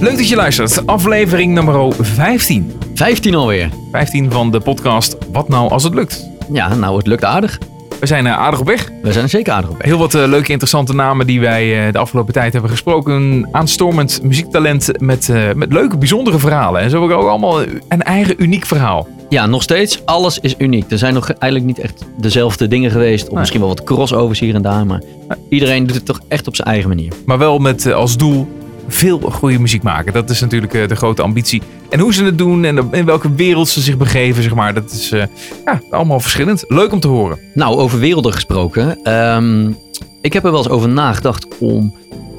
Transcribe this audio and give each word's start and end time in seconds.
Leuk 0.00 0.16
dat 0.16 0.28
je 0.28 0.36
luistert. 0.36 0.86
Aflevering 0.86 1.54
nummer 1.54 1.94
15. 2.00 2.72
15 2.94 3.34
alweer. 3.34 3.70
15 3.92 4.30
van 4.30 4.50
de 4.50 4.60
podcast 4.60 5.16
Wat 5.32 5.48
nou 5.48 5.70
als 5.70 5.82
het 5.84 5.94
lukt. 5.94 6.28
Ja, 6.52 6.74
nou, 6.74 6.96
het 6.96 7.06
lukt 7.06 7.24
aardig. 7.24 7.58
We 8.00 8.06
zijn 8.06 8.24
uh, 8.26 8.38
aardig 8.38 8.60
op 8.60 8.66
weg. 8.66 8.90
We 9.02 9.12
zijn 9.12 9.24
er 9.24 9.30
zeker 9.30 9.52
aardig 9.52 9.70
op 9.70 9.76
weg. 9.76 9.86
Heel 9.86 9.98
wat 9.98 10.14
uh, 10.14 10.26
leuke, 10.26 10.50
interessante 10.50 10.94
namen 10.94 11.26
die 11.26 11.40
wij 11.40 11.86
uh, 11.86 11.92
de 11.92 11.98
afgelopen 11.98 12.32
tijd 12.32 12.52
hebben 12.52 12.70
gesproken. 12.70 13.48
Aanstormend 13.52 14.22
muziektalent 14.22 15.00
met, 15.00 15.32
met 15.54 15.72
leuke, 15.72 15.98
bijzondere 15.98 16.38
verhalen. 16.38 16.80
En 16.80 16.90
zo 16.90 16.98
hebben 16.98 17.16
we 17.16 17.22
ook 17.24 17.30
allemaal 17.30 17.60
een 17.88 18.02
eigen 18.02 18.42
uniek 18.42 18.66
verhaal. 18.66 19.08
Ja, 19.28 19.46
nog 19.46 19.62
steeds. 19.62 20.04
Alles 20.04 20.38
is 20.38 20.54
uniek. 20.58 20.90
Er 20.90 20.98
zijn 20.98 21.14
nog 21.14 21.30
eigenlijk 21.30 21.64
niet 21.64 21.78
echt 21.84 22.04
dezelfde 22.16 22.68
dingen 22.68 22.90
geweest. 22.90 23.22
Of 23.24 23.30
Nee. 23.30 23.38
misschien 23.38 23.60
wel 23.60 23.68
wat 23.68 23.84
crossovers 23.84 24.40
hier 24.40 24.54
en 24.54 24.62
daar. 24.62 24.86
Maar 24.86 25.02
iedereen 25.48 25.86
doet 25.86 25.96
het 25.96 26.04
toch 26.04 26.20
echt 26.28 26.46
op 26.46 26.56
zijn 26.56 26.68
eigen 26.68 26.88
manier. 26.88 27.12
Maar 27.26 27.38
wel 27.38 27.58
met 27.58 27.86
eh, 27.86 27.94
als 27.94 28.16
doel 28.16 28.48
veel 28.88 29.18
goede 29.20 29.58
muziek 29.58 29.82
maken. 29.82 30.12
Dat 30.12 30.30
is 30.30 30.40
natuurlijk 30.40 30.74
eh, 30.74 30.88
de 30.88 30.96
grote 30.96 31.22
ambitie. 31.22 31.62
En 31.90 32.00
hoe 32.00 32.14
ze 32.14 32.24
het 32.24 32.38
doen 32.38 32.64
en 32.64 32.88
in 32.90 33.04
welke 33.04 33.34
wereld 33.34 33.68
ze 33.68 33.80
zich 33.80 33.96
begeven, 33.96 34.42
zeg 34.42 34.54
maar. 34.54 34.74
Dat 34.74 34.90
is 34.90 35.10
eh, 35.10 35.22
ja, 35.64 35.80
allemaal 35.90 36.20
verschillend. 36.20 36.64
Leuk 36.68 36.92
om 36.92 37.00
te 37.00 37.08
horen. 37.08 37.38
Nou, 37.54 37.76
over 37.76 37.98
werelden 37.98 38.32
gesproken. 38.32 39.02
ehm, 39.02 39.72
ik 40.20 40.32
heb 40.32 40.44
er 40.44 40.50
wel 40.50 40.60
eens 40.60 40.68
over 40.68 40.88
nagedacht 40.88 41.46
om 41.58 41.94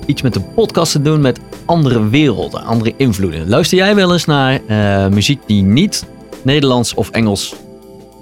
iets 0.06 0.22
met 0.22 0.36
een 0.36 0.54
podcast 0.54 0.92
te 0.92 1.02
doen 1.02 1.22
met 1.22 1.40
andere 1.66 2.10
werelden, 2.10 2.64
andere 2.64 2.94
invloeden. 2.98 3.50
Luister 3.50 3.78
jij 3.78 3.96
wel 3.96 4.12
eens 4.12 4.26
naar 4.26 4.60
eh, 4.68 5.08
muziek 5.08 5.40
die 5.46 5.62
niet 5.62 6.06
Nederlands 6.42 6.94
of 6.94 7.10
Engels 7.10 7.56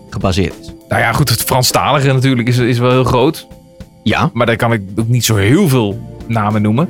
gebaseerd 0.09 0.53
is? 0.61 0.73
Nou 0.89 1.01
ja, 1.01 1.13
goed, 1.13 1.29
het 1.29 1.41
Franstalige 1.41 2.13
natuurlijk 2.13 2.47
is, 2.47 2.57
is 2.57 2.79
wel 2.79 2.91
heel 2.91 3.03
groot. 3.03 3.47
Ja. 4.03 4.29
Maar 4.33 4.45
daar 4.45 4.55
kan 4.55 4.73
ik 4.73 4.81
ook 4.95 5.07
niet 5.07 5.25
zo 5.25 5.35
heel 5.35 5.67
veel 5.67 6.17
namen 6.27 6.61
noemen. 6.61 6.89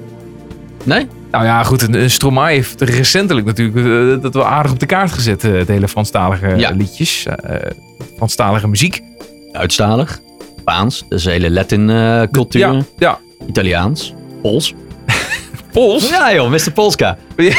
Nee? 0.84 1.08
Nou 1.31 1.45
ja, 1.45 1.63
goed, 1.63 1.81
een- 1.94 2.09
Stromae 2.12 2.54
heeft 2.54 2.81
recentelijk 2.81 3.45
natuurlijk 3.45 3.78
eh, 4.17 4.22
dat 4.23 4.33
wel 4.33 4.45
aardig 4.45 4.72
op 4.72 4.80
de 4.80 4.86
kaart 4.86 5.11
gezet. 5.11 5.44
eh, 5.44 5.52
Het 5.52 5.67
hele 5.67 5.88
Franstalige 5.88 6.53
Ja. 6.58 6.69
liedjes, 6.72 7.25
eh, 7.25 7.56
Franstalige 8.16 8.67
muziek. 8.67 9.02
Duitsstalig, 9.52 10.19
Spaans, 10.59 11.06
dus 11.09 11.25
hele 11.25 11.52
Latin 11.52 11.89
eh, 11.89 12.22
cultuur, 12.31 12.59
Ja, 12.61 12.81
ja. 12.97 13.19
Italiaans, 13.47 14.14
Pools. 14.42 14.73
Pools. 15.72 16.09
Ja 16.09 16.34
joh, 16.34 16.50
Mr. 16.50 16.72
Polska. 16.73 17.17
Ja. 17.38 17.53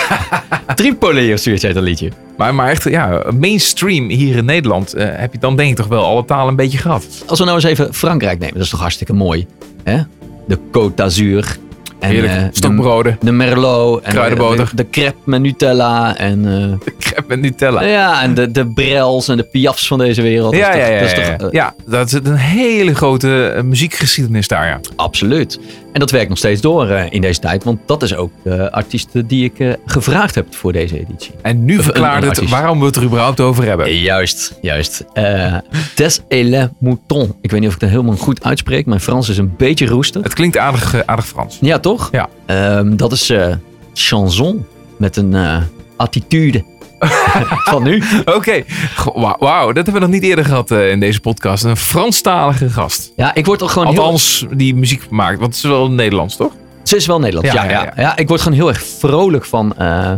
Tripoli 0.75 1.33
of 1.33 1.41
zoiets 1.41 1.63
heet 1.63 1.75
dat 1.75 1.83
liedje. 1.83 2.11
Maar, 2.37 2.55
maar 2.55 2.69
echt, 2.69 2.85
ja, 2.85 3.23
mainstream 3.39 4.09
hier 4.09 4.37
in 4.37 4.45
Nederland 4.45 4.95
heb 4.97 5.33
je 5.33 5.39
dan 5.39 5.57
denk 5.57 5.71
ik 5.71 5.77
toch 5.77 5.87
wel 5.87 6.05
alle 6.05 6.25
talen 6.25 6.49
een 6.49 6.57
beetje 6.57 6.79
gehad. 6.79 7.07
Als 7.27 7.39
we 7.39 7.45
nou 7.45 7.57
eens 7.57 7.67
even 7.67 7.95
Frankrijk 7.95 8.39
nemen, 8.39 8.55
dat 8.55 8.65
is 8.65 8.71
toch 8.71 8.81
hartstikke 8.81 9.13
mooi. 9.13 9.47
Hè? 9.85 9.99
De 10.47 10.59
Côte 10.59 10.95
d'Azur. 10.95 11.57
En, 12.01 12.11
Heerlijk, 12.11 12.33
eh, 12.33 12.43
stokbroden, 12.51 13.17
de, 13.21 13.27
de 13.27 13.33
Merlot. 13.33 14.03
En 14.03 14.13
Kruidenboter. 14.13 14.71
De, 14.75 14.87
de 14.91 15.01
crêpe 15.01 15.25
met 15.25 15.41
Nutella. 15.41 16.17
En, 16.17 16.47
eh, 16.81 16.89
crepe 16.99 17.25
met 17.29 17.41
Nutella. 17.41 17.83
ja, 17.83 18.23
en 18.23 18.35
de, 18.35 18.51
de 18.51 18.67
brels 18.67 19.29
en 19.29 19.37
de 19.37 19.43
piafs 19.43 19.87
van 19.87 19.99
deze 19.99 20.23
wereld. 20.23 20.57
Ja, 20.57 20.67
dat 20.73 20.77
is 20.77 20.81
ja, 20.81 20.97
toch- 20.97 20.97
ja, 20.97 21.05
dat 21.07 21.27
is 21.27 21.37
toch, 21.39 21.49
eh, 21.49 21.53
Ja, 21.53 21.75
dat 21.87 22.07
is 22.07 22.13
een 22.13 22.35
hele 22.37 22.95
grote 22.95 23.61
muziekgeschiedenis 23.65 24.49
daar, 24.49 24.67
ja. 24.67 24.81
Absoluut. 24.97 25.61
En 25.93 26.01
dat 26.01 26.11
werkt 26.11 26.29
nog 26.29 26.39
steeds 26.39 26.61
door 26.61 26.89
eh, 26.89 27.13
in 27.13 27.21
deze 27.21 27.41
tijd. 27.41 27.65
Want 27.65 27.79
dat 27.87 28.03
is 28.03 28.15
ook 28.15 28.31
de 28.43 28.73
artiesten 28.73 29.27
die 29.27 29.45
ik 29.45 29.59
eh, 29.59 29.73
gevraagd 29.87 30.35
heb 30.35 30.55
voor 30.55 30.73
deze 30.73 30.99
editie. 31.01 31.33
En 31.43 31.65
nu 31.65 31.83
verklaart 31.83 32.21
het 32.23 32.29
artiest. 32.29 32.51
waarom 32.51 32.81
we 32.81 32.87
het 32.87 32.97
er 32.97 33.03
überhaupt 33.03 33.41
over 33.41 33.65
hebben. 33.65 33.95
Juist, 33.95 34.59
juist. 34.63 35.05
Eh 35.13 35.57
Des 35.95 36.21
et 36.29 36.45
les 36.45 36.67
moutons. 36.79 37.29
Ik 37.41 37.51
weet 37.51 37.61
niet 37.61 37.69
of 37.69 37.75
ik 37.75 37.81
dat 37.81 37.91
helemaal 37.91 38.17
goed 38.17 38.45
uitspreek. 38.45 38.87
Mijn 38.87 39.01
Frans 39.01 39.29
is 39.29 39.39
een 39.39 39.55
beetje 39.57 39.87
roestig. 39.87 40.23
Het 40.23 40.35
klinkt 40.35 40.57
aardig, 40.57 40.95
eh, 40.95 41.01
aardig 41.07 41.27
Frans. 41.27 41.59
Ja, 41.61 41.79
toch? 41.79 42.09
Ja. 42.13 42.29
Ehm, 42.47 42.97
dat 42.97 43.13
is 43.13 43.31
eh, 43.31 43.55
chanson 43.95 44.67
met 44.97 45.17
een 45.17 45.35
eh, 45.35 45.57
attitude 45.97 46.65
van 47.71 47.83
nu. 47.83 48.03
Oké, 48.25 48.63
wauw, 49.39 49.67
dat 49.67 49.75
hebben 49.75 49.93
we 49.95 50.01
nog 50.01 50.09
niet 50.11 50.23
eerder 50.23 50.45
gehad 50.45 50.71
eh, 50.71 50.91
in 50.91 51.01
deze 51.01 51.21
podcast. 51.21 51.65
Een 51.65 51.77
Franstalige 51.77 52.71
gast. 52.71 53.13
Ja, 53.17 53.35
ik 53.35 53.47
word 53.47 53.59
toch 53.59 53.73
gewoon 53.73 53.89
heel... 53.89 54.03
Althans, 54.03 54.47
die 54.51 54.75
muziek 54.75 55.11
maakt. 55.11 55.39
Want 55.39 55.55
het 55.55 55.65
is 55.65 55.71
wel 55.71 55.91
Nederlands, 55.91 56.37
toch? 56.37 56.53
Ze 56.83 56.97
is 56.97 57.07
wel 57.07 57.19
Nederlands, 57.19 57.53
Ja, 57.53 57.65
ja. 57.65 57.71
ja, 57.71 57.81
Ja, 57.83 57.93
ja. 57.97 58.03
ja. 58.03 58.17
ik 58.17 58.29
word 58.29 58.41
gewoon 58.41 58.59
heel 58.59 58.69
erg 58.69 58.83
vrolijk 58.99 59.45
van 59.45 59.77
eh 59.77 60.13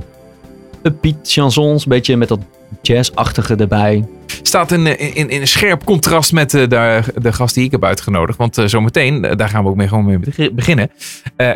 upbeat 0.83 1.17
chansons. 1.23 1.83
Een 1.85 1.89
beetje 1.91 2.17
met 2.17 2.29
dat 2.29 2.39
jazzachtige 2.83 3.55
erbij. 3.57 4.05
Staat 4.43 4.73
in, 4.73 4.87
eh, 4.87 5.17
in, 5.17 5.29
in 5.31 5.41
een 5.41 5.49
scherp 5.49 5.85
contrast 5.85 6.33
met 6.33 6.51
de, 6.51 6.67
de 7.23 7.33
gast 7.33 7.55
die 7.55 7.65
ik 7.65 7.71
heb 7.71 7.85
uitgenodigd. 7.85 8.39
Want 8.39 8.63
zometeen, 8.65 9.21
daar 9.37 9.49
gaan 9.49 9.63
we 9.65 9.69
ook 9.71 9.77
mee, 9.77 9.89
gewoon 9.89 10.05
mee 10.05 10.19
beg- 10.19 10.53
beginnen. 10.53 10.91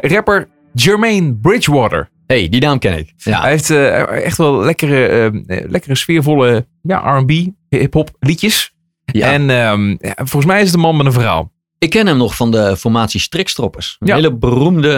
Rapper 0.01 0.49
Jermaine 0.73 1.35
Bridgewater. 1.35 2.09
Hey, 2.27 2.49
die 2.49 2.61
naam 2.61 2.79
ken 2.79 2.99
ik. 2.99 3.13
Ja, 3.17 3.41
Hij 3.41 3.51
heeft 3.51 3.71
eh, 3.71 4.25
echt 4.25 4.37
wel 4.39 4.59
lekkere, 4.65 5.07
eh, 5.07 5.25
eh, 5.59 5.71
lekkere 5.71 5.95
sfeervolle 5.95 6.67
ja, 6.83 7.19
R&B, 7.19 7.31
hip-hop 7.69 8.11
liedjes. 8.21 8.75
ja. 9.05 9.33
En 9.33 9.51
ehm, 9.51 9.89
ja, 9.91 10.15
volgens 10.17 10.45
mij 10.47 10.61
is 10.61 10.67
het 10.67 10.75
een 10.75 10.81
man 10.81 10.97
met 10.97 11.07
een 11.07 11.13
verhaal. 11.13 11.53
Ik 11.79 11.91
ken 11.91 12.07
hem 12.07 12.17
nog 12.17 12.37
van 12.37 12.51
de 12.51 12.77
formatie 12.77 13.21
Strikstroppers. 13.21 13.97
Een 13.99 14.07
Ja. 14.07 14.15
hele 14.15 14.35
beroemde 14.35 14.93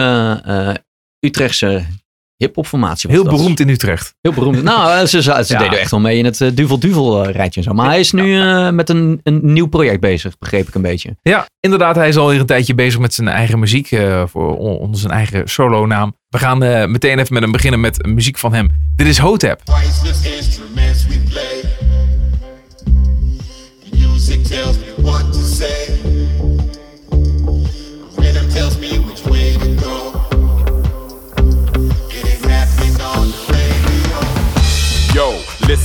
eh, 0.45 0.73
Utrechtse 1.19 1.85
hip-hop 2.37 2.67
formatie. 2.67 3.09
was 3.09 3.17
Heel 3.17 3.27
dat. 3.27 3.35
beroemd 3.37 3.59
in 3.59 3.69
Utrecht. 3.69 4.13
Heel 4.21 4.33
beroemd. 4.33 4.63
nou, 4.63 4.91
eh, 4.93 4.99
ze, 5.05 5.21
ze, 5.21 5.41
ze 5.45 5.53
Ja. 5.53 5.59
deden 5.59 5.79
echt 5.79 5.91
wel 5.91 5.99
mee 5.99 6.17
in 6.17 6.25
het 6.25 6.41
eh, 6.41 6.49
Duvel-Duvel 6.53 7.23
eh, 7.25 7.33
rijtje 7.33 7.59
en 7.59 7.65
zo. 7.67 7.73
Maar 7.73 7.85
hij 7.89 7.99
is 7.99 8.11
nu 8.11 8.39
eh, 8.41 8.69
met 8.69 8.89
een, 8.89 9.19
een 9.23 9.39
nieuw 9.53 9.67
project 9.67 9.99
bezig, 9.99 10.37
begreep 10.37 10.67
ik 10.67 10.75
een 10.75 10.81
beetje. 10.81 11.15
Ja, 11.21 11.45
inderdaad. 11.59 11.95
Hij 11.95 12.07
is 12.07 12.17
al 12.17 12.29
hier 12.31 12.39
een 12.39 12.45
tijdje 12.45 12.75
bezig 12.75 12.99
met 12.99 13.13
zijn 13.13 13.27
eigen 13.27 13.59
muziek. 13.59 13.91
eh, 13.91 14.23
voor, 14.27 14.57
on- 14.57 14.77
onder 14.77 14.99
zijn 14.99 15.13
eigen 15.13 15.47
solo-naam. 15.49 16.15
We 16.29 16.37
gaan 16.37 16.63
eh, 16.63 16.85
meteen 16.87 17.19
even 17.19 17.33
met 17.33 17.41
hem 17.43 17.51
beginnen 17.51 17.79
met 17.79 18.05
muziek 18.05 18.37
van 18.37 18.53
hem. 18.53 18.69
Dit 18.95 19.07
is 19.07 19.17
Hotep. 19.17 19.61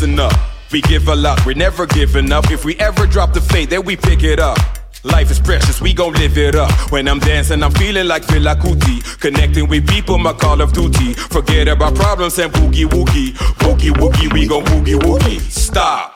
Listen 0.03 0.19
up. 0.19 0.33
We 0.73 0.81
give 0.81 1.07
a 1.09 1.15
lot, 1.15 1.45
we're 1.47 1.55
never 1.55 1.87
giving 1.87 2.33
up. 2.33 2.51
If 2.51 2.65
we 2.65 2.77
ever 2.77 3.07
drop 3.07 3.33
the 3.35 3.41
fate, 3.41 3.71
then 3.71 3.85
we 3.85 3.97
pick 3.97 4.23
it 4.23 4.41
up. 4.41 4.59
Life 5.05 5.31
is 5.31 5.39
precious, 5.39 5.81
we 5.81 5.93
gon' 5.93 6.15
live 6.15 6.39
it 6.39 6.55
up. 6.55 6.71
When 6.91 7.07
I'm 7.09 7.19
dancing, 7.19 7.63
I'm 7.63 7.73
feeling 7.73 8.09
like 8.09 8.23
Fela 8.23 8.55
Kuti. 8.57 9.21
Connecting 9.21 9.69
with 9.69 9.87
people, 9.89 10.19
my 10.19 10.33
Call 10.33 10.61
of 10.61 10.73
Duty. 10.73 11.13
Forget 11.13 11.69
about 11.69 11.95
problems 11.95 12.39
and 12.39 12.53
boogie 12.53 12.87
woogie. 12.87 13.33
Boogie 13.63 13.93
woogie, 13.93 14.33
we 14.33 14.47
gon' 14.47 14.65
boogie 14.65 14.99
woogie. 14.99 15.41
Stop. 15.41 16.15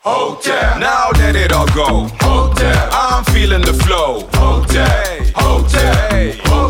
Hotel. 0.00 0.78
Now 0.78 1.10
let 1.14 1.36
it 1.36 1.52
all 1.52 1.66
go. 1.68 2.08
Hotel. 2.20 2.88
I'm 2.92 3.24
feeling 3.24 3.62
the 3.62 3.74
flow. 3.74 4.28
Hotel. 4.34 5.20
Hotel. 5.34 6.32
Hotel. 6.46 6.69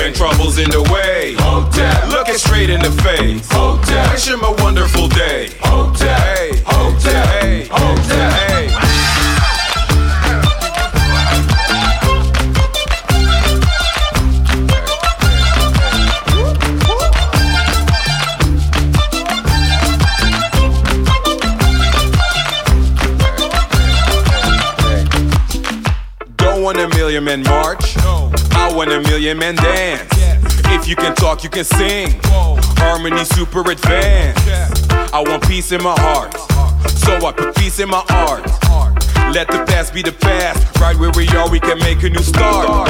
When 0.00 0.14
trouble's 0.14 0.56
in 0.56 0.70
the 0.70 0.80
way. 0.80 1.34
Hotel. 1.38 2.08
Looking 2.08 2.38
straight 2.38 2.70
in 2.70 2.80
the 2.80 2.90
face. 3.02 3.46
Hotel. 3.52 4.10
Wish 4.10 4.26
him 4.26 4.42
a 4.42 4.52
wonderful 4.62 5.08
day. 5.08 5.50
Hotel. 5.60 6.56
Hotel. 6.64 7.66
Hotel. 7.68 8.40
Don't 26.38 26.62
want 26.62 26.78
a 26.78 26.88
million 26.88 27.24
men 27.24 27.42
march. 27.42 27.89
Want 28.80 28.92
a 28.92 29.00
million 29.10 29.36
men 29.36 29.56
dance. 29.56 30.08
If 30.72 30.88
you 30.88 30.96
can 30.96 31.14
talk, 31.14 31.44
you 31.44 31.50
can 31.50 31.64
sing. 31.64 32.18
Harmony 32.24 33.26
super 33.26 33.60
advanced. 33.70 34.90
I 35.12 35.20
want 35.20 35.46
peace 35.46 35.70
in 35.70 35.82
my 35.82 35.94
heart. 35.98 36.32
So 36.88 37.14
I 37.16 37.30
put 37.30 37.54
peace 37.56 37.78
in 37.78 37.90
my 37.90 38.02
art. 38.08 38.46
Let 39.34 39.48
the 39.48 39.66
past 39.68 39.92
be 39.92 40.00
the 40.00 40.12
past. 40.12 40.80
Right 40.80 40.96
where 40.96 41.10
we 41.10 41.28
are, 41.28 41.50
we 41.50 41.60
can 41.60 41.78
make 41.80 42.02
a 42.04 42.08
new 42.08 42.22
start. 42.22 42.88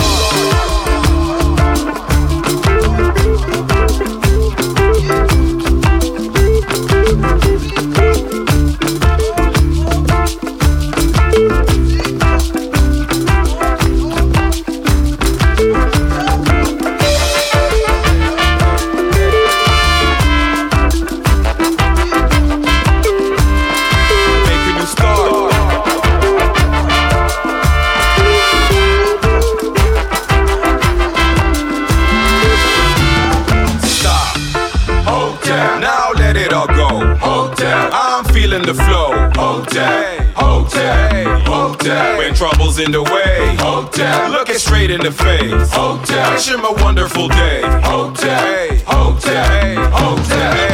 Hotel. 41.90 42.18
When 42.18 42.34
trouble's 42.34 42.78
in 42.78 42.92
the 42.92 43.02
way. 43.02 43.56
Hotel. 43.56 44.30
Look 44.30 44.48
straight 44.50 44.92
in 44.92 45.00
the 45.00 45.10
face. 45.10 45.72
Hotel. 45.72 46.32
Wishing 46.32 46.62
my 46.62 46.70
wonderful 46.82 47.26
day. 47.26 47.62
Hotel. 47.82 48.76
Hotel. 48.86 48.86
Hotel. 48.86 49.90
Hotel. 49.90 50.69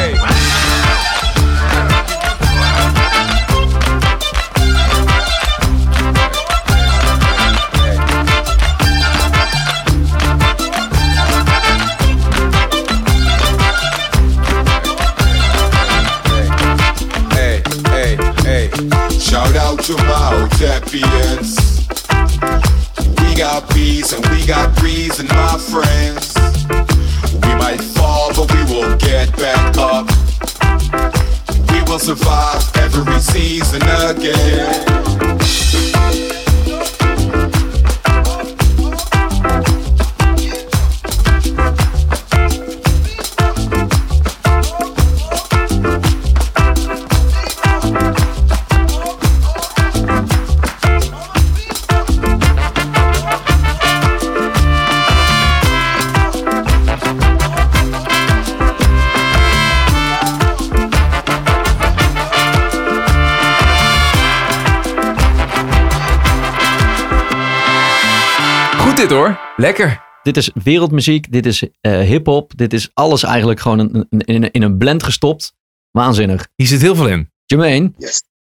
Lekker. 69.66 70.04
Dit 70.22 70.36
is 70.36 70.50
wereldmuziek, 70.64 71.32
dit 71.32 71.46
is 71.46 71.62
eh 71.80 71.98
hip-hop, 71.98 72.52
dit 72.56 72.72
is 72.72 72.90
alles 72.94 73.22
eigenlijk 73.22 73.60
gewoon 73.60 73.78
een, 73.78 74.06
een- 74.10 74.20
in, 74.20 74.42
een- 74.42 74.50
in 74.50 74.62
een 74.62 74.78
blend 74.78 75.02
gestopt. 75.02 75.52
Waanzinnig. 75.90 76.46
Hier 76.56 76.66
zit 76.66 76.80
heel 76.82 76.94
veel 76.96 77.06
in. 77.08 77.30
Jermaine, 77.46 77.92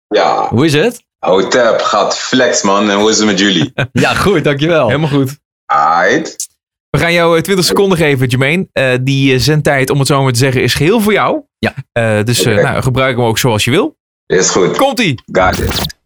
Ja, 0.08 0.48
hoe 0.48 0.64
is 0.66 0.72
het? 0.74 1.02
Hotep 1.18 1.80
gaat 1.80 2.18
flex, 2.18 2.62
man. 2.62 2.90
En 2.90 2.96
hoe 2.98 3.10
is 3.10 3.16
het 3.16 3.26
met 3.26 3.38
jullie? 3.38 3.72
Ja, 3.92 4.14
goed, 4.14 4.44
dankjewel. 4.44 4.86
Helemaal 4.86 5.08
goed. 5.08 5.38
Aight. 5.66 6.48
We 6.90 6.98
gaan 6.98 7.12
jou 7.12 7.36
eh, 7.36 7.42
20 7.42 7.64
seconden 7.64 7.98
geven, 7.98 8.26
Jermaine. 8.26 8.68
Eh, 8.72 8.92
die 9.00 9.32
eh, 9.34 9.40
zendtijd, 9.40 9.90
om 9.90 9.98
het 9.98 10.08
zo 10.08 10.22
maar 10.22 10.32
te 10.32 10.38
zeggen, 10.38 10.62
is 10.62 10.74
geheel 10.74 11.00
voor 11.00 11.12
jou. 11.12 11.42
Ja. 11.58 11.74
Eh, 11.92 12.24
dus 12.24 12.44
eh, 12.44 12.54
nou, 12.62 12.82
gebruik 12.82 13.16
hem 13.16 13.24
ook 13.26 13.38
zoals 13.38 13.64
je 13.64 13.70
wil. 13.70 13.96
Is 14.26 14.50
goed. 14.50 14.76
Komt-ie. 14.76 15.22
Got 15.32 15.58
it. 15.58 15.96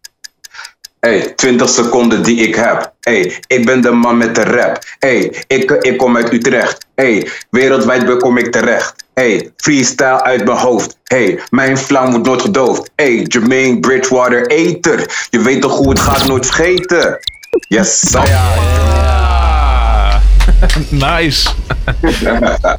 Hey, 0.99 1.33
20 1.35 1.69
seconden 1.69 2.23
die 2.23 2.47
ik 2.47 2.55
heb. 2.55 2.93
Hey, 3.01 3.39
ik 3.47 3.65
ben 3.65 3.81
de 3.81 3.91
man 3.91 4.17
met 4.17 4.35
de 4.35 4.43
rap. 4.43 4.83
Hey, 4.99 5.43
ik, 5.47 5.71
ik 5.71 5.97
kom 5.97 6.15
uit 6.15 6.33
Utrecht. 6.33 6.85
Hey, 6.95 7.29
wereldwijd 7.49 8.17
kom 8.17 8.37
ik 8.37 8.51
terecht. 8.51 8.93
Hey, 9.13 9.51
freestyle 9.57 10.23
uit 10.23 10.45
mijn 10.45 10.57
hoofd. 10.57 10.97
Hey, 11.03 11.39
mijn 11.49 11.77
vlam 11.77 12.11
wordt 12.11 12.25
nooit 12.25 12.41
gedoofd. 12.41 12.91
Hey, 12.95 13.21
Jermaine 13.21 13.79
Bridgewater 13.79 14.47
Eter. 14.47 15.27
Je 15.29 15.39
weet 15.39 15.61
toch 15.61 15.77
hoe 15.77 15.89
het 15.89 15.99
gaat, 15.99 16.27
nooit 16.27 16.45
vergeten. 16.45 17.19
Yes. 17.67 18.15
Nice. 20.89 21.49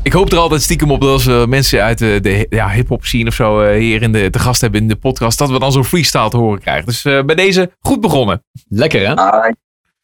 ik 0.02 0.12
hoop 0.12 0.32
er 0.32 0.38
altijd 0.38 0.62
stiekem 0.62 0.90
op 0.90 1.00
dat 1.00 1.10
als 1.10 1.24
we 1.24 1.44
mensen 1.48 1.82
uit 1.82 1.98
de, 1.98 2.18
de 2.22 2.46
ja, 2.50 2.68
hip-hop 2.68 3.04
scene 3.04 3.28
of 3.28 3.34
zo 3.34 3.60
eh, 3.60 3.78
hier 3.78 4.02
in 4.02 4.12
de, 4.12 4.30
te 4.30 4.38
gast 4.38 4.60
hebben 4.60 4.80
in 4.80 4.88
de 4.88 4.96
podcast, 4.96 5.38
dat 5.38 5.50
we 5.50 5.58
dan 5.58 5.72
zo'n 5.72 5.84
freestyle 5.84 6.30
te 6.30 6.36
horen 6.36 6.60
krijgen. 6.60 6.86
Dus 6.86 7.04
eh, 7.04 7.24
bij 7.24 7.34
deze 7.34 7.70
goed 7.80 8.00
begonnen. 8.00 8.44
Lekker 8.68 9.06
hè? 9.06 9.14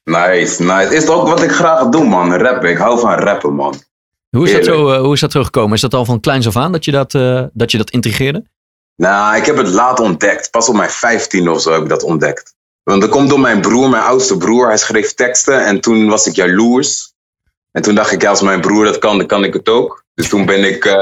Nice, 0.04 0.62
nice. 0.62 0.94
Is 0.94 1.04
toch 1.04 1.20
ook 1.20 1.28
wat 1.28 1.42
ik 1.42 1.50
graag 1.50 1.88
doe, 1.88 2.04
man. 2.04 2.34
Rappen. 2.34 2.70
Ik 2.70 2.76
hou 2.76 2.98
van 2.98 3.12
rappen, 3.12 3.54
man. 3.54 3.74
Hoe 4.30 4.46
is, 4.46 4.52
dat 4.52 4.64
zo, 4.64 4.90
eh, 4.90 5.00
hoe 5.00 5.12
is 5.12 5.20
dat 5.20 5.32
zo 5.32 5.44
gekomen? 5.44 5.74
Is 5.74 5.80
dat 5.80 5.94
al 5.94 6.04
van 6.04 6.20
kleins 6.20 6.46
af 6.46 6.56
aan 6.56 6.72
dat 6.72 6.84
je 6.84 6.90
dat, 6.90 7.14
eh, 7.14 7.42
dat, 7.52 7.70
je 7.70 7.78
dat 7.78 7.90
intrigeerde? 7.90 8.44
Nou, 8.96 9.36
ik 9.36 9.46
heb 9.46 9.56
het 9.56 9.68
laat 9.68 10.00
ontdekt. 10.00 10.50
Pas 10.50 10.68
op 10.68 10.74
mijn 10.74 10.90
15 10.90 11.48
of 11.48 11.60
zo 11.60 11.72
heb 11.72 11.82
ik 11.82 11.88
dat 11.88 12.02
ontdekt. 12.02 12.54
Want 12.82 13.00
dat 13.00 13.10
komt 13.10 13.28
door 13.28 13.40
mijn 13.40 13.60
broer, 13.60 13.88
mijn 13.90 14.02
oudste 14.02 14.36
broer. 14.36 14.66
Hij 14.66 14.76
schreef 14.76 15.14
teksten 15.14 15.66
en 15.66 15.80
toen 15.80 16.08
was 16.08 16.26
ik 16.26 16.34
jaloers. 16.34 17.13
En 17.76 17.82
toen 17.82 17.94
dacht 17.94 18.12
ik, 18.12 18.22
ja, 18.22 18.30
als 18.30 18.40
mijn 18.40 18.60
broer 18.60 18.84
dat 18.84 18.98
kan, 18.98 19.18
dan 19.18 19.26
kan 19.26 19.44
ik 19.44 19.52
het 19.52 19.68
ook. 19.68 20.04
Dus 20.14 20.28
toen 20.28 20.46
ben 20.46 20.64
ik 20.64 20.84
eh, 20.84 20.94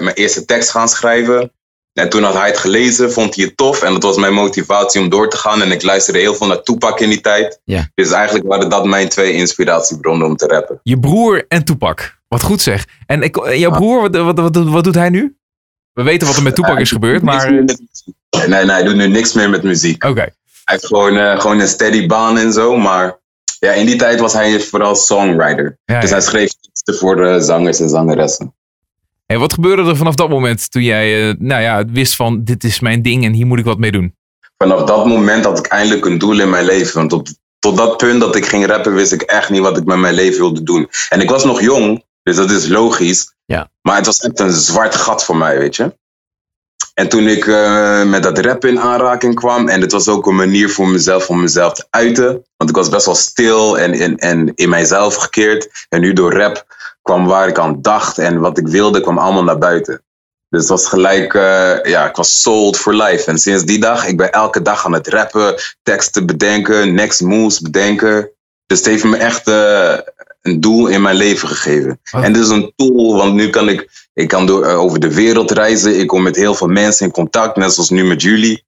mijn 0.00 0.14
eerste 0.14 0.44
tekst 0.44 0.70
gaan 0.70 0.88
schrijven. 0.88 1.52
En 1.92 2.08
toen 2.08 2.22
had 2.22 2.34
hij 2.34 2.46
het 2.46 2.58
gelezen, 2.58 3.12
vond 3.12 3.34
hij 3.34 3.44
het 3.44 3.56
tof. 3.56 3.82
En 3.82 3.92
dat 3.92 4.02
was 4.02 4.16
mijn 4.16 4.34
motivatie 4.34 5.00
om 5.00 5.08
door 5.08 5.30
te 5.30 5.36
gaan. 5.36 5.62
En 5.62 5.70
ik 5.70 5.82
luisterde 5.82 6.18
heel 6.18 6.34
veel 6.34 6.46
naar 6.46 6.62
Tupac 6.62 7.00
in 7.00 7.08
die 7.08 7.20
tijd. 7.20 7.60
Ja. 7.64 7.88
Dus 7.94 8.10
eigenlijk 8.10 8.46
waren 8.46 8.68
dat 8.68 8.84
mijn 8.84 9.08
twee 9.08 9.32
inspiratiebronnen 9.32 10.26
om 10.26 10.36
te 10.36 10.46
rappen. 10.46 10.80
Je 10.82 10.98
broer 10.98 11.44
en 11.48 11.64
Toepak. 11.64 12.18
Wat 12.28 12.42
goed 12.42 12.62
zeg. 12.62 12.86
En 13.06 13.22
ik, 13.22 13.36
eh, 13.36 13.58
jouw 13.58 13.70
broer, 13.70 14.00
wat, 14.00 14.16
wat, 14.16 14.38
wat, 14.38 14.56
wat 14.56 14.84
doet 14.84 14.94
hij 14.94 15.08
nu? 15.08 15.36
We 15.92 16.02
weten 16.02 16.26
wat 16.26 16.36
er 16.36 16.42
met 16.42 16.54
Toepak 16.54 16.78
is 16.78 16.90
gebeurd, 16.90 17.22
maar... 17.22 17.50
Nee, 17.50 18.48
nee, 18.48 18.64
hij 18.64 18.82
doet 18.82 18.96
nu 18.96 19.08
niks 19.08 19.32
meer 19.32 19.50
met 19.50 19.62
muziek. 19.62 20.04
Oké. 20.04 20.20
Hij 20.20 20.32
heeft 20.64 20.86
gewoon, 20.86 21.16
eh, 21.16 21.40
gewoon 21.40 21.60
een 21.60 21.68
steady 21.68 22.06
baan 22.06 22.38
en 22.38 22.52
zo. 22.52 22.76
Maar 22.76 23.18
ja, 23.64 23.72
in 23.72 23.86
die 23.86 23.96
tijd 23.96 24.20
was 24.20 24.32
hij 24.32 24.60
vooral 24.60 24.94
songwriter. 24.94 25.78
Ja, 25.84 26.00
dus 26.00 26.10
ja. 26.10 26.16
hij 26.16 26.24
schreef 26.24 26.52
teksten 26.60 26.94
voor 26.94 27.16
de 27.16 27.40
zangers 27.40 27.80
en 27.80 27.88
zangeressen. 27.88 28.54
En 29.26 29.38
wat 29.38 29.52
gebeurde 29.52 29.82
er 29.82 29.96
vanaf 29.96 30.14
dat 30.14 30.28
moment 30.28 30.70
toen 30.70 30.82
jij 30.82 31.28
eh, 31.28 31.34
nou 31.38 31.62
ja, 31.62 31.84
wist 31.84 32.16
van 32.16 32.44
dit 32.44 32.64
is 32.64 32.80
mijn 32.80 33.02
ding 33.02 33.24
en 33.24 33.32
hier 33.32 33.46
moet 33.46 33.58
ik 33.58 33.64
wat 33.64 33.78
mee 33.78 33.92
doen? 33.92 34.14
Vanaf 34.58 34.84
dat 34.84 35.06
moment 35.06 35.44
had 35.44 35.58
ik 35.58 35.66
eindelijk 35.66 36.04
een 36.04 36.18
doel 36.18 36.40
in 36.40 36.50
mijn 36.50 36.64
leven. 36.64 36.94
Want 36.94 37.10
tot, 37.10 37.34
tot 37.58 37.76
dat 37.76 37.96
punt 37.96 38.20
dat 38.20 38.36
ik 38.36 38.46
ging 38.46 38.66
rappen, 38.66 38.94
wist 38.94 39.12
ik 39.12 39.22
echt 39.22 39.50
niet 39.50 39.60
wat 39.60 39.76
ik 39.76 39.84
met 39.84 39.98
mijn 39.98 40.14
leven 40.14 40.38
wilde 40.38 40.62
doen. 40.62 40.88
En 41.08 41.20
ik 41.20 41.30
was 41.30 41.44
nog 41.44 41.60
jong, 41.60 42.04
dus 42.22 42.36
dat 42.36 42.50
is 42.50 42.68
logisch. 42.68 43.34
Ja. 43.44 43.70
Maar 43.82 43.96
het 43.96 44.06
was 44.06 44.18
echt 44.18 44.40
een 44.40 44.52
zwart 44.52 44.94
gat 44.94 45.24
voor 45.24 45.36
mij, 45.36 45.58
weet 45.58 45.76
je. 45.76 45.96
En 46.94 47.08
toen 47.08 47.28
ik 47.28 47.46
eh, 47.46 48.04
met 48.04 48.22
dat 48.22 48.38
rap 48.38 48.64
in 48.64 48.80
aanraking 48.80 49.34
kwam, 49.34 49.68
en 49.68 49.80
het 49.80 49.92
was 49.92 50.08
ook 50.08 50.26
een 50.26 50.34
manier 50.34 50.70
voor 50.70 50.88
mezelf 50.88 51.28
om 51.28 51.40
mezelf 51.40 51.72
te 51.72 51.86
uiten. 51.90 52.44
Want 52.56 52.70
ik 52.70 52.76
was 52.76 52.88
best 52.88 53.06
wel 53.06 53.14
stil 53.14 53.78
en, 53.78 53.92
en, 53.92 54.16
en 54.16 54.52
in 54.54 54.68
mijzelf 54.68 55.14
gekeerd. 55.14 55.86
En 55.88 56.00
nu 56.00 56.12
door 56.12 56.32
rap 56.32 56.66
kwam 57.02 57.26
waar 57.26 57.48
ik 57.48 57.58
aan 57.58 57.82
dacht 57.82 58.18
en 58.18 58.40
wat 58.40 58.58
ik 58.58 58.68
wilde, 58.68 59.00
kwam 59.00 59.18
allemaal 59.18 59.44
naar 59.44 59.58
buiten. 59.58 60.02
Dus 60.48 60.60
het 60.60 60.68
was 60.68 60.88
gelijk, 60.88 61.34
eh, 61.34 61.82
ja, 61.82 62.08
ik 62.08 62.16
was 62.16 62.40
sold 62.40 62.76
for 62.76 62.94
life. 62.94 63.30
En 63.30 63.38
sinds 63.38 63.64
die 63.64 63.80
dag, 63.80 64.06
ik 64.06 64.16
ben 64.16 64.32
elke 64.32 64.62
dag 64.62 64.84
aan 64.84 64.92
het 64.92 65.08
rappen, 65.08 65.54
teksten 65.82 66.26
bedenken, 66.26 66.94
next 66.94 67.20
moves 67.20 67.60
bedenken. 67.60 68.30
Dus 68.66 68.78
het 68.78 68.86
heeft 68.86 69.04
me 69.04 69.16
echt 69.16 69.48
eh, 69.48 69.98
een 70.44 70.60
doel 70.60 70.86
in 70.86 71.02
mijn 71.02 71.16
leven 71.16 71.48
gegeven. 71.48 72.00
En 72.10 72.32
dit 72.32 72.42
is 72.42 72.48
een 72.48 72.72
tool, 72.76 73.16
want 73.16 73.34
nu 73.34 73.50
kan 73.50 73.68
ik, 73.68 74.08
ik 74.14 74.28
kan 74.28 74.46
door, 74.46 74.64
eh, 74.64 74.78
over 74.78 75.00
de 75.00 75.14
wereld 75.14 75.50
reizen. 75.50 76.00
Ik 76.00 76.06
kom 76.06 76.22
met 76.22 76.36
heel 76.36 76.54
veel 76.54 76.68
mensen 76.68 77.06
in 77.06 77.12
contact, 77.12 77.56
net 77.56 77.72
zoals 77.72 77.90
nu 77.90 78.04
met 78.04 78.22
jullie. 78.22 78.64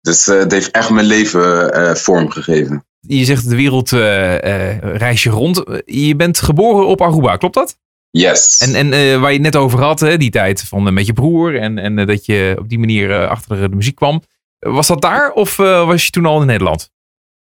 Dus 0.00 0.28
eh, 0.28 0.38
het 0.38 0.52
heeft 0.52 0.70
echt 0.70 0.90
mijn 0.90 1.06
leven 1.06 1.72
eh, 1.72 1.94
vorm 1.94 2.30
gegeven. 2.30 2.86
Je 3.00 3.24
zegt 3.24 3.48
de 3.48 3.56
wereld 3.56 3.92
eh, 3.92 4.70
eh, 4.72 4.96
reis 4.96 5.22
je 5.22 5.30
rond. 5.30 5.62
Je 5.84 6.16
bent 6.16 6.40
geboren 6.40 6.86
op 6.86 7.00
Aruba, 7.02 7.36
klopt 7.36 7.54
dat? 7.54 7.76
Yes. 8.10 8.56
En, 8.56 8.74
en 8.74 8.92
eh, 8.92 9.20
waar 9.20 9.30
je 9.30 9.36
het 9.42 9.52
net 9.52 9.56
over 9.56 9.82
had, 9.82 10.00
hè, 10.00 10.16
die 10.16 10.30
tijd 10.30 10.60
van 10.60 10.86
eh, 10.86 10.92
met 10.92 11.06
je 11.06 11.12
broer 11.12 11.58
en, 11.60 11.78
en 11.78 11.98
eh, 11.98 12.06
dat 12.06 12.26
je 12.26 12.56
op 12.58 12.68
die 12.68 12.78
manier 12.78 13.10
eh, 13.10 13.28
achter 13.28 13.70
de 13.70 13.76
muziek 13.76 13.94
kwam. 13.96 14.22
Was 14.58 14.86
dat 14.86 15.02
daar 15.02 15.30
of 15.30 15.58
eh, 15.58 15.86
was 15.86 16.04
je 16.04 16.10
toen 16.10 16.26
al 16.26 16.40
in 16.40 16.46
Nederland? 16.46 16.90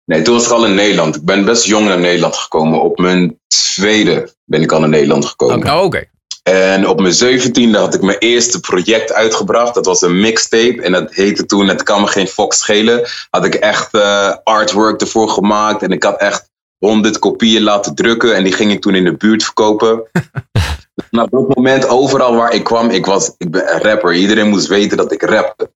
Nee, 0.10 0.22
toen 0.22 0.34
was 0.34 0.46
ik 0.46 0.52
al 0.52 0.66
in 0.66 0.76
Nederland. 0.76 1.16
Ik 1.16 1.26
ben 1.26 1.46
best 1.46 1.66
jong 1.66 1.86
naar 1.86 2.00
Nederland 2.00 2.36
gekomen. 2.36 2.82
Op 2.82 2.98
mijn 2.98 3.40
tweede 3.48 4.34
ben 4.46 4.62
ik 4.62 4.72
al 4.72 4.80
naar 4.80 4.90
Nederland 4.90 5.26
gekomen. 5.26 5.72
Oh, 5.72 5.84
oké. 5.84 6.04
En 6.44 6.88
op 6.88 7.00
mijn 7.00 7.14
zeventiende 7.14 7.78
had 7.78 7.94
ik 7.94 8.02
mijn 8.02 8.18
eerste 8.18 8.60
project 8.60 9.14
uitgebracht. 9.14 9.74
Dat 9.74 9.86
was 9.86 10.02
een 10.02 10.20
mixtape. 10.20 10.82
En 10.82 10.92
dat 10.92 11.14
heette 11.14 11.46
toen 11.46 11.68
Het 11.68 11.84
kan 11.84 12.02
me 12.02 12.08
geen 12.08 12.28
fox 12.28 12.58
schelen. 12.58 13.08
Had 13.30 13.46
ik 13.46 13.54
echt 13.54 13.94
eh, 13.94 14.36
artwork 14.44 15.02
ervoor 15.02 15.30
gemaakt. 15.30 15.84
En 15.84 15.92
ik 15.92 16.04
had 16.04 16.20
echt 16.20 16.50
honderd 16.78 17.20
kopieën 17.20 17.62
laten 17.62 17.96
drukken. 17.96 18.36
En 18.36 18.44
die 18.44 18.54
ging 18.54 18.72
ik 18.72 18.82
toen 18.82 18.96
in 18.96 19.04
de 19.04 19.18
buurt 19.18 19.44
verkopen. 19.44 20.04
Na 21.12 21.26
dat 21.26 21.56
moment, 21.56 21.88
overal 21.88 22.36
waar 22.36 22.54
ik 22.54 22.64
kwam, 22.64 22.90
ik, 22.90 23.06
was, 23.06 23.34
ik 23.38 23.52
ben 23.52 23.74
een 23.74 23.82
rapper. 23.82 24.14
Iedereen 24.14 24.50
moest 24.50 24.68
weten 24.68 24.98
dat 24.98 25.12
ik 25.12 25.22
rapte. 25.22 25.72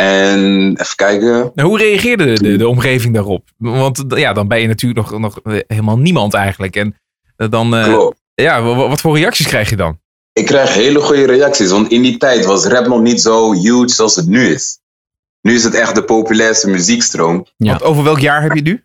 En 0.00 0.70
even 0.80 0.96
kijken. 0.96 1.50
Nou, 1.54 1.68
hoe 1.68 1.78
reageerde 1.78 2.24
de, 2.24 2.42
de, 2.42 2.56
de 2.56 2.68
omgeving 2.68 3.14
daarop? 3.14 3.48
Want 3.58 4.04
ja, 4.08 4.32
dan 4.32 4.48
ben 4.48 4.60
je 4.60 4.66
natuurlijk 4.66 5.10
nog, 5.10 5.20
nog 5.20 5.40
eh, 5.42 5.58
helemaal 5.66 5.98
niemand 5.98 6.34
eigenlijk. 6.34 6.76
En 6.76 6.96
eh, 7.36 7.48
dan, 7.50 7.74
eh, 7.76 7.84
Klopt. 7.84 8.20
ja, 8.34 8.62
wa- 8.62 8.74
wa- 8.74 8.88
wat 8.88 9.00
voor 9.00 9.16
reacties 9.18 9.46
krijg 9.46 9.70
je 9.70 9.76
dan? 9.76 10.00
Ik 10.32 10.46
krijg 10.46 10.74
hele 10.74 11.00
goede 11.00 11.26
reacties. 11.26 11.70
Want 11.70 11.90
in 11.90 12.02
die 12.02 12.16
tijd 12.16 12.44
was 12.44 12.64
rap 12.64 12.86
nog 12.86 13.00
niet 13.00 13.20
zo 13.20 13.52
huge 13.52 13.88
zoals 13.88 14.16
het 14.16 14.26
nu 14.26 14.46
is. 14.46 14.78
nu 15.42 15.54
is 15.54 15.64
het 15.64 15.74
echt 15.74 15.94
de 15.94 16.04
populairste 16.04 16.68
muziekstroom. 16.70 17.46
Ja. 17.56 17.70
Want 17.70 17.82
over 17.82 18.04
welk 18.04 18.18
jaar 18.18 18.42
heb 18.42 18.52
je 18.54 18.62
nu? 18.62 18.84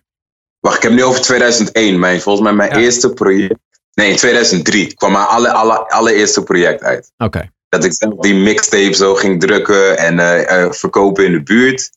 Wacht, 0.60 0.76
ik 0.76 0.82
heb 0.82 0.92
nu 0.92 1.04
over 1.04 1.20
2001. 1.20 1.98
Mijn, 1.98 2.20
volgens 2.20 2.44
mij 2.44 2.54
mijn 2.56 2.70
Ja. 2.70 2.76
eerste 2.84 3.12
project. 3.12 3.54
Nee, 3.94 4.10
in 4.10 4.16
2003 4.16 4.94
kwam 4.94 5.12
mijn 5.12 5.24
alle, 5.24 5.52
alle, 5.52 5.88
allereerste 5.90 6.42
project 6.42 6.82
uit. 6.82 7.12
Oké. 7.16 7.50
Dat 7.76 7.84
ik 7.84 7.94
zelf 7.94 8.14
die 8.20 8.34
mixtape 8.34 8.92
zo 8.94 9.14
ging 9.14 9.40
drukken 9.40 9.98
en 9.98 10.18
eh, 10.18 10.62
eh, 10.62 10.72
verkopen 10.72 11.24
in 11.24 11.32
de 11.32 11.42
buurt. 11.42 11.90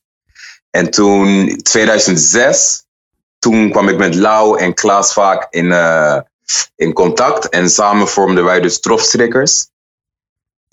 En 0.69 0.89
toen, 0.89 1.59
2006, 1.63 2.83
toen 3.39 3.71
kwam 3.71 3.89
ik 3.89 3.97
met 3.97 4.15
Lau 4.15 4.59
en 4.59 4.73
Klaas 4.73 5.13
vaak 5.13 5.47
in, 5.49 5.71
eh, 5.71 6.19
in 6.75 6.93
contact. 6.93 7.49
En 7.49 7.69
samen 7.69 8.07
vormden 8.07 8.43
wij 8.43 8.59
dus 8.59 8.79
Trofstrikkers. 8.79 9.67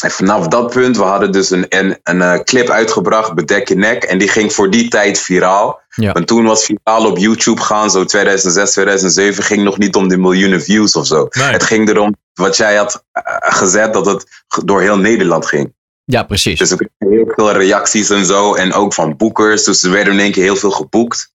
En 0.05 0.11
vanaf 0.11 0.49
dat 0.49 0.71
punt, 0.71 0.97
we 0.97 1.03
hadden 1.03 1.33
dus 1.33 1.51
een, 1.51 1.67
een, 1.69 1.99
een 2.03 2.23
eh, 2.23 2.39
clip 2.41 2.69
uitgebracht, 2.69 3.35
Bedek 3.35 3.69
je 3.69 3.75
nek. 3.75 4.05
En 4.05 4.19
die 4.19 4.29
ging 4.29 4.53
voor 4.53 4.71
die 4.71 4.89
tijd 4.89 5.21
viraal. 5.21 5.81
Ja. 5.89 6.13
Want 6.13 6.27
toen 6.27 6.45
was 6.45 6.65
viraal 6.65 7.07
op 7.07 7.19
YouTube 7.19 7.61
gaan, 7.61 7.91
zo 7.91 8.05
2006, 8.05 8.71
2007, 8.71 9.45
ging 9.45 9.63
nog 9.63 9.79
niet 9.79 9.95
om 9.95 10.09
de 10.09 10.19
miljoenen 10.19 10.63
views 10.63 10.93
of 10.93 11.07
zo. 11.07 11.29
Nee. 11.31 11.47
Het 11.47 11.63
ging 11.63 11.89
erom, 11.89 12.17
wat 12.35 12.57
jij 12.57 12.77
had 12.77 13.05
eh, 13.13 13.23
gezet, 13.39 13.93
dat 13.93 14.07
het 14.07 14.45
door 14.65 14.81
heel 14.81 14.99
Nederland 14.99 15.47
ging. 15.47 15.75
Ja, 16.05 16.23
precies. 16.23 16.59
Dus 16.59 16.71
ik 16.71 16.77
kreeg 16.99 17.11
heel 17.13 17.33
veel 17.35 17.53
reacties 17.53 18.11
en 18.11 18.27
zo. 18.27 18.55
En 18.55 18.73
ook 18.73 18.95
van 18.95 19.17
boekers. 19.17 19.65
Dus 19.65 19.83
er 19.83 19.91
werden 19.91 20.13
in 20.13 20.21
één 20.21 20.33
keer 20.33 20.43
heel 20.43 20.57
veel 20.57 20.71
geboekt. 20.71 21.33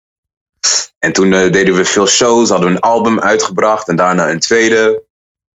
En 0.99 1.13
toen 1.13 1.33
eh, 1.33 1.51
deden 1.51 1.75
we 1.75 1.85
veel 1.85 2.07
shows. 2.07 2.49
Hadden 2.49 2.69
we 2.69 2.75
een 2.75 2.81
album 2.81 3.19
uitgebracht. 3.19 3.87
En 3.87 3.95
daarna 3.95 4.29
een 4.29 4.39
tweede. 4.39 5.03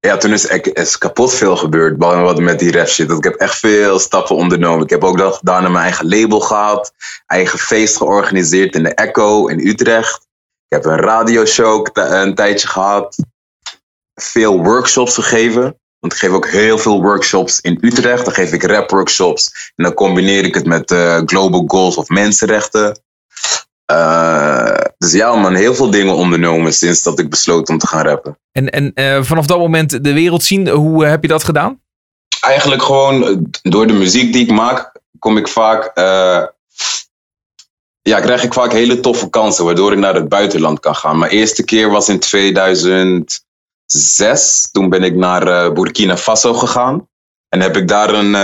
Ja, 0.07 0.17
toen 0.17 0.33
is, 0.33 0.47
is 0.63 0.99
kapot 0.99 1.35
veel 1.35 1.57
gebeurd. 1.57 1.95
Wat 1.99 2.41
met 2.41 2.59
die 2.59 2.73
rap 2.73 2.87
shit. 2.89 3.09
Dus 3.09 3.17
ik 3.17 3.25
heb 3.25 3.35
echt 3.35 3.59
veel 3.59 3.99
stappen 3.99 4.37
ondernomen. 4.37 4.85
Ik 4.85 4.91
heb 4.91 5.05
ook 5.05 5.19
dan 5.19 5.39
daarna 5.43 5.69
mijn 5.69 5.85
eigen 5.85 6.09
label 6.09 6.41
gehad. 6.41 6.93
Eigen 7.27 7.59
feest 7.59 7.97
georganiseerd 7.97 8.75
in 8.75 8.83
de 8.83 8.95
Echo 8.95 9.47
in 9.47 9.67
Utrecht. 9.67 10.27
Ik 10.69 10.83
heb 10.83 10.85
een 10.85 10.97
radioshow 10.97 11.87
een 11.93 12.35
tijdje 12.35 12.69
gehad. 12.69 13.17
Veel 14.15 14.63
workshops 14.63 15.15
gegeven. 15.15 15.63
Want 15.99 16.13
ik 16.13 16.19
geef 16.19 16.31
ook 16.31 16.49
heel 16.49 16.79
veel 16.79 17.03
workshops 17.03 17.61
in 17.61 17.79
Utrecht. 17.81 18.25
Dan 18.25 18.35
geef 18.35 18.53
ik 18.53 18.63
rap 18.63 18.91
workshops. 18.91 19.73
En 19.77 19.85
dan 19.85 19.95
combineer 19.95 20.45
ik 20.45 20.55
het 20.55 20.67
met 20.67 20.91
eh, 20.91 21.21
global 21.25 21.65
goals 21.67 21.97
of 21.97 22.09
mensenrechten. 22.09 23.01
Eh, 23.85 24.77
dus 24.99 25.13
ja, 25.13 25.35
man, 25.35 25.55
heel 25.55 25.75
veel 25.75 25.91
dingen 25.91 26.15
ondernomen 26.15 26.73
sinds 26.73 27.03
dat 27.03 27.19
ik 27.19 27.31
besloot 27.31 27.69
om 27.69 27.79
te 27.79 27.87
gaan 27.87 28.05
rappen. 28.05 28.39
En, 28.53 28.71
en 28.71 28.93
eh, 28.95 29.23
vanaf 29.23 29.47
dat 29.47 29.59
moment 29.59 30.05
de 30.05 30.13
wereld 30.13 30.43
zien, 30.43 30.69
hoe 30.69 31.05
eh, 31.05 31.11
heb 31.11 31.23
je 31.23 31.29
dat 31.29 31.45
gedaan? 31.45 31.81
Eigenlijk 32.41 32.83
gewoon 32.83 33.47
door 33.63 33.87
de 33.87 33.93
muziek 33.93 34.33
die 34.33 34.43
ik 34.43 34.51
maak, 34.51 34.93
kom 35.19 35.37
ik 35.37 35.49
vaak. 35.49 35.93
ja, 38.03 38.21
krijg 38.21 38.43
ik 38.43 38.53
vaak 38.53 38.73
hele 38.73 39.01
toffe 39.01 39.31
kansen, 39.31 39.65
waardoor 39.65 39.93
ik 39.93 39.99
naar 39.99 40.15
het 40.15 40.29
buitenland 40.29 40.81
kan 40.81 40.95
gaan. 40.95 41.19
Mijn 41.19 41.31
eerste 41.31 41.65
keer 41.65 41.91
was 41.91 42.09
in 42.09 42.19
2006. 42.19 44.69
Toen 44.73 44.89
ben 44.89 45.03
ik 45.03 45.15
naar 45.15 45.73
Burkina 45.73 46.17
Faso 46.17 46.55
gegaan. 46.55 47.09
En 47.53 47.61
heb 47.61 47.77
ik 47.77 47.89
daar 47.89 48.15
een, 48.15 48.35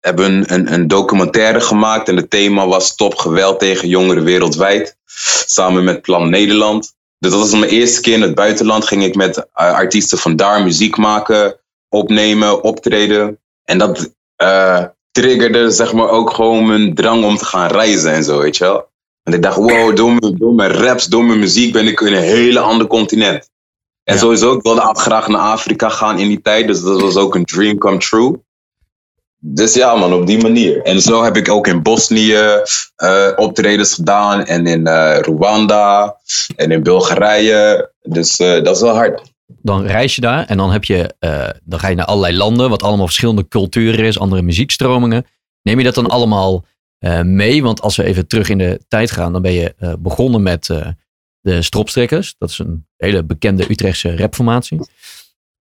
heb 0.00 0.18
een, 0.18 0.44
een, 0.54 0.72
een 0.72 0.88
documentaire 0.88 1.60
gemaakt. 1.60 2.08
En 2.08 2.16
het 2.16 2.30
thema 2.30 2.66
was 2.66 2.86
Stop 2.86 3.14
geweld 3.14 3.58
tegen 3.58 3.88
jongeren 3.88 4.24
wereldwijd. 4.24 4.96
Samen 5.46 5.84
met 5.84 6.02
Plan 6.02 6.30
Nederland. 6.30 6.94
Dus 7.18 7.30
dat 7.30 7.40
was 7.40 7.52
mijn 7.52 7.70
eerste 7.70 8.00
keer 8.00 8.14
in 8.14 8.22
het 8.22 8.34
buitenland. 8.34 8.86
Ging 8.86 9.04
ik 9.04 9.14
met 9.14 9.36
eh, 9.36 9.72
artiesten 9.72 10.18
van 10.18 10.36
daar 10.36 10.62
muziek 10.62 10.96
maken, 10.96 11.60
opnemen, 11.88 12.62
optreden. 12.62 13.38
En 13.64 13.78
dat 13.78 14.14
eh, 14.36 14.84
triggerde 15.10 15.70
zeg 15.70 15.92
maar 15.92 16.08
ook 16.08 16.30
gewoon 16.30 16.66
mijn 16.66 16.94
drang 16.94 17.24
om 17.24 17.36
te 17.36 17.44
gaan 17.44 17.70
reizen 17.70 18.12
en 18.12 18.24
zo, 18.24 18.38
weet 18.38 18.56
je 18.56 18.64
wel. 18.64 18.88
En 19.22 19.32
ik 19.32 19.42
dacht, 19.42 19.56
wow, 19.56 19.96
door 19.96 20.12
mijn, 20.12 20.36
door 20.36 20.54
mijn 20.54 20.70
raps, 20.72 21.06
door 21.06 21.24
mijn 21.24 21.38
muziek 21.38 21.72
ben 21.72 21.86
ik 21.86 22.00
in 22.00 22.12
een 22.12 22.22
hele 22.22 22.60
ander 22.60 22.86
continent. 22.86 23.50
En 24.04 24.14
Ja. 24.14 24.20
sowieso, 24.20 24.52
ik 24.52 24.62
wilde 24.62 24.90
graag 24.94 25.28
naar 25.28 25.40
Afrika 25.40 25.88
gaan 25.88 26.18
in 26.18 26.28
die 26.28 26.40
tijd. 26.40 26.66
Dus 26.66 26.82
dat 26.82 27.00
was 27.00 27.16
ook 27.16 27.34
een 27.34 27.44
dream 27.44 27.78
come 27.78 27.98
true. 27.98 28.46
Dus 29.40 29.74
ja, 29.74 29.94
man, 29.94 30.12
op 30.12 30.26
die 30.26 30.42
manier. 30.42 30.82
En 30.82 31.00
zo 31.00 31.22
heb 31.24 31.36
ik 31.36 31.48
ook 31.48 31.66
in 31.66 31.82
Bosnië 31.82 32.62
eh, 32.96 33.28
optredens 33.36 33.94
gedaan. 33.94 34.44
En 34.44 34.66
in 34.66 34.86
eh, 34.86 35.18
Rwanda. 35.20 36.16
En 36.56 36.70
in 36.70 36.82
Bulgarije. 36.82 37.90
Dus 38.02 38.36
eh, 38.36 38.62
dat 38.62 38.76
is 38.76 38.82
wel 38.82 38.94
hard. 38.94 39.22
Dan 39.62 39.86
reis 39.86 40.14
je 40.14 40.20
daar 40.20 40.46
en 40.46 40.56
dan, 40.56 40.70
heb 40.70 40.84
je, 40.84 41.14
dan 41.64 41.78
ga 41.78 41.88
je 41.88 41.94
naar 41.94 42.06
allerlei 42.06 42.36
landen, 42.36 42.70
wat 42.70 42.82
allemaal 42.82 43.06
verschillende 43.06 43.48
culturen 43.48 44.04
is, 44.04 44.18
andere 44.18 44.42
muziekstromingen. 44.42 45.26
Neem 45.62 45.78
je 45.78 45.84
dat 45.84 45.94
dan 45.94 46.06
allemaal 46.06 46.64
mee? 47.22 47.62
Want 47.62 47.80
als 47.80 47.96
we 47.96 48.04
even 48.04 48.26
terug 48.26 48.48
in 48.48 48.58
de 48.58 48.80
tijd 48.88 49.10
gaan, 49.10 49.32
dan 49.32 49.42
ben 49.42 49.52
je 49.52 49.96
begonnen 49.98 50.42
met 50.42 50.66
de 51.40 51.62
Stropstrikkers. 51.62 52.34
Dat 52.38 52.50
is 52.50 52.58
een 52.58 52.86
hele 52.96 53.24
bekende 53.24 53.70
Utrechtse 53.70 54.16
rapformatie. 54.16 54.80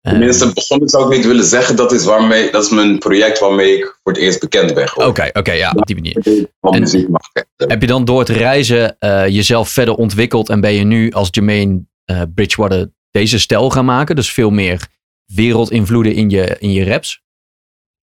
Eh, 0.05 0.11
Tenminste, 0.11 0.53
begonnen 0.53 0.89
zou 0.89 1.05
ik 1.05 1.17
niet 1.17 1.25
willen 1.25 1.45
zeggen. 1.45 1.75
Dat 1.75 1.91
is, 1.91 2.05
waarmee, 2.05 2.51
dat 2.51 2.63
is 2.63 2.69
mijn 2.69 2.97
project 2.97 3.39
waarmee 3.39 3.77
ik 3.77 3.99
voor 4.03 4.13
het 4.13 4.21
eerst 4.21 4.39
bekend 4.39 4.73
ben 4.73 4.87
geworden. 4.87 5.23
Oké, 5.23 5.39
oké, 5.39 5.51
ja, 5.51 5.73
op 5.75 5.85
die 5.85 5.95
manier. 5.95 6.47
En- 6.59 6.79
muziek 6.79 7.07
maken. 7.09 7.47
Heb 7.57 7.81
je 7.81 7.87
dan 7.87 8.05
door 8.05 8.19
het 8.19 8.29
reizen 8.29 8.99
eh, 8.99 9.27
jezelf 9.27 9.69
verder 9.69 9.93
ontwikkeld 9.93 10.49
en 10.49 10.61
ben 10.61 10.73
je 10.73 10.83
nu 10.83 11.11
als 11.11 11.27
Jermaine 11.31 11.85
eh, 12.05 12.21
Bridgewater 12.35 12.91
deze 13.11 13.39
stijl 13.39 13.69
gaan 13.69 13.85
maken? 13.85 14.15
Dus 14.15 14.31
veel 14.31 14.49
meer 14.49 14.87
wereldinvloeden 15.25 16.13
in 16.13 16.29
je, 16.29 16.55
in 16.59 16.71
je 16.71 16.85
raps? 16.85 17.21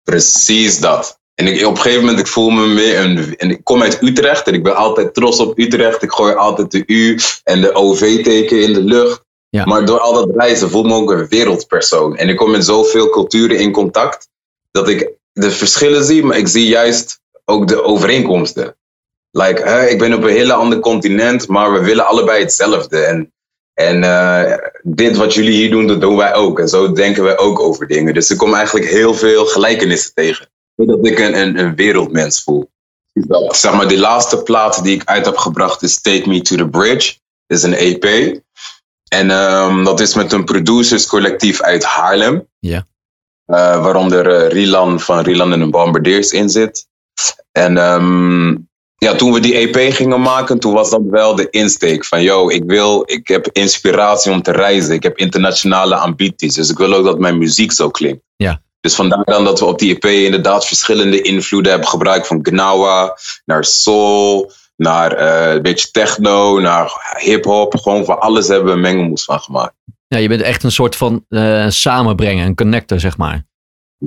Precies 0.02 0.80
dat. 0.80 1.20
En 1.34 1.46
ik, 1.46 1.66
op 1.66 1.74
een 1.76 1.80
gegeven 1.80 2.00
moment, 2.00 2.18
ik 2.20 2.26
voel 2.26 2.50
me 2.50 2.66
meer 2.66 2.98
een... 3.00 3.36
En 3.36 3.50
ik 3.50 3.64
kom 3.64 3.82
uit 3.82 4.02
Utrecht 4.02 4.46
en 4.46 4.54
ik 4.54 4.62
ben 4.62 4.76
altijd 4.76 5.14
trots 5.14 5.38
op 5.38 5.58
Utrecht. 5.58 6.02
Ik 6.02 6.12
gooi 6.12 6.34
altijd 6.34 6.70
de 6.70 6.82
U 6.86 7.18
en 7.44 7.60
de 7.60 7.74
OV-teken 7.74 8.62
in 8.62 8.72
de 8.72 8.84
lucht. 8.84 9.24
Ja. 9.56 9.64
Maar 9.64 9.84
door 9.84 10.00
al 10.00 10.12
dat 10.12 10.36
reizen 10.36 10.70
voel 10.70 10.84
ik 10.84 10.90
me 10.90 10.94
ook 10.94 11.10
een 11.10 11.28
wereldpersoon. 11.28 12.16
En 12.16 12.28
ik 12.28 12.36
kom 12.36 12.50
met 12.50 12.64
zoveel 12.64 13.08
culturen 13.08 13.58
in 13.58 13.72
contact, 13.72 14.28
dat 14.70 14.88
ik 14.88 15.10
de 15.32 15.50
verschillen 15.50 16.04
zie, 16.04 16.24
maar 16.24 16.36
ik 16.36 16.48
zie 16.48 16.66
juist 16.66 17.20
ook 17.44 17.68
de 17.68 17.82
overeenkomsten. 17.82 18.76
Like, 19.30 19.62
hè, 19.62 19.86
ik 19.86 19.98
ben 19.98 20.14
op 20.14 20.22
een 20.22 20.28
hele 20.28 20.52
ander 20.52 20.80
continent, 20.80 21.48
maar 21.48 21.72
we 21.72 21.80
willen 21.80 22.06
allebei 22.06 22.40
hetzelfde. 22.40 22.98
En, 22.98 23.32
en 23.74 24.04
eh, 24.04 24.58
dit 24.82 25.16
wat 25.16 25.34
jullie 25.34 25.54
hier 25.54 25.70
doen, 25.70 25.86
dat 25.86 26.00
doen 26.00 26.16
wij 26.16 26.34
ook. 26.34 26.58
En 26.58 26.68
zo 26.68 26.92
denken 26.92 27.22
wij 27.22 27.38
ook 27.38 27.60
over 27.60 27.86
dingen. 27.86 28.14
Dus 28.14 28.30
ik 28.30 28.38
kom 28.38 28.54
eigenlijk 28.54 28.86
heel 28.86 29.14
veel 29.14 29.46
gelijkenissen 29.46 30.14
tegen. 30.14 30.50
Dat 30.74 31.06
ik 31.06 31.18
een, 31.18 31.38
een, 31.38 31.58
een 31.58 31.74
wereldmens 31.74 32.42
voel. 32.42 32.70
Zeg 33.48 33.72
maar, 33.72 33.88
die 33.88 33.98
laatste 33.98 34.42
plaat 34.42 34.84
die 34.84 34.94
ik 34.94 35.04
uit 35.04 35.26
heb 35.26 35.36
gebracht 35.36 35.82
is 35.82 36.00
Take 36.00 36.28
Me 36.28 36.40
to 36.40 36.56
the 36.56 36.68
Bridge. 36.68 37.14
Dat 37.46 37.58
is 37.58 37.64
een 37.64 37.74
EP. 37.74 38.40
En 39.12 39.30
ehm, 39.30 39.84
dat 39.84 40.00
is 40.00 40.14
met 40.14 40.32
een 40.32 40.44
producerscollectief 40.44 41.60
uit 41.60 41.84
Haarlem. 41.84 42.48
Ja. 42.58 42.86
Eh, 43.46 43.82
waaronder 43.82 44.26
eh, 44.26 44.48
Rilan 44.48 45.00
van 45.00 45.20
Rilan 45.20 45.52
en 45.52 45.58
de 45.58 45.70
Bombardiers 45.70 46.30
in 46.30 46.50
zit. 46.50 46.86
En 47.50 47.78
ehm, 47.78 48.48
ja, 48.96 49.14
toen 49.16 49.32
we 49.32 49.40
die 49.40 49.54
EP 49.54 49.92
gingen 49.92 50.20
maken, 50.20 50.58
toen 50.58 50.72
was 50.72 50.90
dat 50.90 51.00
wel 51.10 51.34
de 51.34 51.50
insteek 51.50 52.04
van, 52.04 52.22
yo, 52.22 52.48
ik 52.48 52.62
wil, 52.66 53.02
ik 53.06 53.28
heb 53.28 53.48
inspiratie 53.52 54.32
om 54.32 54.42
te 54.42 54.52
reizen. 54.52 54.94
Ik 54.94 55.02
heb 55.02 55.18
internationale 55.18 55.96
ambities. 55.96 56.54
Dus 56.54 56.70
ik 56.70 56.78
wil 56.78 56.94
ook 56.94 57.04
dat 57.04 57.18
mijn 57.18 57.38
muziek 57.38 57.72
zo 57.72 57.90
klinkt. 57.90 58.22
Ja. 58.36 58.62
Dus 58.80 58.94
vandaar 58.94 59.24
dan 59.24 59.44
dat 59.44 59.58
we 59.58 59.64
op 59.64 59.78
die 59.78 59.94
EP 59.98 60.04
inderdaad 60.04 60.66
verschillende 60.66 61.22
invloeden 61.22 61.70
hebben 61.70 61.88
gebruikt. 61.88 62.26
Van 62.26 62.38
Gnawa 62.42 63.18
naar 63.44 63.64
soul, 63.64 64.52
naar 64.76 65.12
eh, 65.12 65.54
een 65.54 65.62
beetje 65.62 65.90
techno, 65.90 66.60
naar 66.60 67.16
hip-hop. 67.18 67.76
Gewoon 67.76 68.04
van 68.04 68.20
alles 68.20 68.48
hebben 68.48 68.66
we 68.66 68.72
een 68.72 68.80
mengelmoes 68.80 69.24
van 69.24 69.40
gemaakt. 69.40 69.74
Ja, 70.06 70.18
je 70.18 70.28
bent 70.28 70.42
echt 70.42 70.62
een 70.62 70.72
soort 70.72 70.96
van 70.96 71.24
eh, 71.28 71.68
samenbrengen, 71.68 72.46
een 72.46 72.54
connector, 72.54 73.00
zeg 73.00 73.16
maar. 73.16 73.46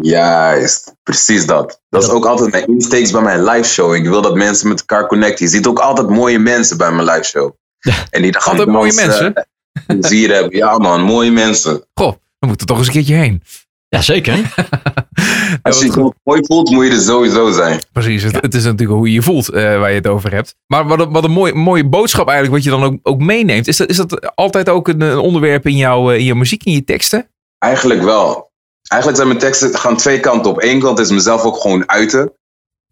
Juist, 0.01 0.95
precies 1.03 1.45
dat. 1.45 1.81
Dat 1.89 2.03
is 2.03 2.09
ook 2.09 2.25
altijd 2.25 2.51
mijn 2.51 2.67
insteeks 2.67 3.11
bij 3.11 3.21
mijn 3.21 3.43
live 3.43 3.69
show. 3.69 3.93
Ik 3.93 4.03
wil 4.03 4.21
dat 4.21 4.35
mensen 4.35 4.67
met 4.67 4.79
elkaar 4.79 5.07
connecten. 5.07 5.45
Je 5.45 5.51
ziet 5.51 5.67
ook 5.67 5.79
altijd 5.79 6.09
mooie 6.09 6.39
mensen 6.39 6.77
bij 6.77 6.91
mijn 6.91 7.07
live 7.07 7.23
show. 7.23 7.51
En 8.09 8.21
die 8.21 8.37
Altijd 8.37 8.67
mooie 8.67 8.93
mensen? 8.93 9.47
Plezier 9.87 10.33
hebben. 10.33 10.57
Ja 10.57 10.77
man, 10.77 11.01
mooie 11.01 11.31
mensen. 11.31 11.85
Goh, 11.93 12.13
we 12.39 12.47
moeten 12.47 12.67
toch 12.67 12.77
eens 12.77 12.87
een 12.87 12.93
keertje 12.93 13.15
heen. 13.15 13.43
Ja, 13.89 14.01
zeker. 14.01 14.33
Als 15.61 15.79
je 15.79 15.85
het 15.85 16.13
mooi 16.23 16.41
voelt, 16.45 16.69
moet 16.69 16.85
je 16.85 16.91
er 16.91 17.01
sowieso 17.01 17.51
zijn. 17.51 17.79
Precies, 17.91 18.23
het, 18.23 18.41
het 18.41 18.53
is 18.53 18.63
natuurlijk 18.63 18.97
hoe 18.97 19.07
je 19.07 19.13
je 19.13 19.21
voelt 19.21 19.49
eh, 19.49 19.61
waar 19.79 19.89
je 19.89 19.95
het 19.95 20.07
over 20.07 20.31
hebt. 20.33 20.55
Maar 20.67 20.87
wat, 20.87 20.99
een- 20.99 21.11
wat 21.11 21.23
een 21.23 21.31
mooie, 21.31 21.53
mooie 21.53 21.85
boodschap 21.85 22.27
eigenlijk, 22.29 22.55
wat 22.63 22.73
je 22.73 22.79
dan 22.79 22.83
ook, 22.89 22.99
ook 23.03 23.19
meeneemt. 23.19 23.67
Is 23.67 23.77
dat, 23.77 23.89
is 23.89 23.97
dat 23.97 24.35
altijd 24.35 24.69
ook 24.69 24.87
een, 24.87 25.01
een 25.01 25.17
onderwerp 25.17 25.67
in, 25.67 25.77
jouw 25.77 26.11
eh, 26.11 26.17
in 26.17 26.23
je 26.23 26.35
muziek, 26.35 26.63
in 26.63 26.73
je 26.73 26.83
teksten? 26.83 27.27
Eigenlijk 27.57 28.01
wel. 28.03 28.51
Eigenlijk 28.87 29.21
zijn 29.21 29.27
mijn 29.35 29.49
teksten 29.49 29.77
gaan 29.79 29.97
twee 29.97 30.19
kanten 30.19 30.51
op. 30.51 30.63
Eén 30.63 30.79
kant 30.79 30.99
is 30.99 31.09
mezelf 31.11 31.43
ook 31.43 31.57
gewoon 31.57 31.89
uiten. 31.89 32.31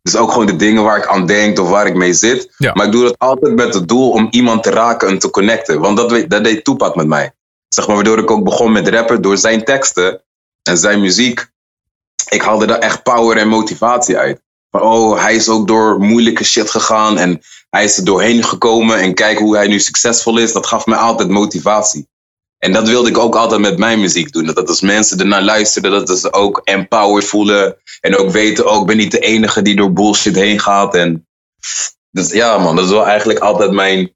Dus 0.01 0.15
ook 0.15 0.31
gewoon 0.31 0.45
de 0.45 0.55
dingen 0.55 0.83
waar 0.83 0.97
ik 0.97 1.07
aan 1.07 1.25
denk 1.25 1.59
of 1.59 1.69
waar 1.69 1.87
ik 1.87 1.95
mee 1.95 2.13
zit. 2.13 2.53
Ja. 2.57 2.71
Maar 2.73 2.85
ik 2.85 2.91
doe 2.91 3.03
dat 3.03 3.15
altijd 3.17 3.55
met 3.55 3.73
het 3.73 3.87
doel 3.87 4.09
om 4.11 4.27
iemand 4.31 4.63
te 4.63 4.69
raken 4.69 5.07
en 5.07 5.19
te 5.19 5.29
connecten. 5.29 5.79
Want 5.79 5.97
dat, 5.97 6.25
dat 6.27 6.43
deed 6.43 6.63
Tupac 6.63 6.95
met 6.95 7.07
mij. 7.07 7.31
Zeg 7.67 7.87
maar, 7.87 7.95
waardoor 7.95 8.17
ik 8.17 8.31
ook 8.31 8.43
begon 8.43 8.71
met 8.71 8.87
rappen. 8.87 9.21
Door 9.21 9.37
zijn 9.37 9.63
teksten 9.63 10.21
en 10.63 10.77
zijn 10.77 11.01
muziek. 11.01 11.51
Ik 12.29 12.41
haalde 12.41 12.65
daar 12.65 12.79
echt 12.79 13.03
power 13.03 13.37
en 13.37 13.47
motivatie 13.47 14.17
uit. 14.17 14.41
van, 14.71 14.81
oh, 14.81 15.21
hij 15.21 15.35
is 15.35 15.49
ook 15.49 15.67
door 15.67 15.99
moeilijke 15.99 16.43
shit 16.43 16.69
gegaan 16.69 17.17
en 17.17 17.41
hij 17.69 17.83
is 17.83 17.97
er 17.97 18.05
doorheen 18.05 18.43
gekomen 18.43 18.99
en 18.99 19.13
kijk 19.13 19.37
hoe 19.37 19.55
hij 19.55 19.67
nu 19.67 19.79
succesvol 19.79 20.37
is. 20.37 20.53
Dat 20.53 20.67
gaf 20.67 20.85
mij 20.85 20.97
altijd 20.97 21.29
motivatie. 21.29 22.07
En 22.57 22.71
dat 22.71 22.87
wilde 22.87 23.09
ik 23.09 23.17
ook 23.17 23.35
altijd 23.35 23.61
met 23.61 23.77
mijn 23.77 23.99
muziek 23.99 24.31
doen. 24.31 24.45
Dat 24.45 24.67
als 24.67 24.81
mensen 24.81 25.19
ernaar 25.19 25.41
luisteren, 25.41 26.05
dat 26.05 26.19
ze 26.19 26.33
ook 26.33 26.61
empowered 26.63 27.25
voelen. 27.25 27.77
En 27.99 28.17
ook 28.17 28.29
weten, 28.29 28.69
oh, 28.69 28.81
ik 28.81 28.87
ben 28.87 28.97
niet 28.97 29.11
de 29.11 29.19
enige 29.19 29.61
die 29.61 29.75
door 29.75 29.93
bullshit 29.93 30.35
heen 30.35 30.59
gaat. 30.59 30.95
En 30.95 31.27
dus 32.11 32.31
ja, 32.31 32.57
man, 32.57 32.75
dat 32.75 32.85
is 32.85 32.91
wel 32.91 33.05
eigenlijk 33.05 33.39
altijd 33.39 33.71
mijn, 33.71 34.15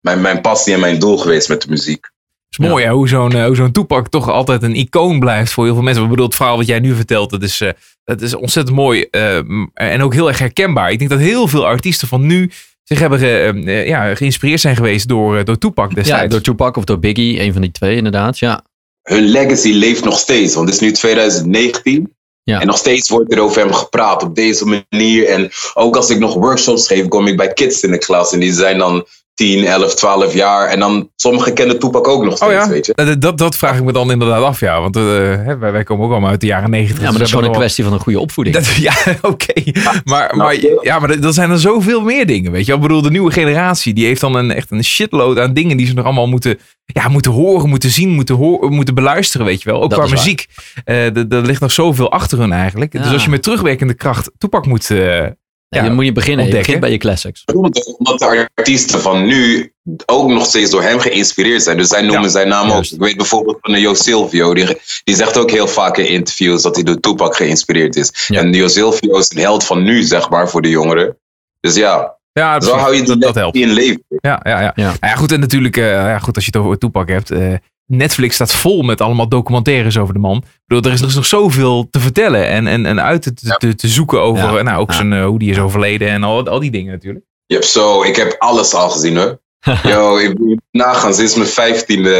mijn, 0.00 0.20
mijn 0.20 0.40
passie 0.40 0.74
en 0.74 0.80
mijn 0.80 0.98
doel 0.98 1.18
geweest 1.18 1.48
met 1.48 1.62
de 1.62 1.68
muziek. 1.68 2.11
Het 2.56 2.64
is 2.64 2.68
mooi 2.68 2.84
hè, 2.84 2.90
hoe 2.90 3.08
zo'n 3.08 3.44
hoe 3.44 3.56
zo'n 3.56 3.72
toepak 3.72 4.08
toch 4.08 4.28
altijd 4.28 4.62
een 4.62 4.74
icoon 4.74 5.20
blijft 5.20 5.52
voor 5.52 5.64
heel 5.64 5.74
veel 5.74 5.82
mensen. 5.82 6.02
Ik 6.02 6.10
bedoel, 6.10 6.26
het 6.26 6.34
verhaal 6.34 6.56
wat 6.56 6.66
jij 6.66 6.80
nu 6.80 6.94
vertelt, 6.94 7.30
dat 7.30 7.42
is, 7.42 7.60
uh, 7.60 7.70
dat 8.04 8.20
is 8.20 8.34
ontzettend 8.34 8.76
mooi 8.76 9.06
uh, 9.10 9.36
en 9.74 10.02
ook 10.02 10.14
heel 10.14 10.28
erg 10.28 10.38
herkenbaar. 10.38 10.90
Ik 10.90 10.98
denk 10.98 11.10
dat 11.10 11.18
heel 11.18 11.48
veel 11.48 11.66
artiesten 11.66 12.08
van 12.08 12.26
nu 12.26 12.50
zich 12.82 12.98
hebben 12.98 13.18
ge, 13.18 13.62
ja, 13.86 14.14
geïnspireerd 14.14 14.60
zijn 14.60 14.76
geweest 14.76 15.08
door, 15.08 15.44
door 15.44 15.58
Tupac 15.58 15.94
destijds. 15.94 16.22
Ja, 16.22 16.28
door 16.28 16.40
Tupac 16.40 16.76
of 16.76 16.84
door 16.84 16.98
Biggie, 16.98 17.40
een 17.40 17.52
van 17.52 17.62
die 17.62 17.70
twee 17.70 17.96
inderdaad, 17.96 18.38
ja. 18.38 18.64
Hun 19.02 19.24
legacy 19.24 19.72
leeft 19.72 20.04
nog 20.04 20.18
steeds, 20.18 20.54
want 20.54 20.66
het 20.66 20.74
is 20.74 20.82
nu 20.82 20.92
2019. 20.92 22.14
Ja. 22.42 22.60
En 22.60 22.66
nog 22.66 22.76
steeds 22.76 23.08
wordt 23.08 23.32
er 23.32 23.40
over 23.40 23.60
hem 23.62 23.72
gepraat 23.72 24.22
op 24.22 24.34
deze 24.34 24.64
manier. 24.64 25.28
En 25.28 25.50
ook 25.74 25.96
als 25.96 26.10
ik 26.10 26.18
nog 26.18 26.34
workshops 26.34 26.86
geef, 26.86 27.08
kom 27.08 27.26
ik 27.26 27.36
bij 27.36 27.52
kids 27.52 27.82
in 27.82 27.90
de 27.90 27.98
klas. 27.98 28.32
En 28.32 28.40
die 28.40 28.52
zijn 28.52 28.78
dan 28.78 29.06
10, 29.34 29.64
11, 29.64 29.94
12 29.94 30.34
jaar. 30.34 30.68
En 30.68 30.78
dan 30.78 31.10
sommigen 31.16 31.54
kennen 31.54 31.78
Toepak 31.78 32.08
ook 32.08 32.24
nog 32.24 32.36
steeds, 32.36 32.52
oh 32.52 32.58
ja? 32.58 32.68
weet 32.68 32.86
je. 32.86 33.16
Dat, 33.18 33.38
dat 33.38 33.56
vraag 33.56 33.76
ik 33.76 33.84
me 33.84 33.92
dan 33.92 34.10
inderdaad 34.10 34.42
af, 34.42 34.60
ja. 34.60 34.80
Want 34.80 34.96
uh, 34.96 35.02
wij, 35.02 35.72
wij, 35.72 35.82
komen 35.82 36.04
ook 36.04 36.10
allemaal 36.10 36.30
uit 36.30 36.40
de 36.40 36.46
jaren 36.46 36.70
90. 36.70 36.98
Ja, 36.98 37.04
maar 37.04 37.12
dat 37.12 37.22
is 37.26 37.30
gewoon 37.32 37.48
een 37.48 37.56
kwestie 37.56 37.84
van 37.84 37.92
een 37.92 37.98
goede 38.00 38.20
opvoeding. 38.20 38.56
Dat, 38.56 38.66
ja, 38.88 38.92
oké. 39.22 39.26
Okay. 39.26 39.62
Ja, 39.64 40.00
maar, 40.04 40.36
maar, 40.36 40.56
ja, 40.82 40.98
maar 40.98 41.10
er 41.10 41.32
zijn 41.32 41.50
er 41.50 41.58
zoveel 41.58 42.00
meer 42.00 42.26
dingen, 42.26 42.52
weet 42.52 42.66
je. 42.66 42.74
Ik 42.74 42.80
bedoel, 42.80 43.02
de 43.02 43.10
nieuwe 43.10 43.30
generatie, 43.30 43.94
die 43.94 44.06
heeft 44.06 44.20
dan 44.20 44.34
een, 44.34 44.50
echt 44.50 44.70
een 44.70 44.84
shitload 44.84 45.38
aan 45.38 45.54
dingen 45.54 45.76
die 45.76 45.86
ze 45.86 45.94
nog 45.94 46.04
allemaal 46.04 46.28
moeten, 46.28 46.58
ja, 46.84 47.08
moeten 47.08 47.30
horen, 47.30 47.68
moeten 47.68 47.90
zien, 47.90 48.08
moeten, 48.08 48.34
horen, 48.34 48.72
moeten 48.72 48.94
beluisteren, 48.94 49.46
weet 49.46 49.62
je 49.62 49.70
wel. 49.70 49.82
Ook 49.82 49.90
dat 49.90 49.98
qua 49.98 50.10
muziek. 50.10 50.46
Uh, 50.84 51.16
er 51.16 51.42
ligt 51.42 51.60
nog 51.60 51.72
zoveel 51.72 52.12
achter 52.12 52.38
hun 52.38 52.52
eigenlijk. 52.52 52.92
Ja. 52.92 53.02
Dus 53.02 53.12
als 53.12 53.24
je 53.24 53.30
met 53.30 53.42
terugwerkende 53.42 53.94
kracht 53.94 54.30
Toepak 54.38 54.66
moet... 54.66 54.90
Uh, 54.90 55.26
ja, 55.76 55.82
dan 55.82 55.94
moet 55.94 56.04
je 56.04 56.12
beginnen. 56.12 56.46
Je 56.46 56.52
begint 56.52 56.80
bij 56.80 56.90
je 56.90 56.98
classics. 56.98 57.44
Omdat 57.44 58.18
de 58.18 58.48
artiesten 58.54 59.00
van 59.00 59.26
nu 59.26 59.72
ook 60.06 60.28
nog 60.28 60.46
steeds 60.46 60.70
door 60.70 60.82
hem 60.82 60.98
geïnspireerd 60.98 61.62
zijn. 61.62 61.76
Dus 61.76 61.88
zij 61.88 62.02
noemen 62.02 62.22
ja, 62.22 62.28
zijn 62.28 62.48
naam 62.48 62.68
juist. 62.68 62.92
ook. 62.92 62.98
Ik 62.98 63.04
weet 63.04 63.16
bijvoorbeeld 63.16 63.58
van 63.60 63.80
Jo 63.80 63.94
Silvio. 63.94 64.54
Die, 64.54 64.66
die 65.04 65.14
zegt 65.14 65.36
ook 65.36 65.50
heel 65.50 65.68
vaak 65.68 65.96
in 65.96 66.08
interviews 66.08 66.62
dat 66.62 66.74
hij 66.74 66.84
door 66.84 67.00
Tupac 67.00 67.36
geïnspireerd 67.36 67.96
is. 67.96 68.26
Ja. 68.26 68.40
En 68.40 68.52
Jo 68.52 68.68
Silvio 68.68 69.18
is 69.18 69.30
een 69.30 69.42
held 69.42 69.64
van 69.64 69.82
nu, 69.82 70.02
zeg 70.02 70.30
maar, 70.30 70.48
voor 70.48 70.62
de 70.62 70.68
jongeren. 70.68 71.16
Dus 71.60 71.74
ja, 71.74 72.16
ja, 72.32 72.60
zo 72.60 72.74
hou 72.74 72.94
je 72.94 73.02
dat, 73.02 73.20
dat 73.20 73.34
helpt. 73.34 73.56
in 73.56 73.72
leven. 73.72 74.02
Ja, 74.08 74.40
ja, 74.42 74.60
ja. 74.60 74.72
ja. 74.74 74.94
ja 75.00 75.14
goed, 75.14 75.32
en 75.32 75.40
natuurlijk, 75.40 75.76
uh, 75.76 75.84
ja, 75.84 76.18
goed, 76.18 76.34
als 76.34 76.44
je 76.44 76.50
het 76.54 76.60
over 76.60 76.78
Tupac 76.78 77.08
hebt. 77.08 77.30
Uh, 77.30 77.54
Netflix 77.96 78.34
staat 78.34 78.54
vol 78.54 78.82
met 78.82 79.00
allemaal 79.00 79.28
documentaires 79.28 79.98
over 79.98 80.14
de 80.14 80.20
man. 80.20 80.36
Ik 80.36 80.62
bedoel, 80.66 80.84
er 80.84 80.92
is, 80.92 81.00
er 81.00 81.06
is 81.06 81.14
nog 81.14 81.26
zoveel 81.26 81.88
te 81.90 82.00
vertellen 82.00 82.46
en, 82.46 82.66
en, 82.66 82.86
en 82.86 83.02
uit 83.02 83.22
te, 83.22 83.34
te, 83.58 83.74
te 83.74 83.88
zoeken 83.88 84.20
over 84.20 84.56
ja. 84.56 84.62
nou, 84.62 84.80
ook 84.80 84.92
zijn, 84.92 85.12
uh, 85.12 85.24
hoe 85.24 85.38
die 85.38 85.50
is 85.50 85.58
overleden 85.58 86.08
en 86.08 86.22
al, 86.22 86.48
al 86.48 86.60
die 86.60 86.70
dingen 86.70 86.92
natuurlijk. 86.92 87.24
Je 87.46 87.54
hebt 87.54 87.66
zo, 87.66 88.02
ik 88.02 88.16
heb 88.16 88.36
alles 88.38 88.74
al 88.74 88.90
gezien 88.90 89.16
hoor. 89.16 89.40
Yo, 89.82 90.16
ik 90.16 90.38
moet 90.38 90.60
nagaan, 90.70 91.14
sinds 91.14 91.34
mijn 91.34 91.48
vijftiende 91.48 92.10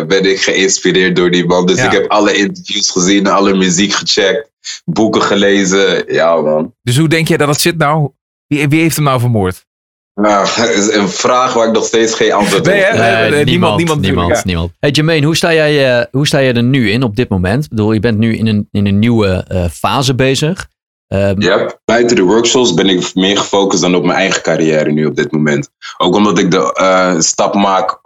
uh, 0.00 0.06
ben 0.06 0.30
ik 0.30 0.40
geïnspireerd 0.40 1.16
door 1.16 1.30
die 1.30 1.46
man. 1.46 1.66
Dus 1.66 1.76
ja. 1.76 1.84
ik 1.84 1.92
heb 1.92 2.10
alle 2.10 2.32
interviews 2.32 2.90
gezien, 2.90 3.26
alle 3.26 3.54
muziek 3.54 3.92
gecheckt, 3.92 4.50
boeken 4.84 5.22
gelezen. 5.22 6.12
Ja 6.14 6.40
man. 6.40 6.74
Dus 6.82 6.96
hoe 6.98 7.08
denk 7.08 7.28
je 7.28 7.38
dat 7.38 7.48
het 7.48 7.60
zit 7.60 7.78
nou? 7.78 8.10
Wie, 8.46 8.68
wie 8.68 8.80
heeft 8.80 8.96
hem 8.96 9.04
nou 9.04 9.20
vermoord? 9.20 9.66
Nou, 10.14 10.48
dat 10.56 10.68
is 10.80 10.94
een 10.94 11.08
vraag 11.08 11.52
waar 11.52 11.66
ik 11.66 11.72
nog 11.72 11.84
steeds 11.84 12.14
geen 12.14 12.32
antwoord 12.32 12.66
op 12.66 12.72
heb. 12.72 12.96
Nee, 12.96 13.30
nee, 13.30 13.44
niemand, 13.44 13.76
niemand, 13.76 14.00
niemand, 14.00 14.36
ja. 14.36 14.40
niemand. 14.44 14.72
Hey 14.78 14.90
Jermaine, 14.90 15.26
hoe 15.26 15.36
sta, 15.36 15.52
jij, 15.52 15.98
uh, 15.98 16.04
hoe 16.10 16.26
sta 16.26 16.42
jij 16.42 16.54
er 16.54 16.62
nu 16.62 16.90
in 16.90 17.02
op 17.02 17.16
dit 17.16 17.28
moment? 17.28 17.64
Ik 17.64 17.70
bedoel, 17.70 17.92
je 17.92 18.00
bent 18.00 18.18
nu 18.18 18.36
in 18.36 18.46
een, 18.46 18.68
in 18.70 18.86
een 18.86 18.98
nieuwe 18.98 19.46
uh, 19.52 19.64
fase 19.64 20.14
bezig. 20.14 20.70
Um, 21.08 21.40
ja, 21.40 21.78
buiten 21.84 22.16
de 22.16 22.22
workshops 22.22 22.74
ben 22.74 22.88
ik 22.88 23.14
meer 23.14 23.38
gefocust 23.38 23.82
dan 23.82 23.94
op 23.94 24.04
mijn 24.04 24.18
eigen 24.18 24.42
carrière 24.42 24.92
nu 24.92 25.06
op 25.06 25.16
dit 25.16 25.32
moment. 25.32 25.70
Ook 25.98 26.14
omdat 26.14 26.38
ik 26.38 26.50
de 26.50 26.78
uh, 26.80 27.20
stap 27.20 27.54
maak 27.54 28.00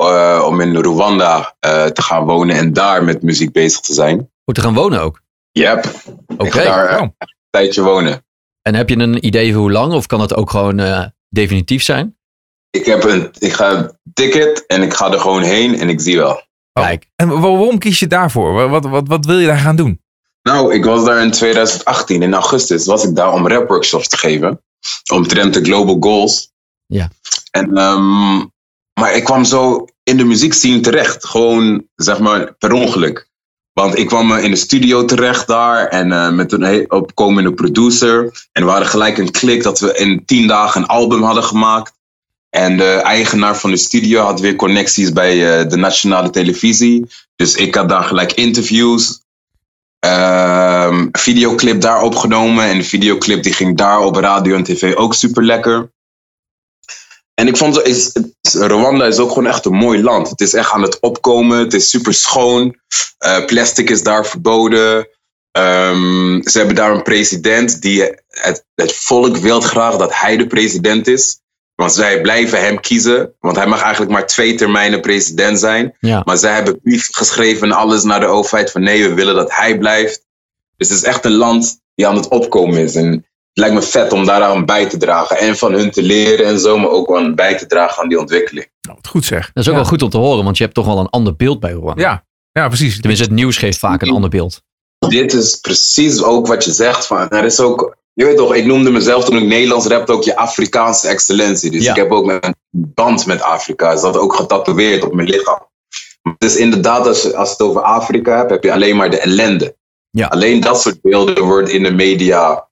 om 0.46 0.60
in 0.60 0.76
Rwanda 0.76 1.54
te 1.92 2.02
gaan 2.02 2.24
wonen 2.24 2.56
en 2.56 2.72
daar 2.72 3.04
met 3.04 3.22
muziek 3.22 3.52
bezig 3.52 3.80
te 3.80 3.92
zijn. 3.92 4.30
Hoe 4.44 4.54
te 4.54 4.60
gaan 4.60 4.74
wonen 4.74 5.00
ook? 5.00 5.20
Yep. 5.50 5.84
Oké. 6.26 6.44
Ik 6.44 6.52
ga 6.52 6.64
daar 6.64 7.00
een 7.00 7.14
tijdje 7.50 7.82
wonen. 7.82 8.24
En 8.62 8.74
heb 8.74 8.88
je 8.88 8.98
een 8.98 9.26
idee 9.26 9.52
voor 9.52 9.60
hoe 9.60 9.72
lang? 9.72 9.92
Of 9.92 10.06
kan 10.06 10.20
het 10.20 10.34
ook 10.34 10.50
gewoon 10.50 11.12
definitief 11.36 11.82
zijn? 11.82 12.16
Ik, 12.70 12.84
heb 12.84 13.04
een, 13.04 13.30
ik 13.38 13.52
ga 13.52 13.70
een 13.70 13.98
ticket 14.12 14.66
en 14.66 14.82
ik 14.82 14.94
ga 14.94 15.12
er 15.12 15.20
gewoon 15.20 15.42
heen 15.42 15.78
en 15.78 15.88
ik 15.88 16.00
zie 16.00 16.16
wel. 16.16 16.44
Kijk. 16.72 17.06
En 17.16 17.28
waarom 17.28 17.78
kies 17.78 17.98
je 17.98 18.06
daarvoor? 18.06 18.68
Wat, 18.68 18.84
wat, 18.84 19.08
wat 19.08 19.26
wil 19.26 19.38
je 19.38 19.46
daar 19.46 19.58
gaan 19.58 19.76
doen? 19.76 20.00
Nou, 20.42 20.74
ik 20.74 20.84
was 20.84 21.04
daar 21.04 21.22
in 21.22 21.30
2018, 21.30 22.22
in 22.22 22.34
augustus, 22.34 22.86
was 22.86 23.04
ik 23.04 23.14
daar 23.14 23.32
om 23.32 23.48
rap 23.48 23.68
workshops 23.68 24.08
te 24.08 24.16
geven. 24.16 24.62
Omtrent 25.12 25.54
de 25.54 25.64
Global 25.64 25.96
Goals. 26.00 26.52
Ja. 26.86 27.10
En, 27.50 27.78
um, 27.78 28.52
maar 29.00 29.14
ik 29.14 29.24
kwam 29.24 29.44
zo 29.44 29.84
in 30.02 30.16
de 30.16 30.24
muziekscene 30.24 30.80
terecht. 30.80 31.26
Gewoon, 31.26 31.86
zeg 31.94 32.18
maar, 32.18 32.54
per 32.54 32.72
ongeluk. 32.72 33.25
Want 33.80 33.98
ik 33.98 34.06
kwam 34.06 34.32
in 34.32 34.50
de 34.50 34.56
studio 34.56 35.04
terecht 35.04 35.46
daar 35.46 35.86
en 35.86 36.10
uh, 36.10 36.30
met 36.30 36.52
een 36.52 36.90
opkomende 36.90 37.52
producer. 37.52 38.46
En 38.52 38.64
we 38.64 38.70
hadden 38.70 38.88
gelijk 38.88 39.18
een 39.18 39.30
klik 39.30 39.62
dat 39.62 39.78
we 39.78 39.94
in 39.96 40.24
tien 40.24 40.46
dagen 40.46 40.80
een 40.80 40.86
album 40.86 41.22
hadden 41.22 41.44
gemaakt. 41.44 41.92
En 42.50 42.76
de 42.76 42.90
eigenaar 42.92 43.56
van 43.56 43.70
de 43.70 43.76
studio 43.76 44.22
had 44.22 44.40
weer 44.40 44.56
connecties 44.56 45.12
bij 45.12 45.60
uh, 45.62 45.70
de 45.70 45.76
nationale 45.76 46.30
televisie. 46.30 47.06
Dus 47.36 47.54
ik 47.54 47.74
had 47.74 47.88
daar 47.88 48.02
gelijk 48.02 48.32
interviews. 48.32 49.20
Um, 50.06 51.08
videoclip 51.12 51.80
daar 51.80 52.02
opgenomen. 52.02 52.64
En 52.64 52.78
de 52.78 52.84
videoclip 52.84 53.42
die 53.42 53.52
ging 53.52 53.76
daar 53.76 54.00
op 54.00 54.16
radio 54.16 54.56
en 54.56 54.64
tv 54.64 54.94
ook 54.94 55.14
super 55.14 55.44
lekker. 55.44 55.90
En 57.40 57.48
ik 57.48 57.56
vond, 57.56 57.82
is, 57.82 58.12
Rwanda 58.52 59.06
is 59.06 59.18
ook 59.18 59.28
gewoon 59.28 59.46
echt 59.46 59.64
een 59.64 59.74
mooi 59.74 60.02
land. 60.02 60.28
Het 60.30 60.40
is 60.40 60.54
echt 60.54 60.70
aan 60.70 60.82
het 60.82 61.00
opkomen. 61.00 61.58
Het 61.58 61.74
is 61.74 61.90
super 61.90 62.14
schoon. 62.14 62.76
Uh, 63.26 63.44
plastic 63.44 63.90
is 63.90 64.02
daar 64.02 64.26
verboden. 64.26 65.08
Um, 65.58 66.42
ze 66.48 66.58
hebben 66.58 66.76
daar 66.76 66.90
een 66.90 67.02
president 67.02 67.82
die 67.82 68.02
het, 68.28 68.64
het 68.74 68.92
volk 68.92 69.36
wil 69.36 69.60
graag 69.60 69.96
dat 69.96 70.14
hij 70.14 70.36
de 70.36 70.46
president 70.46 71.06
is. 71.06 71.40
Want 71.74 71.92
zij 71.92 72.20
blijven 72.20 72.60
hem 72.60 72.80
kiezen. 72.80 73.34
Want 73.40 73.56
hij 73.56 73.66
mag 73.66 73.82
eigenlijk 73.82 74.12
maar 74.12 74.26
twee 74.26 74.54
termijnen 74.54 75.00
president 75.00 75.58
zijn. 75.58 75.96
Ja. 76.00 76.22
Maar 76.24 76.36
zij 76.36 76.54
hebben 76.54 76.80
brief 76.80 77.08
geschreven 77.10 77.66
en 77.70 77.76
alles 77.76 78.02
naar 78.02 78.20
de 78.20 78.26
overheid 78.26 78.70
van 78.70 78.82
nee, 78.82 79.08
we 79.08 79.14
willen 79.14 79.34
dat 79.34 79.54
hij 79.54 79.78
blijft. 79.78 80.24
Dus 80.76 80.88
het 80.88 80.98
is 80.98 81.04
echt 81.04 81.24
een 81.24 81.36
land 81.36 81.80
die 81.94 82.06
aan 82.06 82.16
het 82.16 82.28
opkomen 82.28 82.78
is. 82.78 82.94
En 82.94 83.26
lijkt 83.58 83.74
me 83.74 83.82
vet 83.82 84.12
om 84.12 84.24
daaraan 84.24 84.64
bij 84.64 84.88
te 84.88 84.96
dragen. 84.96 85.38
En 85.38 85.56
van 85.56 85.72
hun 85.72 85.90
te 85.90 86.02
leren 86.02 86.46
en 86.46 86.58
zo, 86.58 86.78
maar 86.78 86.90
ook 86.90 87.16
aan 87.16 87.34
bij 87.34 87.58
te 87.58 87.66
dragen 87.66 88.02
aan 88.02 88.08
die 88.08 88.18
ontwikkeling. 88.18 88.66
Nou, 88.80 88.96
wat 88.96 89.06
goed 89.06 89.24
zeg. 89.24 89.52
Dat 89.52 89.62
is 89.62 89.68
ook 89.70 89.74
ja. 89.74 89.80
wel 89.80 89.90
goed 89.90 90.02
om 90.02 90.10
te 90.10 90.18
horen, 90.18 90.44
want 90.44 90.56
je 90.56 90.62
hebt 90.62 90.74
toch 90.74 90.86
wel 90.86 90.98
een 90.98 91.08
ander 91.08 91.36
beeld 91.36 91.60
bij 91.60 91.72
Rwanda. 91.72 92.02
Ja, 92.02 92.24
ja 92.52 92.68
precies. 92.68 92.98
Tenminste, 93.00 93.24
het 93.24 93.34
nieuws 93.34 93.56
geeft 93.56 93.78
vaak 93.78 94.02
een 94.02 94.10
ander 94.10 94.30
beeld. 94.30 94.62
Dit 95.08 95.32
is 95.32 95.56
precies 95.56 96.22
ook 96.22 96.46
wat 96.46 96.64
je 96.64 96.72
zegt. 96.72 97.06
Van, 97.06 97.28
er 97.28 97.44
is 97.44 97.60
ook 97.60 97.96
je 98.16 98.24
weet 98.24 98.36
toch, 98.36 98.54
ik 98.54 98.64
noemde 98.66 98.90
mezelf 98.90 99.24
toen 99.24 99.36
ik 99.36 99.44
Nederlands 99.44 99.86
rapte 99.86 100.12
ook 100.12 100.22
je 100.22 100.36
Afrikaanse 100.36 101.08
excellentie. 101.08 101.70
Dus 101.70 101.84
Ja. 101.84 101.90
ik 101.90 101.96
heb 101.96 102.12
ook 102.12 102.30
een 102.30 102.54
band 102.70 103.26
met 103.26 103.42
Afrika. 103.42 103.92
Is 103.92 104.00
dat 104.00 104.16
ook 104.16 104.34
getatoeëerd 104.34 105.04
op 105.04 105.14
mijn 105.14 105.28
lichaam. 105.28 105.68
Dus 106.38 106.56
inderdaad, 106.56 107.06
als, 107.06 107.34
als 107.34 107.50
het 107.50 107.60
over 107.62 107.82
Afrika 107.82 108.36
hebt, 108.36 108.50
heb 108.50 108.62
je 108.62 108.72
alleen 108.72 108.96
maar 108.96 109.10
de 109.10 109.20
ellende. 109.20 109.76
Ja. 110.10 110.26
Alleen 110.26 110.60
dat 110.60 110.80
soort 110.80 111.00
beelden 111.00 111.44
worden 111.44 111.72
in 111.72 111.82
de 111.82 111.92
media 111.92 112.65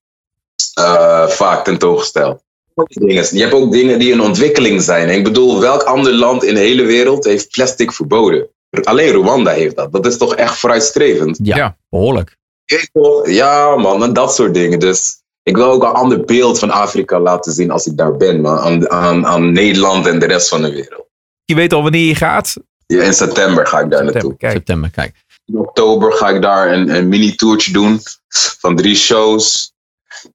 eh, 0.74 1.28
vaak 1.28 1.64
tentoongesteld. 1.64 2.42
Dingen. 2.74 3.36
Je 3.36 3.40
hebt 3.40 3.52
ook 3.54 3.72
dingen 3.72 3.98
die 3.98 4.12
in 4.12 4.20
ontwikkeling 4.20 4.82
zijn. 4.82 5.08
En 5.08 5.14
ik 5.14 5.24
bedoel, 5.24 5.60
welk 5.60 5.82
ander 5.82 6.12
land 6.12 6.44
in 6.44 6.54
de 6.54 6.60
hele 6.60 6.82
wereld 6.82 7.24
heeft 7.24 7.50
plastic 7.50 7.92
verboden? 7.92 8.48
Alleen 8.82 9.12
Rwanda 9.12 9.50
heeft 9.50 9.76
dat. 9.76 9.92
Dat 9.92 10.06
is 10.06 10.16
toch 10.16 10.34
echt 10.34 10.58
vooruitstrevend? 10.58 11.38
Ja, 11.42 11.56
Ja. 11.56 11.76
behoorlijk. 11.90 12.36
Ja, 13.24 13.76
man, 13.76 14.02
en 14.02 14.12
dat 14.12 14.34
soort 14.34 14.54
dingen. 14.54 14.78
Dus 14.78 15.22
ik 15.42 15.56
wil 15.56 15.70
ook 15.70 15.82
een 15.82 15.88
ander 15.88 16.24
beeld 16.24 16.58
van 16.58 16.70
Afrika 16.70 17.20
laten 17.20 17.52
zien 17.52 17.70
als 17.70 17.86
ik 17.86 17.96
daar 17.96 18.16
ben, 18.16 18.40
man. 18.40 18.58
Aan, 18.58 18.90
aan, 18.90 19.26
aan 19.26 19.52
Nederland 19.52 20.06
en 20.06 20.18
de 20.18 20.26
rest 20.26 20.48
van 20.48 20.62
de 20.62 20.72
wereld. 20.72 21.06
Je 21.44 21.54
weet 21.54 21.72
al 21.72 21.82
wanneer 21.82 22.06
je 22.06 22.14
gaat. 22.14 22.54
Ja, 22.86 23.02
in 23.02 23.14
september 23.14 23.66
ga 23.66 23.80
ik 23.80 23.90
daar 23.90 24.04
naartoe. 24.04 24.36
Kijk. 24.36 24.52
September, 24.52 24.90
kijk. 24.90 25.14
In 25.44 25.58
oktober 25.58 26.12
ga 26.12 26.28
ik 26.28 26.42
daar 26.42 26.72
een, 26.72 26.88
een 26.88 27.08
mini-tourtje 27.08 27.72
doen 27.72 28.00
van 28.58 28.76
drie 28.76 28.96
shows. 28.96 29.72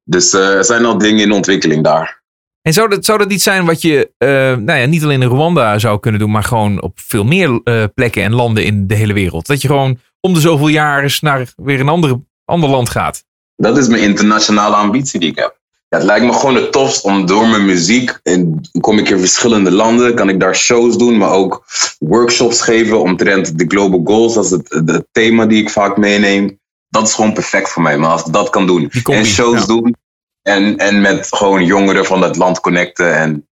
Dus 0.03 0.33
eh, 0.33 0.55
er 0.55 0.65
zijn 0.65 0.85
al 0.85 0.97
dingen 0.97 1.23
in 1.23 1.31
ontwikkeling 1.31 1.83
daar. 1.83 2.19
En 2.61 2.73
zou 2.73 2.89
dat, 2.89 3.05
zou 3.05 3.17
dat 3.17 3.31
iets 3.31 3.43
zijn 3.43 3.65
wat 3.65 3.81
je 3.81 4.11
eh, 4.17 4.29
nou 4.55 4.79
ja, 4.79 4.85
niet 4.85 5.03
alleen 5.03 5.21
in 5.21 5.29
Rwanda 5.29 5.79
zou 5.79 5.99
kunnen 5.99 6.19
doen, 6.19 6.31
maar 6.31 6.43
gewoon 6.43 6.81
op 6.81 6.99
veel 6.99 7.23
meer 7.23 7.61
eh, 7.63 7.83
plekken 7.93 8.23
en 8.23 8.33
landen 8.33 8.65
in 8.65 8.87
de 8.87 8.95
hele 8.95 9.13
wereld? 9.13 9.47
Dat 9.47 9.61
je 9.61 9.67
gewoon 9.67 9.99
om 10.19 10.33
de 10.33 10.39
zoveel 10.39 10.67
jaar 10.67 11.03
eens 11.03 11.19
naar 11.19 11.53
weer 11.55 11.79
een 11.79 11.89
andere, 11.89 12.21
ander 12.45 12.69
land 12.69 12.89
gaat. 12.89 13.23
Dat 13.55 13.77
is 13.77 13.87
mijn 13.87 14.03
internationale 14.03 14.75
ambitie 14.75 15.19
die 15.19 15.29
ik 15.29 15.37
heb. 15.37 15.57
Ja, 15.89 15.97
het 15.97 16.05
lijkt 16.05 16.25
me 16.25 16.33
gewoon 16.33 16.55
het 16.55 16.71
tofst 16.71 17.03
om 17.03 17.25
door 17.25 17.47
mijn 17.47 17.65
muziek, 17.65 18.19
en 18.23 18.61
kom 18.79 18.97
ik 18.97 19.09
in 19.09 19.19
verschillende 19.19 19.71
landen, 19.71 20.15
kan 20.15 20.29
ik 20.29 20.39
daar 20.39 20.55
shows 20.55 20.97
doen, 20.97 21.17
maar 21.17 21.31
ook 21.31 21.65
workshops 21.99 22.61
geven 22.61 22.99
omtrent 22.99 23.57
de 23.57 23.65
Global 23.67 24.01
Goals, 24.03 24.33
dat 24.33 24.45
is 24.45 24.51
het, 24.51 24.81
het 24.85 25.07
thema 25.11 25.45
die 25.45 25.61
ik 25.61 25.69
vaak 25.69 25.97
meeneem. 25.97 26.59
Dat 26.89 27.07
is 27.07 27.13
gewoon 27.13 27.33
perfect 27.33 27.69
voor 27.69 27.81
mij, 27.81 27.97
maar 27.97 28.09
als 28.09 28.25
ik 28.25 28.33
dat 28.33 28.49
kan 28.49 28.67
doen. 28.67 28.91
Combi, 29.03 29.19
en 29.19 29.25
shows 29.25 29.59
ja. 29.59 29.65
doen 29.65 29.95
en, 30.41 30.77
en 30.77 31.01
met 31.01 31.27
gewoon 31.29 31.65
jongeren 31.65 32.05
van 32.05 32.21
dat 32.21 32.35
land 32.35 32.59
connecten 32.59 33.15
en 33.15 33.47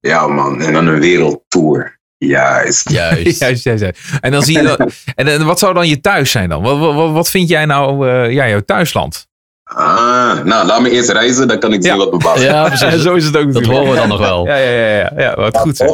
ja 0.00 0.26
man, 0.26 0.62
en 0.62 0.72
dan 0.72 0.86
een 0.86 1.00
wereldtour. 1.00 1.92
Juist. 2.18 2.90
Juist. 2.90 3.38
Juist, 3.40 3.64
juist, 3.64 3.82
juist. 3.82 3.98
En 4.20 4.30
dan 4.30 4.42
zie 4.42 4.56
je 4.56 4.62
dat, 4.62 4.78
en, 5.14 5.26
en 5.28 5.44
wat 5.44 5.58
zou 5.58 5.74
dan 5.74 5.88
je 5.88 6.00
thuis 6.00 6.30
zijn 6.30 6.48
dan? 6.48 6.62
Wat, 6.62 6.78
wat, 6.78 7.12
wat 7.12 7.30
vind 7.30 7.48
jij 7.48 7.64
nou, 7.64 8.08
eh, 8.08 8.32
ja, 8.32 8.48
jouw 8.48 8.60
thuisland? 8.60 9.26
Ah, 9.64 10.44
nou, 10.44 10.66
laat 10.66 10.80
me 10.80 10.90
eerst 10.90 11.08
reizen, 11.08 11.48
dan 11.48 11.58
kan 11.58 11.72
ik 11.72 11.82
zien 11.82 11.96
Ja. 11.96 12.10
wat 12.10 12.18
past. 12.18 12.42
Ja, 12.42 12.64
precies. 12.68 13.02
Zo 13.02 13.14
is 13.14 13.24
het 13.24 13.36
ook 13.36 13.52
Dat 13.52 13.64
horen 13.64 13.90
we 13.90 13.96
dan 13.96 14.08
nog 14.08 14.18
wel. 14.18 14.46
Ja, 14.46 14.56
ja, 14.56 14.70
ja, 14.70 14.96
ja, 14.96 15.12
ja 15.16 15.34
wat 15.34 15.58
goed 15.58 15.76
zeg. 15.76 15.88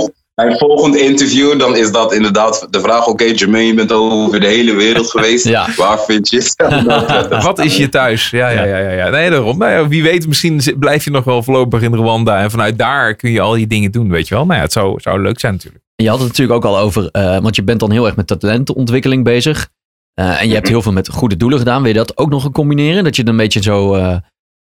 Mijn 0.44 0.58
volgende 0.58 1.00
interview, 1.00 1.58
dan 1.58 1.76
is 1.76 1.92
dat 1.92 2.12
inderdaad 2.14 2.66
de 2.70 2.80
vraag: 2.80 3.06
oké, 3.06 3.24
Jermaine, 3.24 3.66
je 3.68 3.74
bent 3.74 3.92
over 3.92 4.40
de 4.40 4.46
hele 4.46 4.74
wereld 4.74 5.10
geweest. 5.14 5.44
Ja. 5.48 5.68
Waar 5.76 5.98
vind 6.00 6.28
je 6.28 6.36
jezelf? 6.58 7.42
Wat 7.44 7.58
is 7.58 7.76
je 7.76 7.88
thuis? 7.88 8.30
Ja, 8.30 8.48
ja, 8.48 8.64
ja, 8.64 8.78
ja. 8.78 8.90
ja. 8.90 9.08
Nee, 9.08 9.30
daarom. 9.30 9.58
Nou 9.58 9.72
ja, 9.72 9.88
wie 9.88 10.02
weet, 10.02 10.26
misschien 10.26 10.62
blijf 10.78 11.04
je 11.04 11.10
nog 11.10 11.24
wel 11.24 11.42
voorlopig 11.42 11.82
in 11.82 11.94
Rwanda. 11.94 12.40
En 12.42 12.50
vanuit 12.50 12.78
daar 12.78 13.14
kun 13.14 13.30
je 13.30 13.40
al 13.40 13.54
je 13.56 13.66
dingen 13.66 13.90
doen, 13.90 14.08
weet 14.10 14.28
je 14.28 14.34
wel. 14.34 14.44
Nou 14.44 14.56
ja, 14.56 14.62
het 14.62 14.72
zou, 14.72 15.00
zou 15.00 15.22
leuk 15.22 15.40
zijn 15.40 15.52
natuurlijk. 15.52 15.84
Je 15.96 16.08
had 16.08 16.18
het 16.18 16.28
natuurlijk 16.28 16.56
ook 16.56 16.72
al 16.72 16.78
over, 16.78 17.08
eh, 17.10 17.38
want 17.38 17.56
je 17.56 17.62
bent 17.64 17.80
dan 17.80 17.90
heel 17.90 18.06
erg 18.06 18.16
met 18.16 18.26
talentenontwikkeling 18.26 19.24
bezig. 19.24 19.68
Eh, 20.14 20.40
en 20.42 20.48
je 20.48 20.54
hebt 20.54 20.68
heel 20.68 20.82
veel 20.82 20.92
met 20.92 21.08
goede 21.08 21.36
doelen 21.36 21.58
gedaan. 21.58 21.82
Wil 21.82 21.90
je 21.92 21.96
dat 21.98 22.16
ook 22.18 22.30
nog 22.30 22.42
gaan 22.42 22.52
combineren? 22.52 23.04
Dat 23.04 23.16
je 23.16 23.24
dan 23.24 23.32
een 23.34 23.40
beetje 23.40 23.62
zo. 23.62 23.94
eh, 23.94 24.16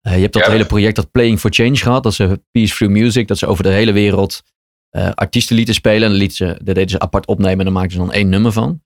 je 0.03 0.09
hebt 0.21 0.33
dat 0.33 0.45
Ja. 0.45 0.51
hele 0.51 0.65
project, 0.65 0.97
dat 0.97 1.11
Playing 1.11 1.41
for 1.41 1.51
Change 1.53 1.77
gehad. 1.77 2.03
Dat 2.03 2.15
ze 2.15 2.41
Peace 2.51 2.75
Through 2.75 2.95
Music, 2.95 3.29
dat 3.29 3.39
ze 3.39 3.47
over 3.47 3.63
de 3.63 3.71
hele 3.71 3.93
wereld 3.93 4.43
eh, 4.91 5.11
artiesten 5.15 5.57
lieten 5.57 5.75
spelen. 5.75 6.09
En 6.09 6.15
lieten 6.15 6.37
ze, 6.37 6.47
dat 6.47 6.75
deden 6.75 6.91
ze 6.91 6.99
apart 6.99 7.27
opnemen 7.27 7.59
en 7.59 7.65
dan 7.65 7.73
maakten 7.73 7.93
ze 7.93 7.99
dan 7.99 8.13
één 8.13 8.29
nummer 8.29 8.53
van. 8.53 8.81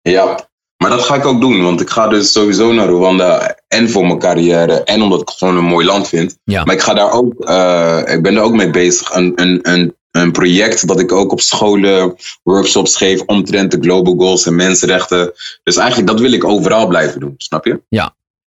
Ja, 0.00 0.48
maar 0.76 0.90
dat 0.90 1.02
ga 1.02 1.14
ik 1.14 1.24
ook 1.24 1.40
doen, 1.40 1.62
want 1.62 1.80
ik 1.80 1.90
ga 1.90 2.08
dus 2.08 2.32
sowieso 2.32 2.72
naar 2.72 2.88
Rwanda 2.88 3.56
en 3.68 3.90
voor 3.90 4.06
mijn 4.06 4.18
carrière 4.18 4.82
en 4.82 5.02
omdat 5.02 5.20
ik 5.20 5.28
het 5.28 5.38
gewoon 5.38 5.56
een 5.56 5.64
mooi 5.64 5.86
land 5.86 6.08
vind. 6.08 6.38
Ja. 6.44 6.64
Maar 6.64 6.74
ik 6.74 6.80
ga 6.80 6.94
daar 6.94 7.12
ook, 7.12 7.40
eh, 7.40 8.02
ik 8.06 8.22
ben 8.22 8.36
er 8.36 8.42
ook 8.42 8.54
mee 8.54 8.70
bezig, 8.70 9.14
een, 9.14 9.32
een, 9.36 9.58
een, 9.62 9.96
een 10.10 10.32
project 10.32 10.86
dat 10.86 11.00
ik 11.00 11.12
ook 11.12 11.32
op 11.32 11.40
scholen 11.40 12.14
workshops 12.42 12.96
geef 12.96 13.20
omtrent 13.20 13.70
de 13.70 13.80
global 13.80 14.14
goals 14.14 14.46
en 14.46 14.56
mensenrechten. 14.56 15.32
Dus 15.62 15.76
eigenlijk 15.76 16.08
dat 16.08 16.20
wil 16.20 16.32
ik 16.32 16.44
overal 16.44 16.86
blijven 16.86 17.20
doen, 17.20 17.34
snap 17.36 17.64
je? 17.64 17.80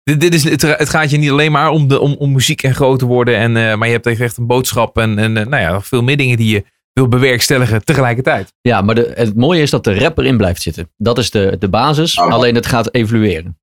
Dit, 0.03 0.21
dit 0.21 0.33
is, 0.33 0.43
het, 0.43 0.61
het 0.61 0.89
gaat 0.89 1.09
je 1.09 1.17
niet 1.17 1.31
alleen 1.31 1.51
maar 1.51 1.69
om, 1.69 1.87
de, 1.87 1.99
om, 1.99 2.15
om 2.19 2.31
muziek 2.31 2.63
en 2.63 2.75
groot 2.75 2.99
te 2.99 3.05
worden. 3.05 3.37
En, 3.37 3.57
eh, 3.57 3.75
maar 3.75 3.87
je 3.87 3.93
hebt 3.93 4.07
echt 4.07 4.37
een 4.37 4.47
boodschap 4.47 4.97
en, 4.97 5.19
en 5.19 5.33
nou 5.33 5.57
ja, 5.57 5.71
nog 5.71 5.87
veel 5.87 6.03
meer 6.03 6.17
dingen 6.17 6.37
die 6.37 6.49
je 6.49 6.63
wil 6.93 7.08
bewerkstelligen 7.08 7.86
tegelijkertijd. 7.86 8.53
Ja, 8.62 8.82
maar 8.82 8.95
de, 8.95 9.12
het 9.15 9.36
mooie 9.36 9.62
is 9.62 9.69
dat 9.69 9.84
de 9.84 9.99
rapper 9.99 10.25
in 10.25 10.38
blijft 10.38 10.62
zitten. 10.62 10.91
Dat 10.97 11.17
is 11.17 11.32
de, 11.32 11.56
de 11.60 11.69
basis, 11.69 12.19
Ah. 12.19 12.32
alleen 12.32 12.56
het 12.56 12.65
gaat 12.65 12.93
evolueren. 12.93 13.58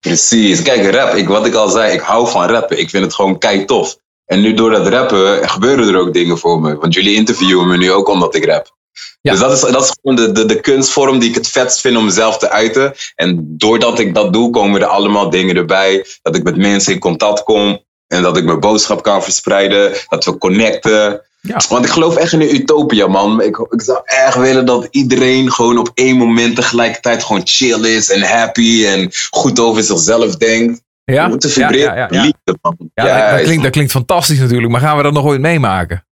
Precies. 0.00 0.62
Kijk, 0.62 0.94
rap, 0.94 1.14
ik, 1.14 1.28
wat 1.28 1.46
ik 1.46 1.54
al 1.54 1.68
zei, 1.68 1.92
ik 1.92 2.00
hou 2.00 2.28
van 2.28 2.46
rappen. 2.46 2.78
Ik 2.78 2.90
vind 2.90 3.04
het 3.04 3.14
gewoon 3.14 3.38
kei 3.38 3.64
tof. 3.64 3.96
En 4.24 4.40
nu 4.40 4.54
door 4.54 4.70
dat 4.70 4.86
rappen 4.86 5.48
gebeuren 5.48 5.88
er 5.88 6.00
ook 6.00 6.12
dingen 6.12 6.38
voor 6.38 6.60
me. 6.60 6.76
Want 6.76 6.94
jullie 6.94 7.14
interviewen 7.14 7.68
me 7.68 7.76
nu 7.76 7.92
ook 7.92 8.08
omdat 8.08 8.34
ik 8.34 8.44
rap. 8.44 8.76
Ja. 9.20 9.30
Dus 9.30 9.40
dat 9.40 9.52
is, 9.52 9.60
dat 9.60 9.82
is 9.82 9.96
gewoon 10.00 10.16
de, 10.16 10.32
de, 10.32 10.44
de 10.44 10.60
kunstvorm 10.60 11.18
die 11.18 11.28
ik 11.28 11.34
het 11.34 11.48
vetst 11.48 11.80
vind 11.80 11.96
om 11.96 12.04
mezelf 12.04 12.38
te 12.38 12.50
uiten. 12.50 12.94
En 13.14 13.44
doordat 13.56 13.98
ik 13.98 14.14
dat 14.14 14.32
doe, 14.32 14.50
komen 14.50 14.80
er 14.80 14.86
allemaal 14.86 15.30
dingen 15.30 15.56
erbij. 15.56 16.06
Dat 16.22 16.36
ik 16.36 16.42
met 16.42 16.56
mensen 16.56 16.92
in 16.92 16.98
contact 16.98 17.42
kom. 17.42 17.84
En 18.06 18.22
dat 18.22 18.36
ik 18.36 18.44
mijn 18.44 18.60
boodschap 18.60 19.02
kan 19.02 19.22
verspreiden. 19.22 19.92
Dat 20.08 20.24
we 20.24 20.38
connecten. 20.38 21.22
Ja. 21.48 21.60
Want 21.68 21.84
ik 21.84 21.90
geloof 21.90 22.16
echt 22.16 22.32
in 22.32 22.40
een 22.40 22.54
utopia, 22.54 23.06
man. 23.06 23.42
Ik, 23.42 23.66
ik 23.70 23.82
zou 23.82 24.00
erg 24.04 24.34
willen 24.34 24.66
dat 24.66 24.88
iedereen 24.90 25.52
gewoon 25.52 25.78
op 25.78 25.90
één 25.94 26.16
moment 26.16 26.56
tegelijkertijd 26.56 27.22
gewoon 27.22 27.40
chill 27.44 27.84
is 27.84 28.10
en 28.10 28.22
happy 28.22 28.86
en 28.86 29.10
goed 29.30 29.60
over 29.60 29.82
zichzelf 29.82 30.36
denkt. 30.36 30.82
Ja, 31.04 31.24
We 31.24 31.28
moeten 31.30 31.50
vibreren. 31.50 31.96
ja. 31.96 32.08
Liefde, 32.10 32.58
man. 32.62 32.76
Ja, 32.94 33.30
dat, 33.36 33.42
klinkt, 33.42 33.62
dat 33.62 33.72
klinkt 33.72 33.90
fantastisch 33.90 34.38
natuurlijk. 34.38 34.72
Maar 34.72 34.80
gaan 34.80 34.96
we 34.96 35.02
dat 35.02 35.12
nog 35.12 35.24
ooit 35.24 35.40
meemaken? 35.40 36.04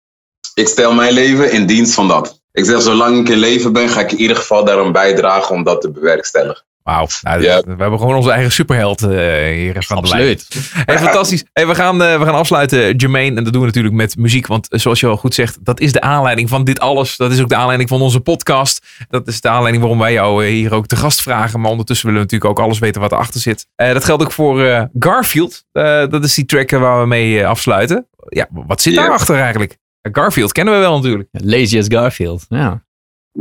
Ik 0.55 0.69
stel 0.69 0.93
mijn 0.95 1.13
leven 1.13 1.53
in 1.53 1.67
dienst 1.67 1.95
van 1.95 2.09
dat. 2.09 2.41
Ik 2.53 2.65
zeg, 2.65 2.83
zolang 2.83 3.19
ik 3.21 3.29
in 3.29 3.39
leven 3.39 3.73
ben, 3.73 3.89
ga 3.89 4.01
ik 4.01 4.13
in 4.13 4.21
ieder 4.21 4.37
geval 4.37 4.65
daarom 4.65 4.93
bijdragen 4.93 5.55
om 5.55 5.65
dat 5.65 5.81
te 5.81 5.91
bewerkstelligen. 5.91 6.65
Wauw. 6.89 7.07
Nou, 7.23 7.43
Ja. 7.43 7.61
We 7.67 7.75
hebben 7.79 7.99
gewoon 7.99 8.15
onze 8.17 8.31
eigen 8.31 8.53
superheld 8.53 9.03
eh, 9.03 9.09
hier 9.09 9.75
aan 9.89 10.03
de 10.03 10.09
lijn. 10.09 10.31
Absoluut. 10.33 10.47
Hey, 10.85 10.99
fantastisch. 10.99 11.45
Hey, 11.53 11.67
we, 11.67 11.75
gaan, 11.75 12.03
eh, 12.03 12.19
we 12.19 12.25
gaan 12.25 12.35
afsluiten, 12.35 12.97
Jermaine. 12.97 13.37
En 13.37 13.45
dat 13.45 13.53
doen 13.53 13.61
we 13.61 13.67
natuurlijk 13.69 13.95
met 13.95 14.17
muziek. 14.17 14.47
Want 14.47 14.69
eh, 14.69 14.79
zoals 14.81 15.01
je 15.01 15.07
al 15.07 15.17
goed 15.17 15.35
zegt, 15.35 15.59
dat 15.65 15.81
is 15.81 15.93
de 15.93 16.01
aanleiding 16.01 16.49
van 16.49 16.65
dit 16.65 16.81
alles. 16.81 17.17
Dat 17.17 17.33
is 17.33 17.41
ook 17.41 17.49
de 17.49 17.57
aanleiding 17.57 17.89
van 17.89 18.01
onze 18.01 18.21
podcast. 18.21 18.87
Dat 19.09 19.27
is 19.29 19.41
de 19.41 19.49
aanleiding 19.49 19.83
waarom 19.83 20.01
wij 20.01 20.13
jou 20.13 20.45
hier 20.47 20.75
ook 20.75 20.87
te 20.87 20.97
gast 20.97 21.23
vragen. 21.23 21.61
Maar 21.61 21.71
ondertussen 21.71 22.07
willen 22.07 22.23
we 22.23 22.29
natuurlijk 22.33 22.59
ook 22.61 22.67
alles 22.67 22.79
weten 22.79 23.01
wat 23.01 23.13
erachter 23.13 23.41
zit. 23.41 23.67
Dat 23.77 24.05
geldt 24.05 24.23
ook 24.23 24.33
voor 24.33 24.89
Garfield. 24.99 25.65
Dat 26.11 26.25
is 26.25 26.35
die 26.35 26.45
track 26.45 26.71
waar 26.71 27.01
we 27.01 27.07
mee 27.07 27.47
afsluiten. 27.47 28.07
Ja, 28.29 28.47
wat 28.51 28.83
zit 28.83 28.95
Ja. 28.95 29.01
daarachter 29.01 29.41
eigenlijk? 29.41 29.77
Garfield 30.13 30.53
kennen 30.53 30.75
we 30.75 30.81
wel 30.81 30.97
natuurlijk. 30.97 31.29
Lazy 31.33 31.79
as 31.79 31.87
Garfield. 31.89 32.45
Ja. 32.49 32.87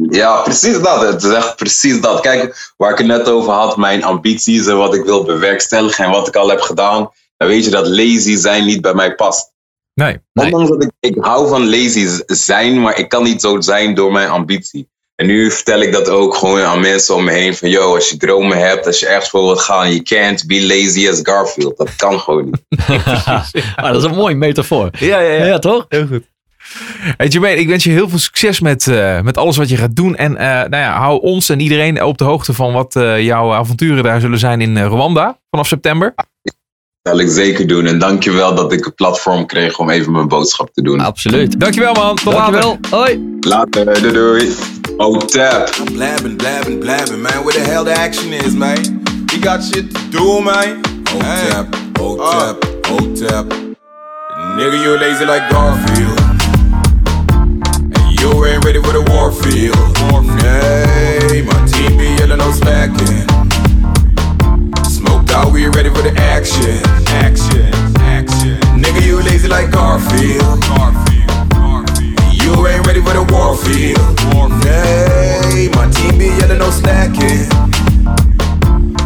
Ja, 0.09 0.41
precies 0.41 0.79
dat. 0.79 1.01
Het 1.01 1.23
is 1.23 1.31
echt 1.31 1.55
precies 1.55 2.01
dat. 2.01 2.19
Kijk, 2.19 2.73
waar 2.77 2.91
ik 2.91 2.97
het 2.97 3.07
net 3.07 3.29
over 3.29 3.51
had, 3.51 3.77
mijn 3.77 4.03
ambities 4.03 4.67
en 4.67 4.77
wat 4.77 4.95
ik 4.95 5.03
wil 5.03 5.23
bewerkstelligen 5.23 6.05
en 6.05 6.11
wat 6.11 6.27
ik 6.27 6.35
al 6.35 6.49
heb 6.49 6.61
gedaan. 6.61 7.09
Dan 7.37 7.47
weet 7.47 7.65
je 7.65 7.71
dat 7.71 7.87
lazy 7.87 8.35
zijn 8.35 8.65
niet 8.65 8.81
bij 8.81 8.93
mij 8.93 9.15
past. 9.15 9.51
Nee. 9.93 10.17
Nee. 10.33 10.45
Ondanks 10.45 10.69
dat 10.69 10.83
ik, 10.83 10.91
ik 10.99 11.15
hou 11.19 11.47
van 11.47 11.69
lazy 11.69 12.07
zijn, 12.25 12.81
maar 12.81 12.99
ik 12.99 13.09
kan 13.09 13.23
niet 13.23 13.41
zo 13.41 13.61
zijn 13.61 13.93
door 13.93 14.11
mijn 14.11 14.29
ambitie. 14.29 14.89
En 15.15 15.25
nu 15.25 15.51
vertel 15.51 15.81
ik 15.81 15.91
dat 15.91 16.09
ook 16.09 16.35
gewoon 16.35 16.61
aan 16.61 16.79
mensen 16.79 17.15
om 17.15 17.23
me 17.23 17.31
heen. 17.31 17.55
Van, 17.55 17.69
yo, 17.69 17.95
als 17.95 18.09
je 18.09 18.17
dromen 18.17 18.57
hebt, 18.57 18.85
als 18.85 18.99
je 18.99 19.07
ergens 19.07 19.29
voor 19.29 19.43
wilt 19.43 19.61
gaan, 19.61 19.89
you 19.89 20.01
can't 20.01 20.47
be 20.47 20.65
lazy 20.65 21.09
as 21.09 21.19
Garfield. 21.23 21.77
Dat 21.77 21.95
kan 21.95 22.19
gewoon 22.19 22.45
niet. 22.45 22.61
Ah, 23.75 23.91
dat 23.91 23.95
is 23.95 24.03
een 24.03 24.15
mooie 24.15 24.35
metafoor. 24.35 24.89
Ja, 24.99 25.19
ja, 25.19 25.45
Ja, 25.45 25.59
toch? 25.59 25.85
Heel 25.89 26.07
goed. 26.07 26.23
Hey 27.17 27.27
Jermaine, 27.27 27.61
ik 27.61 27.67
wens 27.67 27.83
je 27.83 27.89
heel 27.89 28.09
veel 28.09 28.19
succes 28.19 28.59
met, 28.59 28.87
eh, 28.87 29.21
met 29.21 29.37
alles 29.37 29.57
wat 29.57 29.69
je 29.69 29.77
gaat 29.77 29.95
doen. 29.95 30.15
En 30.15 30.37
eh, 30.37 30.45
nou 30.45 30.83
ja, 30.83 30.99
hou 30.99 31.21
ons 31.21 31.49
en 31.49 31.59
iedereen 31.59 32.03
op 32.03 32.17
de 32.17 32.23
hoogte 32.23 32.53
van 32.53 32.73
wat 32.73 32.95
eh, 32.95 33.23
jouw 33.23 33.53
avonturen 33.53 34.03
daar 34.03 34.19
zullen 34.19 34.39
zijn 34.39 34.61
in 34.61 34.77
Rwanda 34.77 35.39
vanaf 35.49 35.67
september. 35.67 36.13
Dat 36.15 36.55
zal 37.01 37.19
ik 37.19 37.29
zeker 37.29 37.67
doen. 37.67 37.85
En 37.85 37.99
dankjewel 37.99 38.55
dat 38.55 38.73
ik 38.73 38.85
een 38.85 38.93
platform 38.93 39.45
kreeg 39.45 39.79
om 39.79 39.89
even 39.89 40.11
mijn 40.11 40.27
boodschap 40.27 40.73
te 40.73 40.81
doen. 40.81 40.99
Absoluut. 40.99 41.59
Dankjewel 41.59 41.93
man, 41.93 42.15
tot 42.15 42.33
later. 42.33 42.61
Dankjewel. 42.61 42.99
Hoi. 42.99 43.37
Later, 43.39 44.01
doei 44.01 44.13
doei. 44.13 44.55
Oh, 44.97 45.17
tap. 45.17 45.69
Blabbing, 45.93 46.35
blabbing, 46.35 46.79
blabbing, 46.79 47.21
man. 47.21 47.43
Where 47.43 47.63
the 47.63 47.69
hell 47.69 47.83
the 47.83 47.93
action 47.93 48.33
is, 48.33 48.53
man? 48.53 49.01
We 49.25 49.39
got 49.41 49.63
shit 49.63 49.93
to 49.93 50.01
do, 50.09 50.41
man. 50.41 50.81
Oh, 51.13 51.19
tap, 51.19 51.75
oh, 51.99 52.17
tap, 52.17 52.65
oh, 52.91 53.13
tap. 53.13 53.45
Nigga, 54.57 54.83
you 54.83 54.97
lazy 54.97 55.25
like 55.25 55.49
Garfield. 55.49 56.26
You 58.27 58.45
ain't 58.45 58.65
ready 58.65 58.81
for 58.81 58.91
the 58.91 59.03
war 59.07 59.31
field. 59.31 59.77
Hey, 60.43 61.41
my 61.43 61.65
team 61.65 61.97
be 61.97 62.11
yelling, 62.19 62.39
no 62.39 62.51
slacking. 62.51 63.23
Smoked 64.83 65.31
out, 65.31 65.53
we 65.53 65.67
ready 65.67 65.89
for 65.89 66.01
the 66.01 66.11
action. 66.17 66.75
Action, 67.07 67.71
action. 68.03 68.59
Nigga, 68.75 69.01
you 69.05 69.21
lazy 69.21 69.47
like 69.47 69.71
Garfield. 69.71 70.59
Garfield, 70.67 71.49
Garfield. 71.51 72.19
You 72.33 72.67
ain't 72.67 72.85
ready 72.85 72.99
for 72.99 73.13
the 73.13 73.23
war 73.31 73.55
field. 73.55 73.97
Hey, 74.61 75.69
my 75.69 75.89
team 75.89 76.17
be 76.19 76.25
yelling, 76.25 76.59
no 76.59 76.69
slacking. 76.69 77.47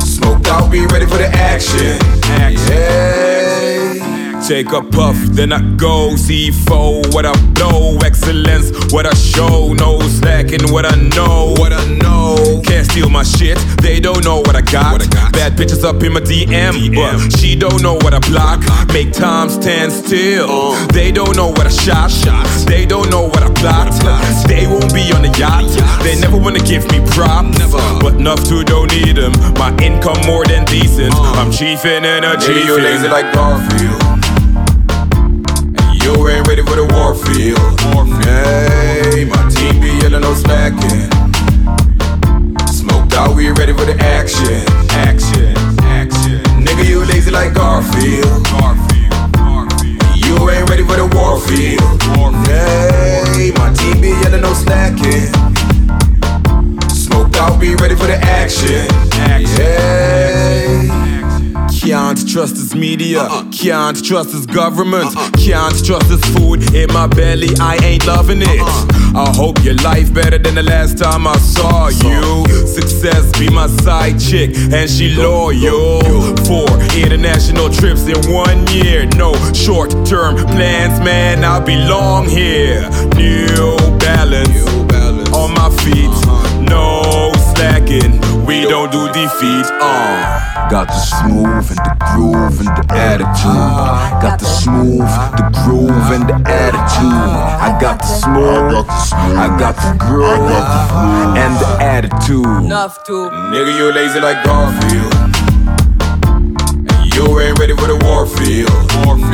Smoked 0.02 0.48
out, 0.48 0.72
be 0.72 0.88
ready 0.88 1.06
for 1.06 1.18
the 1.18 1.30
action. 1.32 2.00
Yeah. 2.68 4.21
Take 4.48 4.74
a 4.74 4.82
puff, 4.82 5.16
then 5.32 5.54
I 5.54 5.62
go. 5.78 6.10
C4, 6.16 7.14
what 7.14 7.26
I 7.26 7.34
blow. 7.54 7.98
Excellence, 8.04 8.92
what 8.92 9.06
I 9.06 9.14
show. 9.14 9.74
No 9.74 10.00
slacking, 10.02 10.72
what 10.74 10.86
I 10.86 10.96
know. 11.16 11.54
What 11.58 11.72
I 11.72 11.86
know. 11.96 12.62
Can't 12.66 12.90
steal 12.90 13.10
my 13.10 13.24
shit, 13.24 13.58
they 13.82 14.00
don't 14.00 14.26
know 14.26 14.38
what 14.40 14.56
I 14.56 14.62
got. 14.62 14.92
What 14.92 15.04
I 15.04 15.08
got. 15.08 15.32
Bad 15.34 15.54
bitches 15.54 15.84
up 15.84 16.04
in 16.04 16.14
my 16.14 16.20
DM, 16.20 16.94
but 16.94 17.38
she 17.38 17.56
don't 17.56 17.82
know 17.82 17.94
what 17.96 18.14
I 18.14 18.20
block. 18.28 18.60
Make 18.92 19.14
time 19.14 19.50
stand 19.50 19.92
still. 19.92 20.50
Uh. 20.50 20.88
They 20.88 21.12
don't 21.12 21.36
know 21.38 21.48
what 21.48 21.66
I 21.66 21.70
shot. 21.70 22.12
They 22.68 22.86
don't 22.86 23.10
know 23.10 23.28
what 23.28 23.44
I 23.44 23.50
blocked. 23.62 24.04
They 24.48 24.68
won't 24.68 24.94
be 24.94 25.14
on 25.14 25.22
the 25.22 25.34
yacht. 25.38 25.70
They 26.04 26.20
never 26.20 26.38
wanna 26.38 26.60
give 26.60 26.84
me 26.92 27.00
props. 27.12 27.58
But 28.02 28.16
enough 28.16 28.44
to 28.50 28.64
don't 28.64 28.92
need 28.92 29.16
them. 29.16 29.34
My 29.54 29.70
income 29.78 30.20
more 30.26 30.46
than 30.46 30.66
decent. 30.66 31.14
Uh. 31.14 31.40
I'm 31.40 31.52
chiefing 31.52 32.04
and 32.04 32.26
a 32.26 32.36
chief. 32.38 32.66
You 32.66 32.78
lazy 32.78 33.08
like 33.08 33.34
Garfield. 33.34 34.11
You 36.04 36.28
ain't 36.30 36.48
ready 36.48 36.64
for 36.64 36.76
the 36.76 36.86
war 36.94 37.14
field. 37.16 37.60
Hey, 38.26 39.26
my 39.26 39.50
team 39.50 39.80
be 39.82 39.90
yelling, 40.02 40.22
no 40.22 40.34
slacking. 40.34 41.10
Smoked 42.68 43.14
out, 43.14 43.36
we 43.36 43.50
ready 43.52 43.74
for 43.74 43.86
the 43.86 43.96
action. 44.00 44.66
Action, 44.92 45.56
action. 45.84 46.42
Nigga, 46.66 46.88
you 46.88 47.06
lazy 47.06 47.32
like. 47.32 47.54
Garfield, 47.54 48.44
Garfield. 48.46 49.21
Trust 62.32 62.56
his 62.56 62.74
media, 62.74 63.20
uh-uh. 63.20 63.44
can't 63.52 64.06
trust 64.06 64.32
his 64.32 64.46
government, 64.46 65.06
uh-uh. 65.18 65.32
can't 65.32 65.84
trust 65.84 66.10
his 66.10 66.24
food 66.34 66.74
in 66.74 66.88
my 66.94 67.06
belly. 67.06 67.50
I 67.60 67.76
ain't 67.84 68.08
loving 68.08 68.42
it. 68.42 68.62
Uh-uh. 68.62 69.28
I 69.28 69.34
hope 69.36 69.62
your 69.64 69.76
life 69.84 70.14
better 70.14 70.38
than 70.38 70.56
the 70.56 70.64
last 70.64 70.98
time 70.98 71.28
I 71.28 71.38
saw 71.38 71.90
you. 71.90 72.48
Success 72.66 73.38
be 73.38 73.50
my 73.50 73.68
side 73.68 74.18
chick, 74.18 74.56
and 74.56 74.90
she 74.90 75.14
loyal. 75.14 76.02
Four 76.48 76.72
international 76.96 77.70
trips 77.70 78.08
in 78.08 78.20
one 78.32 78.66
year. 78.68 79.06
No 79.18 79.34
short 79.52 79.92
term 80.06 80.38
plans, 80.38 81.04
man. 81.04 81.44
I 81.44 81.60
belong 81.60 82.30
here. 82.30 82.90
New 83.16 83.76
balance 84.00 84.66
on 85.34 85.54
my 85.54 85.70
feet. 85.84 86.08
Uh-huh. 86.08 86.62
No 86.62 87.34
slacking. 87.54 88.22
We 88.46 88.62
don't 88.62 88.92
do 88.92 89.11
defeat. 89.22 89.66
Uh. 89.82 90.70
Got 90.70 90.88
the 90.88 90.94
smooth 90.94 91.68
and 91.70 91.82
the 91.84 91.96
groove 92.12 92.60
and 92.60 92.72
the 92.80 92.86
attitude. 92.96 93.70
Got 94.24 94.40
the 94.40 94.46
smooth, 94.46 95.12
the 95.38 95.46
groove 95.62 96.10
and 96.16 96.26
the 96.30 96.38
attitude. 96.50 97.30
I 97.68 97.78
got 97.80 98.00
the 98.00 98.08
smooth, 98.08 98.86
I 99.38 99.48
got 99.60 99.76
the 99.76 99.94
groove 100.00 100.40
and 101.38 101.54
the 101.60 101.70
attitude. 101.84 102.66
Nigga, 103.52 103.78
you 103.78 103.92
lazy 103.94 104.20
like 104.22 104.44
Garfield. 104.46 105.14
And 106.90 107.14
you 107.14 107.40
ain't 107.42 107.60
ready 107.60 107.76
for 107.76 107.88
the 107.88 108.00
war 108.06 108.26
field. 108.26 108.72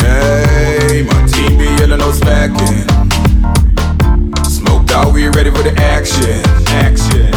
Hey, 0.01 1.03
my 1.03 1.27
team 1.27 1.57
be 1.59 1.65
yelling, 1.79 1.99
no 1.99 2.11
slacking. 2.11 2.83
Smoked 4.43 4.91
out, 4.91 5.13
we 5.13 5.27
ready 5.27 5.51
for 5.51 5.61
the. 5.61 5.73
Action, 5.77 6.41
action. 6.67 7.36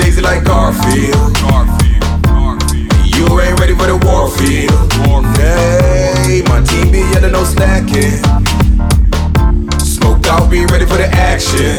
Lazy 0.00 0.20
like 0.22 0.44
Garfield. 0.44 1.14
Garfield, 1.36 2.22
Garfield. 2.22 2.92
You 3.14 3.40
ain't 3.40 3.60
ready 3.60 3.74
for 3.74 3.86
the 3.86 3.98
war 4.06 4.28
field. 4.30 4.70
Hey, 5.36 6.42
my 6.48 6.62
team 6.62 6.90
be 6.90 6.98
yelling, 7.12 7.32
no 7.32 7.44
slacking. 7.44 8.18
Smoked 9.78 10.26
out, 10.26 10.50
be 10.50 10.64
ready 10.66 10.86
for 10.86 10.96
the 10.96 11.08
action. 11.12 11.76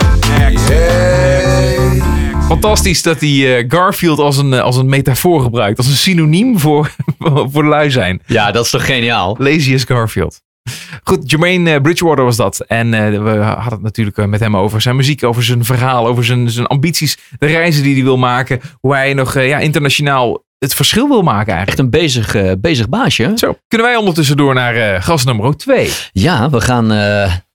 Action. 0.47 2.01
Fantastisch 2.47 3.01
dat 3.01 3.19
hij 3.19 3.57
eh, 3.57 3.65
Garfield 3.67 4.19
als 4.19 4.37
een, 4.37 4.53
eh, 4.53 4.61
als 4.61 4.75
een 4.77 4.89
metafoor 4.89 5.41
gebruikt. 5.41 5.77
Als 5.77 5.87
een 5.87 5.93
synoniem 5.95 6.59
voor, 6.59 6.95
voor 7.51 7.65
lui 7.65 7.91
zijn. 7.91 8.21
Ja, 8.25 8.51
dat 8.51 8.65
is 8.65 8.71
toch 8.71 8.85
geniaal? 8.85 9.35
Lazy 9.39 9.73
as 9.73 9.83
Garfield. 9.83 10.41
Goed, 11.03 11.29
Jermaine 11.31 11.73
eh, 11.73 11.81
Bridgewater 11.81 12.23
was 12.23 12.35
dat. 12.35 12.59
En 12.59 12.93
eh, 12.93 13.23
we 13.23 13.29
hadden 13.39 13.73
het 13.73 13.81
natuurlijk 13.81 14.17
eh, 14.17 14.25
met 14.25 14.39
hem 14.39 14.57
over 14.57 14.81
zijn 14.81 14.95
muziek, 14.95 15.23
over 15.23 15.43
zijn 15.43 15.65
verhaal, 15.65 16.07
over 16.07 16.25
zijn, 16.25 16.49
zijn 16.49 16.67
ambities, 16.67 17.17
de 17.39 17.45
reizen 17.45 17.83
die 17.83 17.93
hij 17.93 18.03
wil 18.03 18.17
maken. 18.17 18.61
Hoe 18.79 18.93
hij 18.95 19.13
nog 19.13 19.39
ja, 19.39 19.59
internationaal 19.59 20.43
het 20.57 20.73
verschil 20.73 21.07
wil 21.07 21.21
maken 21.21 21.53
eigenlijk. 21.53 21.69
Echt 21.69 21.79
een 21.79 21.89
bezig, 21.89 22.59
bezig 22.59 22.89
baasje. 22.89 23.31
Zo, 23.35 23.57
kunnen 23.67 23.87
wij 23.87 23.95
ondertussen 23.95 24.37
door 24.37 24.53
naar 24.53 25.01
gast 25.01 25.25
nummer 25.25 25.57
2. 25.57 25.91
Ja, 26.11 26.49
we 26.49 26.61
gaan, 26.61 26.87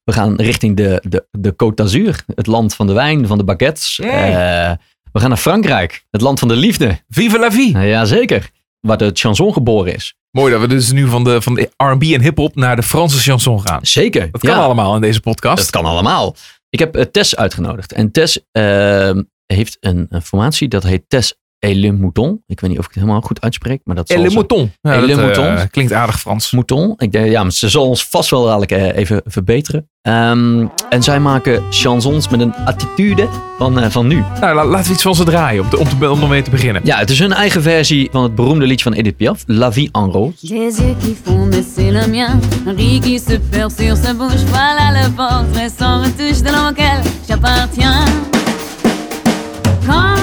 we 0.05 0.13
gaan 0.13 0.35
richting 0.37 0.77
de, 0.77 1.03
de, 1.09 1.27
de 1.31 1.53
Côte 1.53 1.75
d'Azur. 1.75 2.25
Het 2.35 2.47
land 2.47 2.75
van 2.75 2.87
de 2.87 2.93
wijn, 2.93 3.27
van 3.27 3.39
de 3.39 3.45
baguettes. 3.45 3.97
We 3.97 5.21
gaan 5.21 5.29
naar 5.29 5.39
Frankrijk. 5.39 6.05
Het 6.11 6.21
land 6.21 6.39
van 6.39 6.49
de 6.49 6.57
liefde. 6.57 7.01
Vive 7.09 7.39
la 7.39 7.51
vie! 7.51 7.79
Jazeker. 7.79 8.51
Waar 8.81 8.99
de 8.99 9.11
chanson 9.13 9.53
geboren 9.53 9.95
is. 9.95 10.15
Mooi 10.37 10.53
dat 10.53 10.61
we 10.61 10.69
dus 10.69 10.93
nu 10.93 11.09
van 11.09 11.25
de, 11.25 11.43
van 11.43 11.55
de 11.55 11.71
R&B 11.77 12.03
en 12.03 12.21
hip-hop 12.21 12.55
naar 12.55 12.77
de 12.77 12.83
Franse 12.83 13.19
chanson 13.19 13.61
gaan. 13.61 13.87
Zeker. 13.87 14.31
Dat 14.31 14.41
kan 14.41 14.51
ja, 14.51 14.63
allemaal 14.63 14.95
in 14.95 15.01
deze 15.01 15.21
podcast. 15.21 15.57
Dat 15.57 15.71
kan 15.71 15.85
allemaal. 15.85 16.37
Ik 16.69 16.79
heb 16.79 16.97
eh, 16.97 17.05
Tess 17.05 17.37
uitgenodigd. 17.37 17.93
En 17.93 18.11
Tess 18.13 18.41
eh, 18.53 19.11
heeft 19.47 19.77
een, 19.81 20.07
een 20.09 20.23
formatie 20.23 20.69
dat 20.69 20.83
heet 20.83 21.05
Tess 21.09 21.35
et 21.59 21.75
le 21.75 21.93
Mouton. 21.93 22.43
Ik 22.47 22.61
weet 22.61 22.71
niet 22.71 22.79
of 22.79 22.85
ik 22.87 22.91
het 22.95 23.03
helemaal 23.03 23.23
goed 23.23 23.41
uitspreek. 23.41 23.81
Maar 23.85 23.95
dat 23.97 24.09
Et 24.09 24.15
zal 24.15 24.23
le 24.23 24.29
ze- 24.29 24.35
mouton. 24.35 24.73
Ja, 24.81 25.01
dat, 25.01 25.09
eh, 25.11 25.17
mouton. 25.17 25.71
klinkt 25.71 25.93
aardig 25.93 26.21
Frans. 26.21 26.51
Mouton. 26.51 26.95
Ik 26.99 27.13
denk, 27.13 27.27
ja, 27.31 27.43
maar 27.43 27.53
ze 27.53 27.69
zal 27.69 27.89
ons 27.89 28.05
vast 28.07 28.31
wel 28.31 28.45
dadelijk 28.45 28.71
eh, 28.71 28.97
even 28.97 29.23
verbeteren. 29.25 29.89
Ehm, 30.03 30.67
en 30.89 31.03
zij 31.03 31.21
maken 31.21 31.63
chansons 31.71 32.29
met 32.29 32.41
een 32.41 32.55
attitude 32.55 33.29
van, 33.59 33.79
eh, 33.81 33.91
van 33.91 34.07
nu. 34.07 34.25
Nou, 34.41 34.55
la- 34.55 34.65
laten 34.67 34.87
we 34.87 34.93
iets 34.93 35.03
van 35.03 35.15
ze 35.15 35.25
draaien 35.25 35.63
om, 35.63 35.69
te, 35.71 35.79
om, 35.79 35.89
te, 35.99 36.11
om 36.11 36.23
ermee 36.23 36.43
te 36.43 36.51
beginnen. 36.51 36.83
Ja, 36.85 36.99
het 36.99 37.11
is 37.11 37.19
hun 37.19 37.33
eigen 37.33 37.63
versie 37.63 38.09
van 38.13 38.23
het 38.23 38.35
beroemde 38.35 38.67
liedje 38.67 38.85
van 38.85 38.93
Edith 38.93 39.17
Piaf, 39.17 39.43
La 39.47 39.73
Vie 39.73 39.89
en 39.93 40.11
Rose. 40.11 40.35
Les 40.41 40.77
yeux 40.79 40.95
qui 41.01 41.17
font 41.25 41.49
baisser 41.51 41.91
le 41.91 42.07
mien, 42.11 42.39
un 42.67 42.73
riz 42.77 43.01
qui 43.01 43.19
se 43.19 43.39
perd 43.51 43.73
sur 43.79 43.97
sa 43.97 44.15
bouche, 44.15 44.43
voilà 44.51 45.03
le 45.03 45.11
portrait 45.15 45.71
sans 45.79 46.03
retouche 46.03 46.41
de 46.43 46.51
l'homme 46.51 46.69
auquel 46.71 47.01
j'appartiens. 47.29 48.05
Quand 49.87 50.16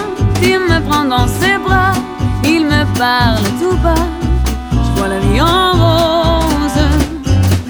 il 0.43 0.59
me 0.59 0.79
prend 0.87 1.05
dans 1.05 1.27
ses 1.27 1.57
bras, 1.65 1.93
il 2.43 2.65
me 2.65 2.83
parle 2.97 3.43
tout 3.59 3.77
bas, 3.77 4.05
je 4.71 4.99
vois 4.99 5.07
la 5.07 5.19
vie 5.19 5.41
en 5.41 5.71
rose. 5.83 6.81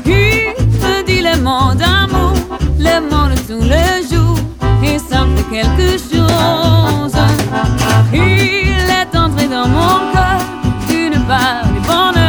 Il 0.06 1.06
dit 1.06 1.22
les 1.22 1.40
mots 1.42 1.74
d'amour, 1.82 2.34
les 2.80 3.00
mots 3.10 3.30
de 3.34 3.38
tous 3.48 3.64
les 3.74 4.08
jours, 4.10 4.40
et 4.84 4.98
ça 4.98 5.20
fait 5.36 5.48
quelque 5.56 5.92
chose. 5.98 7.18
Il 8.14 8.90
est 9.00 9.18
entré 9.18 9.48
dans 9.48 9.68
mon 9.68 10.12
cœur 10.14 10.40
une 10.90 11.20
part 11.26 11.66
du 11.74 11.80
bonheur. 11.88 12.23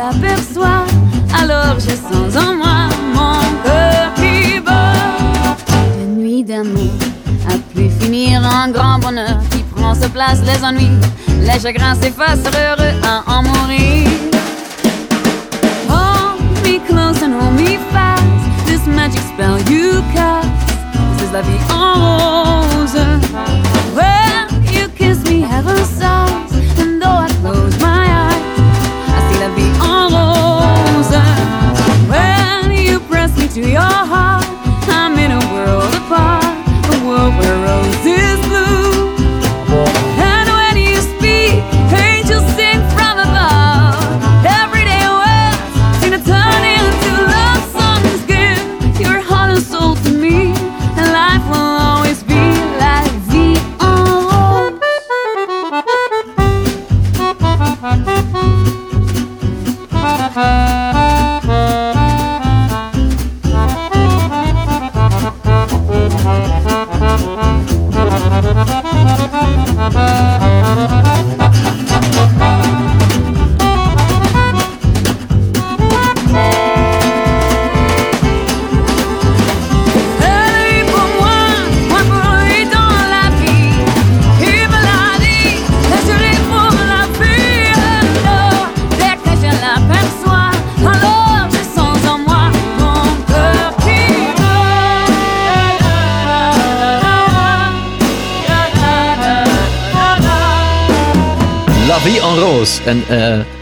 L'aperçois, 0.00 0.84
alors 1.40 1.76
je 1.78 1.94
sens 2.08 2.32
en 2.36 2.54
moi 2.56 2.88
mon 3.14 3.40
cœur 3.64 4.14
qui 4.16 4.60
bat. 4.60 5.56
Une 6.02 6.16
nuit 6.16 6.42
d'amour 6.42 6.98
a 7.48 7.56
pu 7.72 7.90
finir 8.00 8.42
en 8.42 8.70
grand 8.70 8.98
bonheur 8.98 9.38
qui 9.50 9.62
prend 9.74 9.94
sa 9.94 10.08
place 10.08 10.40
les 10.48 10.64
ennuis. 10.64 10.98
Les 11.46 11.58
chagrins 11.60 11.94
s'effacent, 11.94 12.48
heureux 12.62 12.94
à 13.12 13.14
en 13.34 13.42
mourir. 13.42 14.08
Hold 15.88 16.40
me 16.64 16.78
close 16.88 17.22
and 17.22 17.34
hold 17.38 17.54
me 17.54 17.78
fast. 17.92 18.22
This 18.66 18.86
magic 18.86 19.22
spell 19.32 19.58
you 19.70 20.02
cast. 20.14 20.48
This 21.18 21.28
is 21.28 21.32
la 21.32 21.42
vie 21.42 21.62
en 21.72 21.92
rose. 22.04 23.69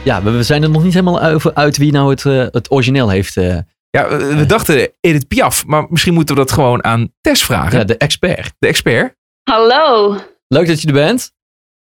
Ja, 0.05 0.23
we, 0.23 0.31
we 0.31 0.43
zijn 0.43 0.63
er 0.63 0.71
nog 0.71 0.83
niet 0.85 0.93
helemaal 0.95 1.23
over 1.23 1.55
uit 1.55 1.77
wie 1.77 1.93
nou 1.93 2.11
het, 2.11 2.25
eh, 2.27 2.47
het 2.51 2.71
origineel 2.71 3.09
heeft. 3.09 3.37
eh, 3.37 3.59
Ja, 3.91 4.09
we 4.19 4.47
dachten 4.47 4.91
Edith 5.01 5.29
Piaf, 5.29 5.67
maar 5.67 5.87
misschien 5.89 6.15
moeten 6.15 6.35
we 6.35 6.41
dat 6.41 6.53
gewoon 6.53 6.85
aan 6.85 7.13
Tess 7.21 7.45
vragen. 7.45 7.79
ja, 7.79 7.85
de 7.85 7.97
expert. 7.97 8.53
De 8.59 8.67
expert. 8.67 9.15
Hallo. 9.51 10.17
Leuk 10.49 10.67
dat 10.67 10.81
je 10.81 10.87
er 10.87 10.93
bent. 10.93 11.33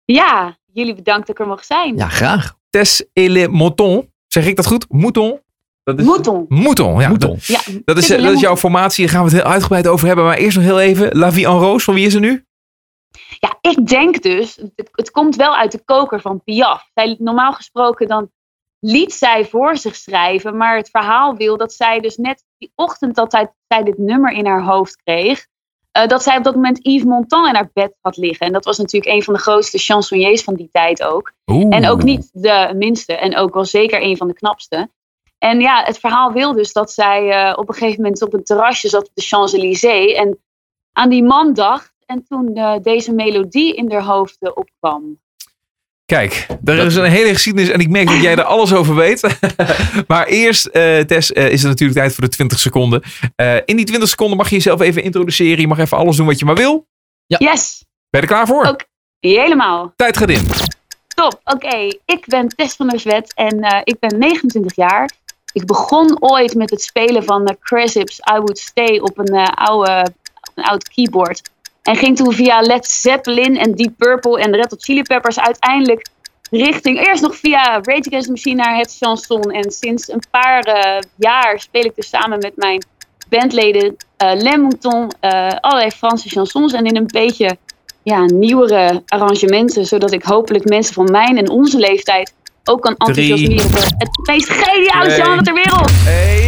Ja, 0.05 0.57
jullie 0.73 0.95
bedankt 0.95 1.27
dat 1.27 1.37
ik 1.37 1.43
er 1.43 1.49
mag 1.49 1.65
zijn. 1.65 1.97
Ja, 1.97 2.09
graag. 2.09 2.57
Tess 2.71 3.03
et 3.13 3.29
le 3.29 3.49
mouton. 3.49 4.13
Zeg 4.27 4.47
ik 4.47 4.57
dat 4.57 4.67
goed? 4.67 4.87
Mouton. 4.89 5.41
Dat 5.83 5.99
is, 5.99 6.05
Mouton. 6.05 6.45
Mouton, 6.49 7.01
ja. 7.01 7.09
Mouton. 7.09 7.37
Ja, 7.43 7.61
Dat 7.85 7.99
is, 7.99 8.07
dat 8.07 8.21
is 8.33 8.41
jouw 8.41 8.57
formatie. 8.57 9.05
Daar 9.05 9.15
gaan 9.15 9.25
we 9.25 9.31
het 9.31 9.43
heel 9.43 9.51
uitgebreid 9.53 9.87
over 9.87 10.07
hebben. 10.07 10.25
Maar 10.25 10.37
eerst 10.37 10.57
nog 10.57 10.67
heel 10.67 10.81
even. 10.81 11.19
La 11.19 11.33
Vie 11.33 11.47
en 11.47 11.53
Rose. 11.59 11.85
Van 11.85 11.95
wie 11.95 12.07
is 12.07 12.15
er 12.15 12.21
nu? 12.21 12.45
Ja, 13.41 13.59
ik 13.61 13.87
denk 13.87 14.23
dus, 14.23 14.57
het, 14.57 14.89
het 14.93 15.11
komt 15.11 15.37
wel 15.37 15.57
uit 15.57 15.73
de 15.73 15.85
koker 15.85 16.21
van 16.21 16.43
Piaf. 16.45 16.91
Zij, 16.95 17.17
normaal 17.19 17.53
gesproken 17.53 18.09
dan 18.09 18.31
liet 18.81 19.13
zij 19.13 19.45
voor 19.45 19.77
zich 19.77 19.97
schrijven, 19.97 20.57
maar 20.57 20.77
het 20.77 20.91
verhaal 20.91 21.37
wil 21.37 21.57
dat 21.57 21.73
zij 21.73 22.01
dus 22.01 22.17
net 22.17 22.45
die 22.59 22.73
ochtend 22.75 23.15
dat 23.15 23.31
zij, 23.31 23.53
zij 23.69 23.83
dit 23.83 23.99
nummer 23.99 24.33
in 24.33 24.47
haar 24.47 24.63
hoofd 24.63 25.03
kreeg, 25.03 25.47
eh, 25.93 26.07
dat 26.07 26.23
zij 26.23 26.37
op 26.37 26.45
dat 26.45 26.55
moment 26.55 26.79
Yves 26.83 27.05
Montand 27.05 27.49
in 27.49 27.55
haar 27.55 27.71
bed 27.73 27.95
had 28.01 28.17
liggen. 28.17 28.47
En 28.47 28.53
dat 28.53 28.65
was 28.65 28.79
natuurlijk 28.79 29.13
een 29.13 29.23
van 29.23 29.35
de 29.35 29.41
grootste 29.41 29.79
chansonniers 29.79 30.43
van 30.43 30.55
die 30.55 30.69
tijd 30.73 31.03
ook. 31.03 31.33
Oeh. 31.47 31.75
En 31.75 31.89
ook 31.89 32.03
niet 32.03 32.31
de 32.33 32.73
minste. 32.77 33.17
En 33.17 33.37
ook 33.37 33.55
wel 33.55 33.65
zeker 33.65 34.03
een 34.03 34.17
van 34.17 34.27
de 34.29 34.35
knapste. 34.35 34.91
En 35.39 35.61
ja, 35.61 35.85
het 35.85 35.99
verhaal 35.99 36.33
wil 36.33 36.53
dus 36.53 36.73
dat 36.73 36.93
zij 36.93 37.31
eh, 37.31 37.59
op 37.59 37.69
een 37.69 37.75
gegeven 37.75 38.03
moment 38.03 38.23
op 38.23 38.35
een 38.35 38.45
terrasje 38.45 38.89
zat 38.89 39.07
op 39.09 39.15
de 39.15 39.23
Champs-Élysées. 39.23 40.13
En 40.13 40.39
aan 40.93 41.09
die 41.09 41.23
man 41.23 41.55
dacht. 41.55 41.93
En 42.09 42.25
toen 42.29 42.55
eh, 42.55 42.75
deze 42.83 43.12
melodie 43.12 43.75
in 43.75 43.92
haar 43.92 44.05
hoofd 44.05 44.55
opkwam. 44.55 45.21
Kijk, 46.05 46.47
er 46.64 46.79
is 46.79 46.97
een 46.97 47.05
hele 47.05 47.33
geschiedenis 47.33 47.68
en 47.68 47.81
ik 47.81 47.88
merk 47.88 48.07
dat 48.07 48.23
jij 48.23 48.37
er 48.37 48.42
alles 48.42 48.73
over 48.75 48.94
weet. 48.94 49.38
maar 50.09 50.27
eerst, 50.27 50.66
eh, 50.66 51.01
Tess, 51.01 51.33
eh, 51.33 51.51
is 51.51 51.61
het 51.61 51.71
natuurlijk 51.71 51.99
tijd 51.99 52.14
voor 52.14 52.25
de 52.25 52.31
20 52.31 52.59
seconden. 52.59 53.03
Eh, 53.37 53.57
in 53.64 53.77
die 53.77 53.85
20 53.85 54.09
seconden 54.09 54.37
mag 54.37 54.49
je 54.49 54.55
jezelf 54.55 54.81
even 54.81 55.03
introduceren. 55.03 55.61
Je 55.61 55.66
mag 55.66 55.79
even 55.79 55.97
alles 55.97 56.16
doen 56.16 56.27
wat 56.27 56.38
je 56.38 56.44
maar 56.44 56.55
wil. 56.55 56.87
Yes, 57.27 57.85
Ben 58.11 58.21
je 58.21 58.27
er 58.27 58.33
klaar 58.33 58.47
voor? 58.47 58.66
Oké. 58.66 58.85
helemaal. 59.21 59.92
Tijd 59.97 60.16
gaat 60.16 60.31
in. 60.31 60.47
Top. 61.18 61.40
Oké, 61.44 61.88
ik 62.05 62.25
ben 62.27 62.49
Tess 62.49 62.77
van 62.77 62.88
der 62.88 63.01
Zwet 63.01 63.35
en 63.35 63.61
eh, 63.61 63.81
ik 63.85 63.99
ben 63.99 64.18
29 64.18 64.77
jaar. 64.77 65.11
Ik 65.53 65.66
begon 65.66 66.23
ooit 66.23 66.55
met 66.55 66.71
het 66.71 66.83
spelen 66.83 67.25
van 67.25 67.42
uh, 67.42 67.57
Cressip's 67.61 68.18
I 68.18 68.33
Would 68.33 68.59
Stay 68.59 68.99
op 68.99 69.18
een, 69.18 69.35
eh, 69.35 69.47
oude, 69.55 70.12
op 70.40 70.53
een 70.55 70.64
oud 70.64 70.88
keyboard. 70.88 71.51
En 71.83 71.97
ging 71.97 72.17
toen 72.17 72.33
via 72.33 72.61
Led 72.61 72.87
Zeppelin 72.87 73.59
en 73.59 73.75
Deep 73.75 73.93
Purple 73.97 74.41
en 74.41 74.55
Red 74.55 74.71
Hot 74.71 74.85
Chili 74.85 75.03
Peppers 75.03 75.41
uiteindelijk 75.41 76.07
richting, 76.51 77.07
eerst 77.07 77.23
nog 77.23 77.37
via 77.37 77.81
Rage 77.83 78.05
Against 78.07 78.27
the 78.27 78.31
Machine 78.31 78.62
naar 78.62 78.77
het 78.77 78.97
chanson. 79.01 79.43
En 79.43 79.71
sinds 79.71 80.09
een 80.09 80.23
paar 80.31 80.61
eh, 80.61 81.01
jaar 81.17 81.61
speel 81.61 81.85
ik 81.85 81.93
dus 81.95 82.09
samen 82.09 82.38
met 82.38 82.57
mijn 82.57 82.85
bandleden 83.29 83.97
eh 84.17 84.33
Les 84.35 84.57
Moutons 84.57 85.14
eh, 85.21 85.49
allerlei 85.61 85.91
Franse 85.91 86.29
chansons 86.29 86.73
en 86.73 86.85
in 86.85 86.97
een 86.97 87.07
beetje 87.07 87.57
ja, 88.03 88.25
nieuwere 88.25 89.03
arrangementen, 89.07 89.87
zodat 89.87 90.12
ik 90.12 90.23
hopelijk 90.23 90.64
mensen 90.64 90.95
van 90.95 91.11
mijn 91.11 91.38
en 91.38 91.51
onze 91.51 91.79
leeftijd 91.79 92.33
ook 92.64 92.83
kan 92.83 92.95
enthousiasmeren 92.97 93.71
voor 93.71 93.85
het 93.99 94.27
meest 94.27 94.49
geniale 94.49 95.11
genre 95.11 95.43
ter 95.43 95.55
wereld. 95.55 95.91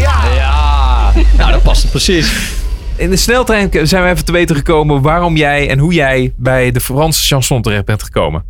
Ja, 0.01 1.12
nou 1.37 1.53
dat 1.53 1.62
past 1.62 1.83
het 1.83 1.90
precies. 1.90 2.59
In 3.01 3.11
de 3.11 3.17
sneltrein 3.17 3.87
zijn 3.87 4.03
we 4.05 4.11
even 4.11 4.25
te 4.25 4.33
weten 4.33 4.57
gekomen 4.57 5.03
waarom 5.03 5.37
jij 5.37 5.69
en 5.69 5.79
hoe 5.79 5.93
jij 5.93 6.35
bij 6.37 6.71
de 6.71 6.81
Franse 6.81 7.27
chanson 7.27 7.63
terecht 7.63 7.85
bent 7.85 8.03
gekomen. 8.03 8.45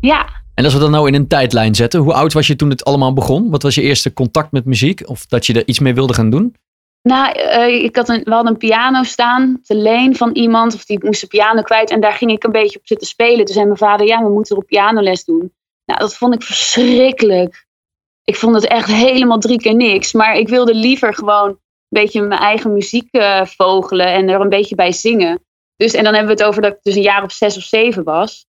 Ja, 0.00 0.28
En 0.54 0.64
als 0.64 0.72
we 0.72 0.80
dat 0.80 0.90
nou 0.90 1.08
in 1.08 1.14
een 1.14 1.28
tijdlijn 1.28 1.74
zetten, 1.74 2.00
hoe 2.00 2.12
oud 2.12 2.32
was 2.32 2.46
je 2.46 2.56
toen 2.56 2.70
het 2.70 2.84
allemaal 2.84 3.12
begon? 3.12 3.50
Wat 3.50 3.62
was 3.62 3.74
je 3.74 3.82
eerste 3.82 4.12
contact 4.12 4.52
met 4.52 4.64
muziek? 4.64 5.08
Of 5.08 5.26
dat 5.26 5.46
je 5.46 5.54
er 5.54 5.66
iets 5.66 5.78
mee 5.78 5.94
wilde 5.94 6.14
gaan 6.14 6.30
doen? 6.30 6.56
Nou, 7.02 7.32
eh, 7.32 7.84
ik 7.84 7.96
had 7.96 8.08
een, 8.08 8.20
we 8.24 8.32
hadden 8.32 8.52
een 8.52 8.58
piano 8.58 9.02
staan 9.02 9.58
te 9.62 9.76
leen 9.76 10.16
van 10.16 10.30
iemand, 10.32 10.74
of 10.74 10.84
die 10.84 11.04
moest 11.04 11.20
de 11.20 11.26
piano 11.26 11.62
kwijt. 11.62 11.90
En 11.90 12.00
daar 12.00 12.12
ging 12.12 12.30
ik 12.30 12.44
een 12.44 12.52
beetje 12.52 12.78
op 12.78 12.86
zitten 12.86 13.06
spelen. 13.06 13.44
Toen 13.44 13.54
zei 13.54 13.66
mijn 13.66 13.78
vader, 13.78 14.06
ja, 14.06 14.22
we 14.22 14.32
moeten 14.32 14.56
op 14.56 14.66
pianoles 14.66 15.24
doen. 15.24 15.52
Nou, 15.84 16.00
dat 16.00 16.16
vond 16.16 16.34
ik 16.34 16.42
verschrikkelijk. 16.42 17.66
Ik 18.24 18.36
vond 18.36 18.54
het 18.54 18.66
echt 18.66 18.88
helemaal 18.88 19.38
drie 19.38 19.60
keer 19.60 19.74
niks. 19.74 20.12
Maar 20.12 20.36
ik 20.36 20.48
wilde 20.48 20.74
liever 20.74 21.14
gewoon 21.14 21.58
beetje 22.00 22.22
mijn 22.22 22.40
eigen 22.40 22.72
muziek 22.72 23.08
eh, 23.10 23.44
vogelen 23.44 24.06
en 24.06 24.28
er 24.28 24.40
een 24.40 24.48
beetje 24.48 24.74
bij 24.74 24.92
zingen. 24.92 25.44
Dus, 25.76 25.92
en 25.92 26.04
dan 26.04 26.14
hebben 26.14 26.36
we 26.36 26.40
het 26.40 26.48
over 26.48 26.62
dat 26.62 26.72
ik 26.72 26.78
dus 26.82 26.94
een 26.94 27.02
jaar 27.02 27.22
of 27.22 27.32
zes 27.32 27.56
of 27.56 27.62
zeven 27.62 28.04
was. 28.04 28.46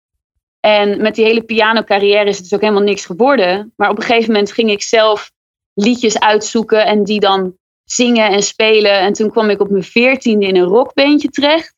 En 0.60 1.02
met 1.02 1.16
die 1.16 1.26
hele 1.26 1.44
pianocarrière 1.44 2.30
is 2.30 2.36
het 2.36 2.44
dus 2.44 2.54
ook 2.54 2.62
helemaal 2.62 2.84
niks 2.84 3.06
geworden. 3.06 3.74
Maar 3.76 3.90
op 3.90 3.98
een 3.98 4.04
gegeven 4.04 4.32
moment 4.32 4.52
ging 4.52 4.72
ik 4.72 4.82
zelf 4.82 5.32
liedjes 5.74 6.20
uitzoeken 6.20 6.86
en 6.86 7.04
die 7.04 7.20
dan 7.20 7.58
zingen 7.84 8.30
en 8.30 8.44
spelen. 8.44 9.00
En 9.00 9.14
toen 9.14 9.32
kwam 9.32 9.50
ik 9.50 9.62
op 9.62 9.70
mijn 9.70 9.84
veertiende 9.84 10.48
in 10.48 10.56
een 10.56 10.64
rockbandje 10.64 11.30
terecht. 11.30 11.78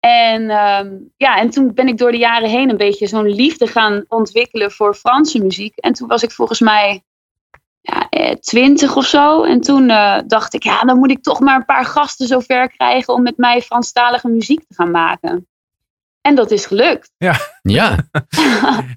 En, 0.00 0.50
ehm, 0.50 0.96
ja, 1.16 1.38
en 1.38 1.50
toen 1.50 1.74
ben 1.74 1.88
ik 1.88 1.98
door 1.98 2.10
de 2.12 2.18
jaren 2.18 2.48
heen 2.48 2.70
een 2.70 2.76
beetje 2.76 3.06
zo'n 3.06 3.34
liefde 3.34 3.66
gaan 3.66 4.04
ontwikkelen 4.08 4.70
voor 4.70 4.94
Franse 4.94 5.42
muziek. 5.42 5.76
En 5.76 5.92
toen 5.92 6.08
was 6.08 6.22
ik 6.22 6.30
volgens 6.30 6.60
mij 6.60 7.02
ja, 7.80 8.08
eh, 8.08 8.32
twintig 8.34 8.96
of 8.96 9.04
zo. 9.06 9.42
En 9.44 9.60
toen 9.60 9.90
eh, 9.90 10.18
dacht 10.26 10.54
ik, 10.54 10.62
ja, 10.62 10.80
dan 10.80 10.98
moet 10.98 11.10
ik 11.10 11.22
toch 11.22 11.40
maar 11.40 11.56
een 11.56 11.64
paar 11.64 11.84
gasten 11.84 12.26
zover 12.26 12.68
krijgen 12.70 13.14
om 13.14 13.22
met 13.22 13.36
mij 13.36 13.62
Franstalige 13.62 14.28
muziek 14.28 14.60
te 14.60 14.74
gaan 14.74 14.90
maken. 14.90 15.48
En 16.20 16.34
dat 16.34 16.50
is 16.50 16.66
gelukt. 16.66 17.10
Ja, 17.16 17.36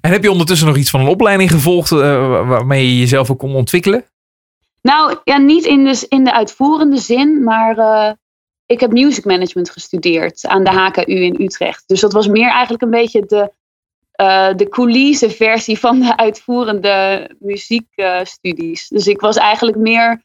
En 0.00 0.10
heb 0.10 0.22
je 0.22 0.30
ondertussen 0.30 0.66
nog 0.66 0.76
iets 0.76 0.90
van 0.90 1.00
een 1.00 1.06
opleiding 1.08 1.50
gevolgd 1.50 1.90
eh, 1.92 1.98
wa- 1.98 2.44
waarmee 2.44 2.88
je 2.88 2.98
jezelf 2.98 3.30
ook 3.30 3.38
kon 3.38 3.54
ontwikkelen? 3.54 4.04
Nou, 4.82 5.16
ja, 5.24 5.38
niet 5.38 5.64
in 5.64 5.84
de, 5.84 6.06
in 6.08 6.24
de 6.24 6.32
uitvoerende 6.32 6.98
zin, 6.98 7.42
maar 7.42 7.78
eh, 7.78 8.12
ik 8.66 8.80
heb 8.80 8.92
music 8.92 9.24
management 9.24 9.70
gestudeerd 9.70 10.46
aan 10.46 10.64
de 10.64 10.70
HKU 10.70 11.02
in 11.14 11.40
Utrecht. 11.42 11.82
Dus 11.86 12.00
dat 12.00 12.12
was 12.12 12.26
meer 12.26 12.50
eigenlijk 12.50 12.82
een 12.82 12.90
beetje 12.90 13.24
de, 13.26 13.52
eh 14.22 14.48
de 14.56 14.68
coulisse 14.68 15.30
versie 15.30 15.78
van 15.78 16.00
de 16.00 16.16
uitvoerende 16.16 17.28
muziekstudies. 17.40 18.88
dus 18.88 19.06
ik 19.06 19.20
was 19.20 19.36
eigenlijk 19.36 19.76
meer 19.76 20.22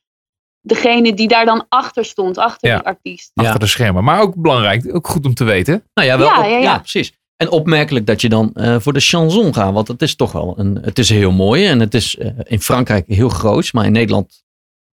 degene 0.61 1.13
die 1.13 1.27
daar 1.27 1.45
dan 1.45 1.65
achter 1.69 2.05
stond, 2.05 2.37
achter 2.37 2.69
Ja. 2.69 2.77
die 2.77 2.85
artiest. 2.85 3.31
Ja. 3.33 3.43
Achter 3.43 3.59
de 3.59 3.67
schermen. 3.67 4.03
Maar 4.03 4.19
ook 4.21 4.35
belangrijk, 4.35 4.95
ook 4.95 5.07
goed 5.07 5.25
om 5.25 5.33
te 5.33 5.43
weten. 5.43 5.83
nou 5.93 6.07
ja, 6.07 6.17
wel. 6.17 6.27
Ja, 6.27 6.37
op- 6.39 6.45
ja, 6.49 6.57
ja. 6.57 6.77
precies. 6.79 7.13
En 7.37 7.49
opmerkelijk 7.49 8.05
dat 8.05 8.21
je 8.21 8.29
dan 8.29 8.51
eh, 8.53 8.75
voor 8.79 8.93
de 8.93 8.99
chanson 8.99 9.53
gaat. 9.53 9.73
Want 9.73 9.87
het 9.87 10.01
is 10.01 10.15
toch 10.15 10.31
wel 10.31 10.53
een. 10.59 10.77
Het 10.81 10.99
is 10.99 11.09
heel 11.09 11.31
mooi. 11.31 11.65
En 11.67 11.79
het 11.79 11.93
is 11.93 12.17
eh, 12.17 12.31
in 12.43 12.61
Frankrijk 12.61 13.07
heel 13.07 13.29
groot. 13.29 13.73
Maar 13.73 13.85
in 13.85 13.91
Nederland 13.91 14.43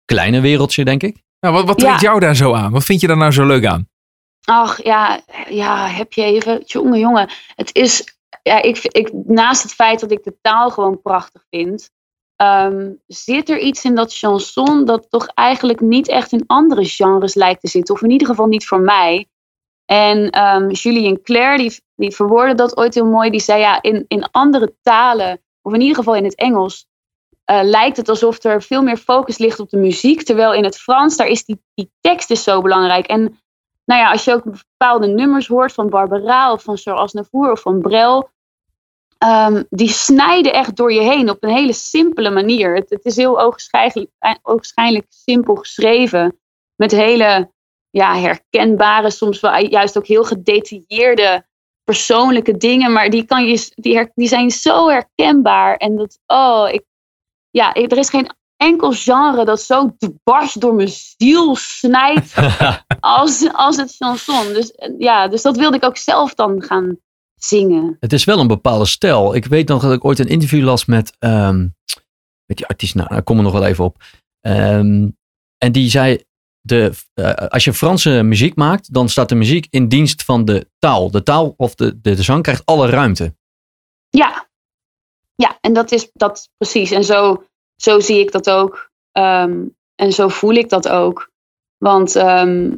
kleine 0.05 0.39
wereldje, 0.41 0.85
denk 0.85 1.03
ik. 1.03 1.21
Nou, 1.39 1.53
wat, 1.55 1.65
wat 1.65 1.81
Ja. 1.81 1.87
trekt 1.87 2.01
jou 2.01 2.19
daar 2.19 2.35
zo 2.35 2.53
aan? 2.53 2.71
Wat 2.71 2.83
vind 2.83 3.01
je 3.01 3.07
daar 3.07 3.17
nou 3.17 3.31
zo 3.31 3.45
leuk 3.45 3.65
aan? 3.65 3.89
Ach 4.45 4.83
ja, 4.83 5.21
ja, 5.49 5.87
heb 5.87 6.13
je 6.13 6.23
even. 6.23 6.61
Jongen, 6.65 6.99
jongen. 6.99 7.29
Het 7.55 7.75
is. 7.75 8.03
Ja, 8.43 8.61
ik, 8.61 8.77
ik, 8.77 9.13
naast 9.13 9.63
het 9.63 9.73
feit 9.73 9.99
dat 9.99 10.11
ik 10.11 10.23
de 10.23 10.37
taal 10.41 10.69
gewoon 10.71 11.01
prachtig 11.01 11.45
vind. 11.49 11.89
ehm, 12.35 12.91
zit 13.07 13.49
er 13.49 13.59
iets 13.59 13.83
in 13.83 13.95
dat 13.95 14.13
chanson 14.13 14.85
dat 14.85 15.09
toch 15.09 15.27
eigenlijk 15.27 15.79
niet 15.79 16.07
echt 16.07 16.31
in 16.31 16.43
andere 16.47 16.85
genres 16.85 17.33
lijkt 17.35 17.61
te 17.61 17.67
zitten. 17.67 17.95
Of 17.95 18.01
in 18.01 18.11
ieder 18.11 18.27
geval 18.27 18.47
niet 18.47 18.67
voor 18.67 18.79
mij. 18.79 19.29
En 19.85 20.29
ehm 20.29 20.69
Julien 20.69 21.21
Claire, 21.21 21.57
die, 21.57 21.81
die 21.95 22.15
verwoordde 22.15 22.55
dat 22.55 22.77
ooit 22.77 22.93
heel 22.93 23.05
mooi. 23.05 23.29
Die 23.29 23.39
zei 23.39 23.59
ja, 23.59 23.81
in, 23.81 24.05
in 24.07 24.31
andere 24.31 24.75
talen, 24.81 25.41
of 25.61 25.73
in 25.73 25.81
ieder 25.81 25.95
geval 25.95 26.15
in 26.15 26.23
het 26.23 26.35
Engels, 26.35 26.87
eh, 27.45 27.59
lijkt 27.63 27.97
het 27.97 28.09
alsof 28.09 28.43
er 28.43 28.61
veel 28.63 28.83
meer 28.83 28.97
focus 28.97 29.37
ligt 29.37 29.59
op 29.59 29.69
de 29.69 29.77
muziek. 29.77 30.23
Terwijl 30.23 30.53
in 30.53 30.63
het 30.63 30.77
Frans, 30.77 31.17
daar 31.17 31.27
is 31.27 31.45
die, 31.45 31.63
die 31.73 31.91
tekst 32.01 32.31
is 32.31 32.43
zo 32.43 32.61
belangrijk. 32.61 33.07
En 33.07 33.40
nou 33.91 34.03
ja, 34.03 34.11
als 34.11 34.23
je 34.23 34.33
ook 34.33 34.43
bepaalde 34.43 35.07
nummers 35.07 35.47
hoort 35.47 35.73
van 35.73 35.89
Barbara 35.89 36.51
of 36.51 36.63
van 36.63 36.77
Charles 36.77 37.11
Navour 37.11 37.51
of 37.51 37.61
van 37.61 37.81
Brel. 37.81 38.29
ehm, 39.17 39.63
die 39.69 39.89
snijden 39.89 40.53
echt 40.53 40.75
door 40.75 40.93
je 40.93 41.01
heen 41.01 41.29
op 41.29 41.43
een 41.43 41.49
hele 41.49 41.73
simpele 41.73 42.29
manier. 42.29 42.75
Het, 42.75 43.05
is 43.05 43.15
heel 43.15 43.39
ogenschijnlijk 44.41 45.05
simpel 45.09 45.55
geschreven. 45.55 46.39
Met 46.75 46.91
hele 46.91 47.51
ja, 47.89 48.15
herkenbare, 48.15 49.09
soms 49.09 49.39
wel 49.39 49.57
juist 49.57 49.97
ook 49.97 50.07
heel 50.07 50.23
gedetailleerde 50.23 51.45
persoonlijke 51.83 52.57
dingen. 52.57 52.91
Maar 52.91 53.09
die, 53.09 53.25
kan 53.25 53.45
je, 53.45 53.71
die, 53.75 54.11
die 54.13 54.27
zijn 54.27 54.51
zo 54.51 54.89
herkenbaar. 54.89 55.75
En 55.75 55.95
dat, 55.95 56.19
oh, 56.25 56.69
ik, 56.71 56.83
ja, 57.49 57.73
er 57.73 57.97
is 57.97 58.09
geen 58.09 58.29
enkel 58.61 58.91
genre 58.91 59.45
dat 59.45 59.61
zo 59.61 59.95
dwars 59.97 60.53
door 60.53 60.75
mijn 60.75 60.91
ziel 61.17 61.55
snijdt 61.55 62.33
als, 62.99 63.49
als 63.53 63.77
het 63.77 63.95
chanson. 63.95 64.53
Dus, 64.53 64.71
eh, 64.71 64.93
ja, 64.97 65.27
dus 65.27 65.41
dat 65.41 65.57
wilde 65.57 65.77
ik 65.77 65.85
ook 65.85 65.97
zelf 65.97 66.33
dan 66.33 66.61
gaan 66.63 66.97
zingen. 67.35 67.97
Het 67.99 68.13
is 68.13 68.23
wel 68.23 68.39
een 68.39 68.47
bepaalde 68.47 68.85
stijl. 68.85 69.35
Ik 69.35 69.45
weet 69.45 69.67
nog 69.67 69.81
dat 69.81 69.93
ik 69.93 70.05
ooit 70.05 70.19
een 70.19 70.27
interview 70.27 70.63
las 70.63 70.85
met. 70.85 71.15
ehm 71.19 71.67
met 72.51 72.59
die 72.59 72.67
artiest, 72.67 72.95
nou, 72.95 73.09
daar 73.09 73.23
kom 73.23 73.37
er 73.37 73.43
nog 73.43 73.53
wel 73.53 73.65
even 73.65 73.83
op. 73.83 74.03
Ehm, 74.39 75.09
en 75.57 75.71
die 75.71 75.89
zei. 75.89 76.23
De, 76.63 76.91
eh, 77.13 77.33
als 77.33 77.63
je 77.63 77.73
Franse 77.73 78.09
muziek 78.23 78.55
maakt, 78.55 78.93
dan 78.93 79.09
staat 79.09 79.29
de 79.29 79.35
muziek 79.35 79.67
in 79.69 79.87
dienst 79.87 80.23
van 80.23 80.45
de 80.45 80.69
taal. 80.79 81.11
De 81.11 81.23
taal 81.23 81.53
of 81.57 81.75
de, 81.75 82.01
de, 82.01 82.15
de 82.15 82.23
zang 82.23 82.43
krijgt 82.43 82.65
alle 82.65 82.89
ruimte. 82.89 83.35
Ja, 84.09 84.49
ja 85.35 85.57
en 85.61 85.73
dat 85.73 85.91
is 85.91 86.09
dat 86.13 86.49
precies. 86.57 86.91
En 86.91 87.03
zo, 87.03 87.43
zo 87.81 87.99
zie 87.99 88.19
ik 88.19 88.31
dat 88.31 88.49
ook. 88.49 88.89
Ehm, 89.11 89.65
en 89.95 90.13
zo 90.13 90.27
voel 90.27 90.53
ik 90.53 90.69
dat 90.69 90.89
ook. 90.89 91.31
Want 91.77 92.15
ehm, 92.15 92.75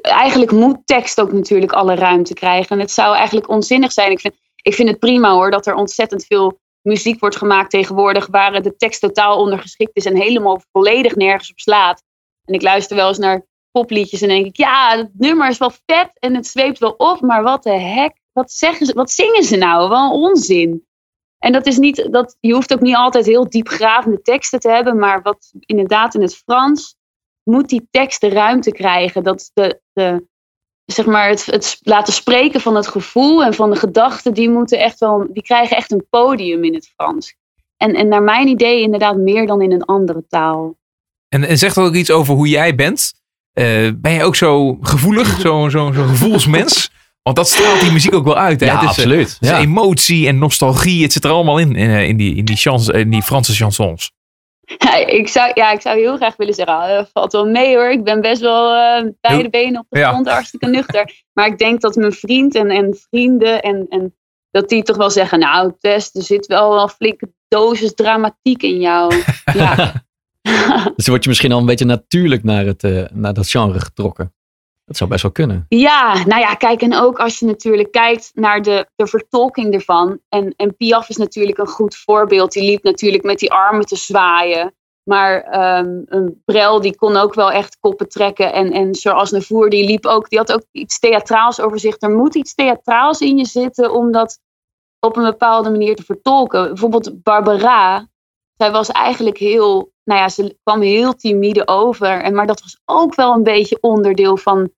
eigenlijk 0.00 0.50
moet 0.50 0.86
tekst 0.86 1.20
ook 1.20 1.32
natuurlijk 1.32 1.72
alle 1.72 1.94
ruimte 1.94 2.34
krijgen. 2.34 2.70
En 2.76 2.80
het 2.80 2.90
zou 2.90 3.16
eigenlijk 3.16 3.48
onzinnig 3.48 3.92
zijn. 3.92 4.10
Ik 4.10 4.20
vind, 4.20 4.34
ik 4.62 4.74
vind 4.74 4.88
het 4.88 4.98
prima 4.98 5.32
hoor 5.32 5.50
dat 5.50 5.66
er 5.66 5.74
ontzettend 5.74 6.24
veel 6.24 6.60
muziek 6.80 7.20
wordt 7.20 7.36
gemaakt 7.36 7.70
tegenwoordig, 7.70 8.26
waar 8.26 8.62
de 8.62 8.76
tekst 8.76 9.00
totaal 9.00 9.38
ondergeschikt 9.38 9.96
is 9.96 10.04
en 10.04 10.16
helemaal 10.16 10.62
volledig 10.72 11.14
nergens 11.14 11.50
op 11.50 11.58
slaat. 11.58 12.02
En 12.44 12.54
ik 12.54 12.62
luister 12.62 12.96
wel 12.96 13.08
eens 13.08 13.18
naar 13.18 13.46
popliedjes 13.70 14.22
en 14.22 14.28
denk 14.28 14.46
ik, 14.46 14.56
ja, 14.56 14.96
het 14.96 15.10
nummer 15.18 15.48
is 15.48 15.58
wel 15.58 15.72
vet 15.86 16.10
en 16.18 16.34
het 16.34 16.46
zweept 16.46 16.78
wel 16.78 16.94
op, 16.96 17.20
maar 17.20 17.42
wat 17.42 17.62
de 17.62 17.70
hek, 17.70 18.16
wat, 18.32 18.52
zeggen 18.52 18.86
ze, 18.86 18.92
wat 18.92 19.10
zingen 19.10 19.42
ze 19.42 19.56
nou? 19.56 19.88
Wel 19.88 20.20
onzin. 20.20 20.86
En 21.42 21.52
dat 21.52 21.66
is 21.66 21.78
niet, 21.78 22.08
dat, 22.10 22.36
je 22.40 22.52
hoeft 22.52 22.72
ook 22.72 22.80
niet 22.80 22.94
altijd 22.94 23.26
heel 23.26 23.48
diepgravende 23.48 24.22
teksten 24.22 24.60
te 24.60 24.70
hebben, 24.70 24.98
maar 24.98 25.22
wat 25.22 25.52
inderdaad 25.60 26.14
in 26.14 26.22
het 26.22 26.36
Frans 26.36 26.96
moet 27.42 27.68
die 27.68 27.88
tekst 27.90 28.20
de 28.20 28.28
ruimte 28.28 28.72
krijgen. 28.72 29.22
Dat 29.22 29.50
de, 29.54 29.80
de, 29.92 30.26
zeg 30.84 31.06
maar 31.06 31.28
het, 31.28 31.46
het 31.46 31.78
laten 31.80 32.12
spreken 32.12 32.60
van 32.60 32.76
het 32.76 32.88
gevoel 32.88 33.44
en 33.44 33.54
van 33.54 33.70
de 33.70 33.76
gedachten, 33.76 34.34
die, 34.34 34.50
moeten 34.50 34.78
echt 34.78 34.98
wel, 34.98 35.26
die 35.32 35.42
krijgen 35.42 35.76
echt 35.76 35.92
een 35.92 36.06
podium 36.10 36.64
in 36.64 36.74
het 36.74 36.92
Frans. 36.94 37.34
En, 37.76 37.94
en 37.94 38.08
naar 38.08 38.22
mijn 38.22 38.48
idee 38.48 38.80
inderdaad 38.80 39.16
meer 39.16 39.46
dan 39.46 39.62
in 39.62 39.72
een 39.72 39.84
andere 39.84 40.24
taal. 40.28 40.76
En, 41.28 41.44
en 41.44 41.58
zegt 41.58 41.74
dat 41.74 41.86
ook 41.86 41.94
iets 41.94 42.10
over 42.10 42.34
hoe 42.34 42.48
jij 42.48 42.74
bent? 42.74 43.12
Eh, 43.52 43.90
ben 43.96 44.12
je 44.12 44.24
ook 44.24 44.36
zo 44.36 44.78
gevoelig, 44.80 45.38
zo'n 45.40 45.70
zo, 45.70 45.92
zo 45.92 46.02
gevoelsmens? 46.02 46.90
Want 47.22 47.36
dat 47.36 47.48
straalt 47.48 47.80
die 47.80 47.92
muziek 47.92 48.14
ook 48.14 48.24
wel 48.24 48.36
uit. 48.36 48.60
Hè? 48.60 48.66
Ja, 48.66 48.72
Het 48.72 48.82
is, 48.82 48.88
eh, 48.88 48.94
absoluut. 49.04 49.28
het 49.32 49.36
is 49.42 49.48
Ja. 49.48 49.58
emotie 49.58 50.26
en 50.26 50.38
nostalgie. 50.38 51.02
Het 51.02 51.12
zit 51.12 51.24
er 51.24 51.30
allemaal 51.30 51.58
in, 51.58 51.76
eh, 51.76 52.08
in, 52.08 52.16
die, 52.16 52.34
in, 52.34 52.44
die, 52.44 52.56
chans, 52.56 52.88
in 52.88 53.10
die 53.10 53.22
Franse 53.22 53.52
chansons. 53.54 54.12
Ja, 54.78 54.94
ik 55.06 55.28
zou, 55.28 55.50
ja, 55.54 55.72
ik 55.72 55.80
zou 55.80 55.98
heel 55.98 56.16
graag 56.16 56.36
willen 56.36 56.54
zeggen, 56.54 56.88
dat 56.88 57.10
valt 57.12 57.32
wel 57.32 57.46
mee 57.46 57.74
hoor. 57.76 57.90
Ik 57.90 58.04
ben 58.04 58.20
best 58.20 58.40
wel 58.40 58.72
eh, 58.74 59.06
beide 59.20 59.50
benen 59.50 59.80
op 59.80 59.86
de 59.88 59.98
Ja. 59.98 60.08
grond, 60.10 60.28
hartstikke 60.28 60.66
nuchter. 60.66 61.22
Maar 61.32 61.46
ik 61.46 61.58
denk 61.58 61.80
dat 61.80 61.94
mijn 61.96 62.12
vriend 62.12 62.54
en, 62.54 62.70
en 62.70 62.96
vrienden, 63.10 63.62
en, 63.62 63.86
en 63.88 64.14
dat 64.50 64.68
die 64.68 64.82
toch 64.82 64.96
wel 64.96 65.10
zeggen, 65.10 65.38
nou 65.38 65.72
Tess, 65.78 66.14
er 66.14 66.22
zit 66.22 66.46
wel 66.46 66.82
een 66.82 66.88
flinke 66.88 67.32
dosis 67.48 67.94
dramatiek 67.94 68.62
in 68.62 68.80
jou. 68.80 69.14
ja. 69.54 70.04
Dus 70.96 71.06
word 71.06 71.22
je 71.22 71.28
misschien 71.28 71.52
al 71.52 71.58
een 71.58 71.66
beetje 71.66 71.84
natuurlijk 71.84 72.42
naar, 72.44 72.64
het, 72.64 72.84
eh, 72.84 73.04
naar 73.12 73.34
dat 73.34 73.48
genre 73.48 73.80
getrokken. 73.80 74.34
Dat 74.92 75.00
zou 75.00 75.10
best 75.10 75.22
wel 75.22 75.46
kunnen. 75.46 75.66
Ja, 75.68 76.24
nou 76.24 76.40
ja, 76.40 76.54
kijk, 76.54 76.82
en 76.82 76.94
ook 76.94 77.18
als 77.18 77.38
je 77.38 77.46
natuurlijk 77.46 77.90
kijkt 77.90 78.30
naar 78.34 78.62
de, 78.62 78.86
de 78.96 79.06
vertolking 79.06 79.74
ervan. 79.74 80.18
En, 80.28 80.54
en 80.56 80.76
Piaf 80.76 81.08
is 81.08 81.16
natuurlijk 81.16 81.58
een 81.58 81.66
goed 81.66 81.96
voorbeeld. 81.96 82.52
Die 82.52 82.64
liep 82.64 82.82
natuurlijk 82.82 83.22
met 83.22 83.38
die 83.38 83.52
armen 83.52 83.86
te 83.86 83.96
zwaaien. 83.96 84.74
Maar 85.02 85.42
ehm, 85.42 86.02
een 86.06 86.42
Brel 86.44 86.80
die 86.80 86.96
kon 86.96 87.16
ook 87.16 87.34
wel 87.34 87.50
echt 87.52 87.78
koppen 87.80 88.08
trekken. 88.08 88.52
En, 88.52 88.72
en 88.72 88.94
Charles 88.94 89.30
Navour 89.30 89.70
die 89.70 89.84
liep 89.84 90.06
ook, 90.06 90.28
die 90.28 90.38
had 90.38 90.52
ook 90.52 90.64
iets 90.72 90.98
theatraals 90.98 91.60
over 91.60 91.78
zich. 91.78 91.96
Er 91.98 92.10
moet 92.10 92.34
iets 92.34 92.54
theatraals 92.54 93.20
in 93.20 93.38
je 93.38 93.44
zitten 93.44 93.92
om 93.92 94.12
dat 94.12 94.38
op 95.00 95.16
een 95.16 95.24
bepaalde 95.24 95.70
manier 95.70 95.96
te 95.96 96.04
vertolken. 96.04 96.68
Bijvoorbeeld 96.68 97.22
Barbara, 97.22 98.08
zij 98.56 98.70
was 98.70 98.88
eigenlijk 98.88 99.38
heel, 99.38 99.92
nou 100.04 100.20
ja, 100.20 100.28
ze 100.28 100.58
kwam 100.62 100.80
heel 100.80 101.14
timide 101.14 101.68
over. 101.68 102.22
En, 102.22 102.34
maar 102.34 102.46
dat 102.46 102.60
was 102.60 102.80
ook 102.84 103.14
wel 103.14 103.34
een 103.34 103.42
beetje 103.42 103.78
onderdeel 103.80 104.36
van, 104.36 104.70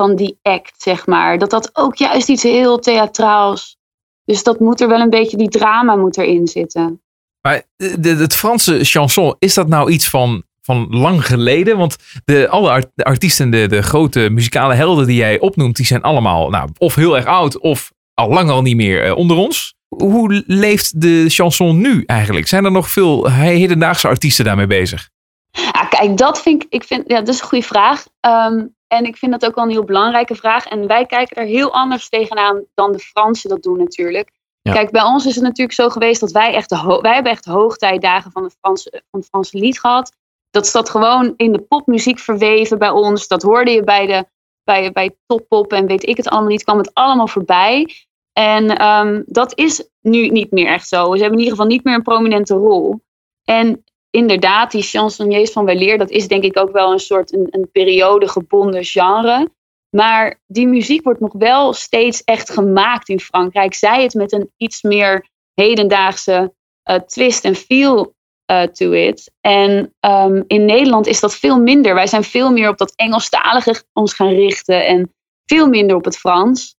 van 0.00 0.16
die 0.16 0.38
act, 0.42 0.82
zeg 0.82 1.06
maar. 1.06 1.38
Dat 1.38 1.50
dat 1.50 1.70
ook 1.72 1.96
juist 1.96 2.28
iets 2.28 2.42
heel 2.42 2.78
theatraals. 2.78 3.76
Dus 4.24 4.42
dat 4.42 4.60
moet 4.60 4.80
er 4.80 4.88
wel 4.88 5.00
een 5.00 5.10
beetje, 5.10 5.36
die 5.36 5.48
drama 5.48 5.96
moet 5.96 6.18
erin 6.18 6.46
zitten. 6.46 7.02
Maar 7.40 7.62
de, 7.76 8.00
de- 8.00 8.16
het 8.16 8.34
Franse 8.36 8.84
chanson, 8.84 9.34
is 9.38 9.54
dat 9.54 9.68
nou 9.68 9.90
iets 9.90 10.08
van, 10.08 10.42
van 10.62 10.86
lang 10.90 11.26
geleden? 11.26 11.76
Want 11.78 11.96
de, 12.24 12.48
alle 12.48 12.70
art- 12.70 12.90
de 12.94 13.04
artiesten, 13.04 13.50
de, 13.50 13.66
de 13.68 13.82
grote 13.82 14.28
muzikale 14.30 14.74
helden 14.74 15.06
die 15.06 15.16
jij 15.16 15.40
opnoemt, 15.40 15.76
die 15.76 15.86
zijn 15.86 16.02
allemaal 16.02 16.50
nou, 16.50 16.68
of 16.78 16.94
heel 16.94 17.16
erg 17.16 17.26
oud 17.26 17.58
of 17.58 17.92
al 18.14 18.28
lang 18.28 18.50
al 18.50 18.62
niet 18.62 18.76
meer 18.76 19.04
eh, 19.04 19.16
onder 19.16 19.36
ons. 19.36 19.74
Hoe 19.88 20.42
leeft 20.46 21.00
de 21.00 21.24
chanson 21.28 21.80
nu 21.80 22.02
eigenlijk? 22.06 22.46
Zijn 22.48 22.64
er 22.64 22.70
nog 22.72 22.90
veel 22.90 23.30
hedendaagse 23.30 24.08
artiesten 24.08 24.44
daarmee 24.44 24.66
bezig? 24.66 25.08
Ja, 25.50 25.84
kijk, 25.84 26.16
dat 26.16 26.42
vind 26.42 26.62
ik, 26.62 26.72
ik 26.72 26.84
vind, 26.84 27.04
ja, 27.06 27.18
dat 27.18 27.34
is 27.34 27.40
een 27.40 27.46
goede 27.46 27.66
vraag. 27.66 28.06
Ehm, 28.20 28.64
en 28.90 29.04
ik 29.04 29.16
vind 29.16 29.32
dat 29.32 29.46
ook 29.46 29.54
wel 29.54 29.64
een 29.64 29.70
heel 29.70 29.84
belangrijke 29.84 30.34
vraag. 30.34 30.66
En 30.66 30.86
wij 30.86 31.06
kijken 31.06 31.36
er 31.36 31.46
heel 31.46 31.72
anders 31.72 32.08
tegenaan 32.08 32.64
dan 32.74 32.92
de 32.92 32.98
Fransen 32.98 33.50
dat 33.50 33.62
doen 33.62 33.78
natuurlijk. 33.78 34.30
Ja. 34.62 34.72
Kijk, 34.72 34.90
bij 34.90 35.02
ons 35.02 35.26
is 35.26 35.34
het 35.34 35.44
natuurlijk 35.44 35.76
zo 35.76 35.88
geweest 35.88 36.20
dat 36.20 36.30
wij 36.30 36.54
echt 36.54 36.68
de 36.68 36.98
wij 37.02 37.14
hebben 37.14 37.32
echt 37.32 37.44
hoogtijdagen 37.44 38.30
van, 38.30 38.42
de 38.42 38.50
Franse, 38.60 39.02
van 39.10 39.20
het 39.20 39.28
Franse 39.28 39.58
lied 39.58 39.80
gehad. 39.80 40.16
Dat 40.50 40.66
staat 40.66 40.90
gewoon 40.90 41.34
in 41.36 41.52
de 41.52 41.60
popmuziek 41.60 42.18
verweven 42.18 42.78
bij 42.78 42.90
ons. 42.90 43.28
Dat 43.28 43.42
hoorde 43.42 43.70
je 43.70 43.84
bij, 43.84 44.06
de, 44.06 44.24
bij, 44.64 44.92
bij 44.92 45.16
toppop 45.26 45.72
en 45.72 45.86
weet 45.86 46.06
ik 46.08 46.16
het 46.16 46.28
allemaal 46.28 46.50
niet. 46.50 46.64
kwam 46.64 46.78
het 46.78 46.94
allemaal 46.94 47.28
voorbij. 47.28 47.88
En 48.32 48.76
ehm, 48.76 49.22
dat 49.26 49.58
is 49.58 49.88
nu 50.00 50.28
niet 50.28 50.50
meer 50.50 50.66
echt 50.66 50.88
zo. 50.88 51.04
Ze 51.04 51.20
hebben 51.20 51.38
in 51.38 51.44
ieder 51.44 51.52
geval 51.52 51.70
niet 51.70 51.84
meer 51.84 51.94
een 51.94 52.02
prominente 52.02 52.54
rol. 52.54 53.00
En 53.44 53.84
inderdaad, 54.10 54.70
die 54.70 54.82
chansonniers 54.82 55.52
van 55.52 55.64
weleer, 55.64 55.98
dat 55.98 56.10
is 56.10 56.28
denk 56.28 56.42
ik 56.42 56.58
ook 56.58 56.72
wel 56.72 56.92
een 56.92 56.98
soort 56.98 57.32
een, 57.32 57.46
een 57.50 57.70
periodegebonden 57.72 58.84
genre. 58.84 59.48
Maar 59.90 60.40
die 60.46 60.66
muziek 60.66 61.04
wordt 61.04 61.20
nog 61.20 61.32
wel 61.32 61.72
steeds 61.72 62.24
echt 62.24 62.50
gemaakt 62.50 63.08
in 63.08 63.20
Frankrijk. 63.20 63.74
Zij 63.74 64.02
het 64.02 64.14
met 64.14 64.32
een 64.32 64.50
iets 64.56 64.82
meer 64.82 65.28
hedendaagse 65.54 66.54
eh, 66.82 66.96
twist 66.96 67.44
en 67.44 67.54
feel 67.54 68.14
eh, 68.44 68.62
to 68.62 68.92
it. 68.92 69.32
En 69.40 69.94
ehm, 70.00 70.42
in 70.46 70.64
Nederland 70.64 71.06
is 71.06 71.20
dat 71.20 71.34
veel 71.34 71.60
minder. 71.60 71.94
Wij 71.94 72.06
zijn 72.06 72.24
veel 72.24 72.50
meer 72.50 72.68
op 72.68 72.78
dat 72.78 72.92
Engelstalige 72.96 73.82
ons 73.92 74.14
gaan 74.14 74.32
richten 74.34 74.86
en 74.86 75.14
veel 75.46 75.68
minder 75.68 75.96
op 75.96 76.04
het 76.04 76.18
Frans. 76.18 76.76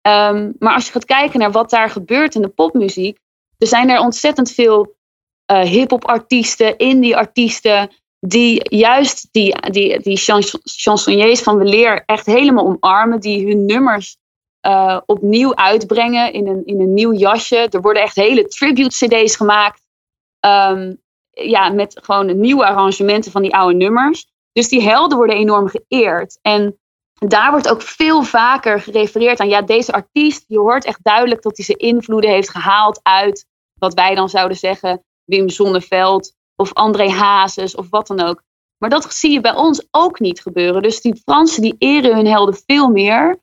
Ehm, 0.00 0.52
maar 0.58 0.74
als 0.74 0.86
je 0.86 0.92
gaat 0.92 1.04
kijken 1.04 1.38
naar 1.38 1.52
wat 1.52 1.70
daar 1.70 1.90
gebeurt 1.90 2.34
in 2.34 2.42
de 2.42 2.48
popmuziek, 2.48 3.18
er 3.58 3.66
zijn 3.66 3.90
er 3.90 4.00
ontzettend 4.00 4.50
veel 4.50 4.96
eh 5.46 5.60
hip-hop 5.60 6.04
artiesten, 6.04 6.76
indie 6.76 7.16
artiesten, 7.16 7.90
die 8.20 8.76
juist 8.76 9.28
die, 9.30 9.70
die, 9.70 10.00
die 10.00 10.16
chans- 10.16 10.58
chansonniers 10.62 11.42
van 11.42 11.56
weleer 11.58 12.02
echt 12.06 12.26
helemaal 12.26 12.66
omarmen, 12.66 13.20
die 13.20 13.46
hun 13.46 13.64
nummers 13.64 14.16
eh, 14.60 15.00
opnieuw 15.06 15.54
uitbrengen 15.54 16.32
in 16.32 16.46
een, 16.46 16.62
in 16.66 16.80
een 16.80 16.94
nieuw 16.94 17.12
jasje. 17.12 17.56
Er 17.70 17.80
worden 17.80 18.02
echt 18.02 18.16
hele 18.16 18.44
tribute-CD's 18.46 19.36
gemaakt. 19.36 19.82
ehm, 20.40 20.94
ja, 21.30 21.68
met 21.68 22.00
gewoon 22.02 22.40
nieuwe 22.40 22.66
arrangementen 22.66 23.32
van 23.32 23.42
die 23.42 23.54
oude 23.54 23.76
nummers. 23.76 24.26
Dus 24.52 24.68
die 24.68 24.82
helden 24.82 25.16
worden 25.16 25.36
enorm 25.36 25.68
geëerd. 25.68 26.38
En 26.42 26.78
daar 27.14 27.50
wordt 27.50 27.68
ook 27.68 27.82
veel 27.82 28.22
vaker 28.22 28.80
gerefereerd 28.80 29.40
aan, 29.40 29.48
ja, 29.48 29.62
deze 29.62 29.92
artiest, 29.92 30.44
je 30.48 30.58
hoort 30.58 30.84
echt 30.84 30.98
duidelijk 31.02 31.42
dat 31.42 31.56
hij 31.56 31.64
zijn 31.64 31.78
invloeden 31.78 32.30
heeft 32.30 32.50
gehaald 32.50 33.00
uit 33.02 33.46
wat 33.78 33.94
wij 33.94 34.14
dan 34.14 34.28
zouden 34.28 34.56
zeggen, 34.56 35.04
Wim 35.24 35.48
Sonneveld 35.48 36.34
of 36.56 36.72
André 36.72 37.10
Hazes 37.10 37.74
of 37.74 37.86
wat 37.90 38.06
dan 38.06 38.20
ook. 38.20 38.42
Maar 38.78 38.90
dat 38.90 39.14
zie 39.14 39.32
je 39.32 39.40
bij 39.40 39.54
ons 39.54 39.86
ook 39.90 40.20
niet 40.20 40.40
gebeuren. 40.40 40.82
Dus 40.82 41.00
die 41.00 41.16
Fransen 41.16 41.62
die 41.62 41.74
eren 41.78 42.14
hun 42.14 42.26
helden 42.26 42.58
veel 42.66 42.88
meer. 42.88 43.42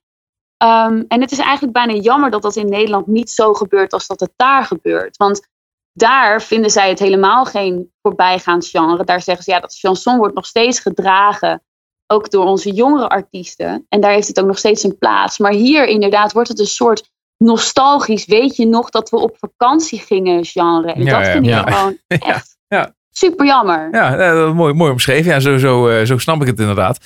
Ehm, 0.57 1.03
en 1.07 1.21
het 1.21 1.31
is 1.31 1.39
eigenlijk 1.39 1.73
bijna 1.73 1.93
jammer 1.93 2.31
dat 2.31 2.41
dat 2.41 2.55
in 2.55 2.69
Nederland 2.69 3.07
niet 3.07 3.29
zo 3.29 3.53
gebeurt 3.53 3.93
als 3.93 4.07
dat 4.07 4.19
het 4.19 4.33
daar 4.35 4.65
gebeurt. 4.65 5.17
Want 5.17 5.47
daar 5.93 6.41
vinden 6.41 6.71
zij 6.71 6.89
het 6.89 6.99
helemaal 6.99 7.45
geen 7.45 7.91
voorbijgaand 8.01 8.67
genre. 8.67 9.03
Daar 9.03 9.21
zeggen 9.21 9.43
ze, 9.43 9.51
ja, 9.51 9.59
dat 9.59 9.77
chanson 9.77 10.17
wordt 10.17 10.35
nog 10.35 10.45
steeds 10.45 10.79
gedragen. 10.79 11.63
Ook 12.07 12.29
door 12.29 12.45
onze 12.45 12.71
jongere 12.71 13.07
artiesten. 13.07 13.85
En 13.89 14.01
daar 14.01 14.11
heeft 14.11 14.27
het 14.27 14.39
ook 14.39 14.47
nog 14.47 14.57
steeds 14.57 14.83
een 14.83 14.97
plaats. 14.97 15.37
Maar 15.37 15.51
hier 15.51 15.87
inderdaad 15.87 16.31
wordt 16.31 16.49
het 16.49 16.59
een 16.59 16.65
soort 16.65 17.11
nostalgisch. 17.41 18.25
Weet 18.25 18.55
je 18.55 18.65
nog 18.65 18.89
dat 18.89 19.09
we 19.09 19.17
op 19.17 19.37
vakantie 19.39 19.99
gingen 19.99 20.45
genre. 20.45 20.91
En 20.91 21.03
Ja, 21.03 21.19
dat 21.19 21.27
vind 21.27 21.45
ja. 21.45 21.67
ik 21.67 21.73
gewoon 21.73 21.97
echt 22.07 22.57
ja. 22.67 22.95
super 23.11 23.45
jammer. 23.45 23.87
Ja, 23.91 24.17
eh, 24.17 24.53
mooi, 24.53 24.73
mooi 24.73 24.91
omschreven. 24.91 25.31
Ja, 25.31 25.39
zo, 25.39 25.57
zo, 25.57 25.87
eh, 25.87 26.05
zo 26.05 26.17
snap 26.17 26.41
ik 26.41 26.47
het 26.47 26.59
inderdaad. 26.59 26.97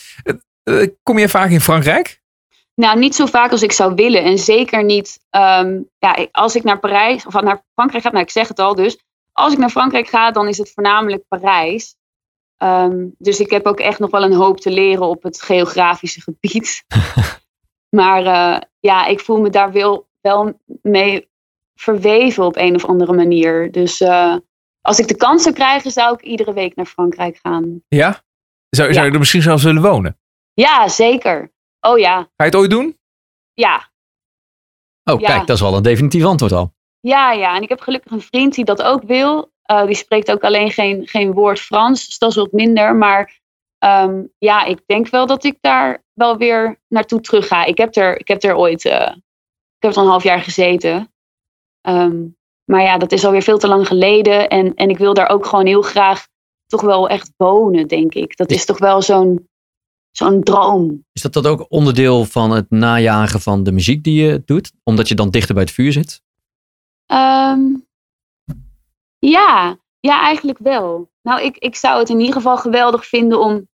Eh, 0.64 0.88
kom 1.04 1.20
je 1.20 1.30
vaak 1.30 1.50
in 1.50 1.62
Frankrijk? 1.62 2.24
Nou, 2.76 3.00
niet 3.00 3.16
zo 3.16 3.26
vaak 3.26 3.52
als 3.52 3.62
ik 3.62 3.72
zou 3.72 3.94
willen. 3.96 4.24
En 4.24 4.38
zeker 4.38 4.84
niet 4.84 5.20
ehm, 5.30 5.80
ja, 5.98 6.28
als 6.32 6.56
ik 6.56 6.64
naar 6.64 6.80
Parijs 6.80 7.26
of 7.26 7.42
naar 7.42 7.64
Frankrijk 7.74 8.04
ga. 8.04 8.12
Nou, 8.12 8.24
ik 8.24 8.32
zeg 8.32 8.48
het 8.48 8.60
al 8.60 8.76
dus. 8.76 8.98
Als 9.32 9.54
ik 9.54 9.60
naar 9.60 9.70
Frankrijk 9.70 10.08
ga, 10.08 10.32
dan 10.32 10.48
is 10.48 10.58
het 10.58 10.72
voornamelijk 10.74 11.24
Parijs. 11.28 11.96
Ehm, 12.58 13.06
dus 13.18 13.40
ik 13.40 13.50
heb 13.50 13.66
ook 13.66 13.80
echt 13.80 14.00
nog 14.00 14.12
wel 14.12 14.24
een 14.24 14.34
hoop 14.34 14.60
te 14.60 14.72
leren 14.72 15.08
op 15.08 15.24
het 15.24 15.42
geografische 15.42 16.22
gebied. 16.22 16.84
maar 18.00 18.24
ja, 18.80 19.06
ik 19.06 19.20
voel 19.20 19.42
me 19.42 19.50
daar 19.50 19.72
wel, 19.72 20.08
wel 20.30 20.60
mee 20.82 21.30
verweven 21.80 22.44
op 22.46 22.56
een 22.56 22.76
of 22.76 22.86
andere 22.86 23.14
manier. 23.14 23.72
Dus 23.72 24.02
eh, 24.02 24.36
als 24.82 25.00
ik 25.00 25.08
de 25.08 25.16
kans 25.18 25.44
zou 25.44 25.56
krijgen, 25.56 25.92
zou 25.92 26.14
ik 26.14 26.22
iedere 26.22 26.54
week 26.54 26.76
naar 26.76 26.86
Frankrijk 26.86 27.40
gaan. 27.44 27.84
Ja? 27.88 28.10
Zou, 28.70 28.94
zou 28.94 28.94
Ja. 28.94 29.04
je 29.04 29.12
er 29.12 29.20
misschien 29.20 29.42
zelfs 29.42 29.64
willen 29.64 29.82
wonen? 29.82 30.20
Ja, 30.54 30.88
zeker. 30.88 31.52
Oh 31.80 31.98
ja, 31.98 32.18
Ga 32.20 32.28
je 32.36 32.44
het 32.44 32.56
ooit 32.56 32.70
doen? 32.70 32.98
ja. 33.54 33.94
Oh, 35.04 35.20
Ja. 35.20 35.28
kijk, 35.28 35.48
dat 35.48 35.56
is 35.56 35.62
wel 35.62 35.76
een 35.76 35.84
definitief 35.84 36.24
antwoord 36.26 36.52
al. 36.52 36.74
Ja, 37.00 37.32
ja, 37.32 37.56
en 37.56 37.62
ik 37.62 37.70
heb 37.70 37.80
gelukkig 37.80 38.12
een 38.12 38.22
vriend 38.22 38.54
die 38.54 38.66
dat 38.66 38.82
ook 38.82 39.04
wil. 39.04 39.52
Eh, 39.62 39.86
die 39.86 39.96
spreekt 39.96 40.32
ook 40.32 40.44
alleen 40.44 40.72
geen, 40.72 41.08
geen 41.08 41.32
woord 41.34 41.60
Frans, 41.60 42.06
dus 42.06 42.18
dat 42.18 42.30
is 42.30 42.36
wat 42.36 42.52
minder. 42.52 42.96
Maar 42.96 43.40
ehm, 43.78 44.24
ja, 44.38 44.64
ik 44.64 44.82
denk 44.86 45.08
wel 45.10 45.28
dat 45.28 45.44
ik 45.44 45.58
daar 45.62 46.04
wel 46.14 46.38
weer 46.38 46.80
naartoe 46.88 47.22
terug 47.22 47.48
ga. 47.48 47.66
Ik 47.66 47.78
heb 47.78 47.96
er, 47.96 48.20
ik 48.20 48.28
heb 48.28 48.44
er 48.44 48.56
ooit, 48.56 48.86
eh, 48.86 49.14
heb 49.86 49.96
er 49.96 50.02
een 50.02 50.08
half 50.10 50.24
jaar 50.24 50.42
gezeten. 50.42 51.14
Ehm, 51.82 52.24
Maar 52.66 52.82
ja, 52.82 52.98
dat 52.98 53.12
is 53.12 53.26
alweer 53.26 53.42
veel 53.42 53.58
te 53.58 53.68
lang 53.68 53.88
geleden. 53.88 54.50
En, 54.50 54.74
en 54.74 54.90
ik 54.90 54.98
wil 54.98 55.14
daar 55.14 55.30
ook 55.30 55.46
gewoon 55.46 55.66
heel 55.66 55.82
graag 55.82 56.28
toch 56.68 56.82
wel 56.82 57.10
echt 57.10 57.34
wonen, 57.38 57.88
denk 57.88 58.14
ik. 58.14 58.38
Dat 58.38 58.52
is 58.52 58.66
toch 58.66 58.78
wel 58.78 59.02
zo'n 59.02 59.50
zo'n 60.12 60.44
droom. 60.44 61.06
Is 61.12 61.22
dat, 61.22 61.34
dat 61.34 61.48
ook 61.48 61.66
onderdeel 61.70 62.26
van 62.26 62.52
het 62.52 62.70
najagen 62.70 63.42
van 63.42 63.64
de 63.64 63.72
muziek 63.72 64.04
die 64.04 64.24
je 64.24 64.42
doet? 64.46 64.72
Omdat 64.84 65.08
je 65.08 65.16
dan 65.16 65.30
dichter 65.30 65.54
bij 65.54 65.64
het 65.64 65.74
vuur 65.74 65.92
zit? 65.92 66.22
Ehm, 67.06 67.62
ja, 69.20 69.78
ja, 70.00 70.22
eigenlijk 70.22 70.58
wel. 70.58 71.10
Nou, 71.22 71.42
ik, 71.42 71.58
ik 71.58 71.76
zou 71.76 72.00
het 72.00 72.10
in 72.10 72.20
ieder 72.20 72.36
geval 72.36 72.58
geweldig 72.58 73.06
vinden 73.06 73.40
om, 73.40 73.68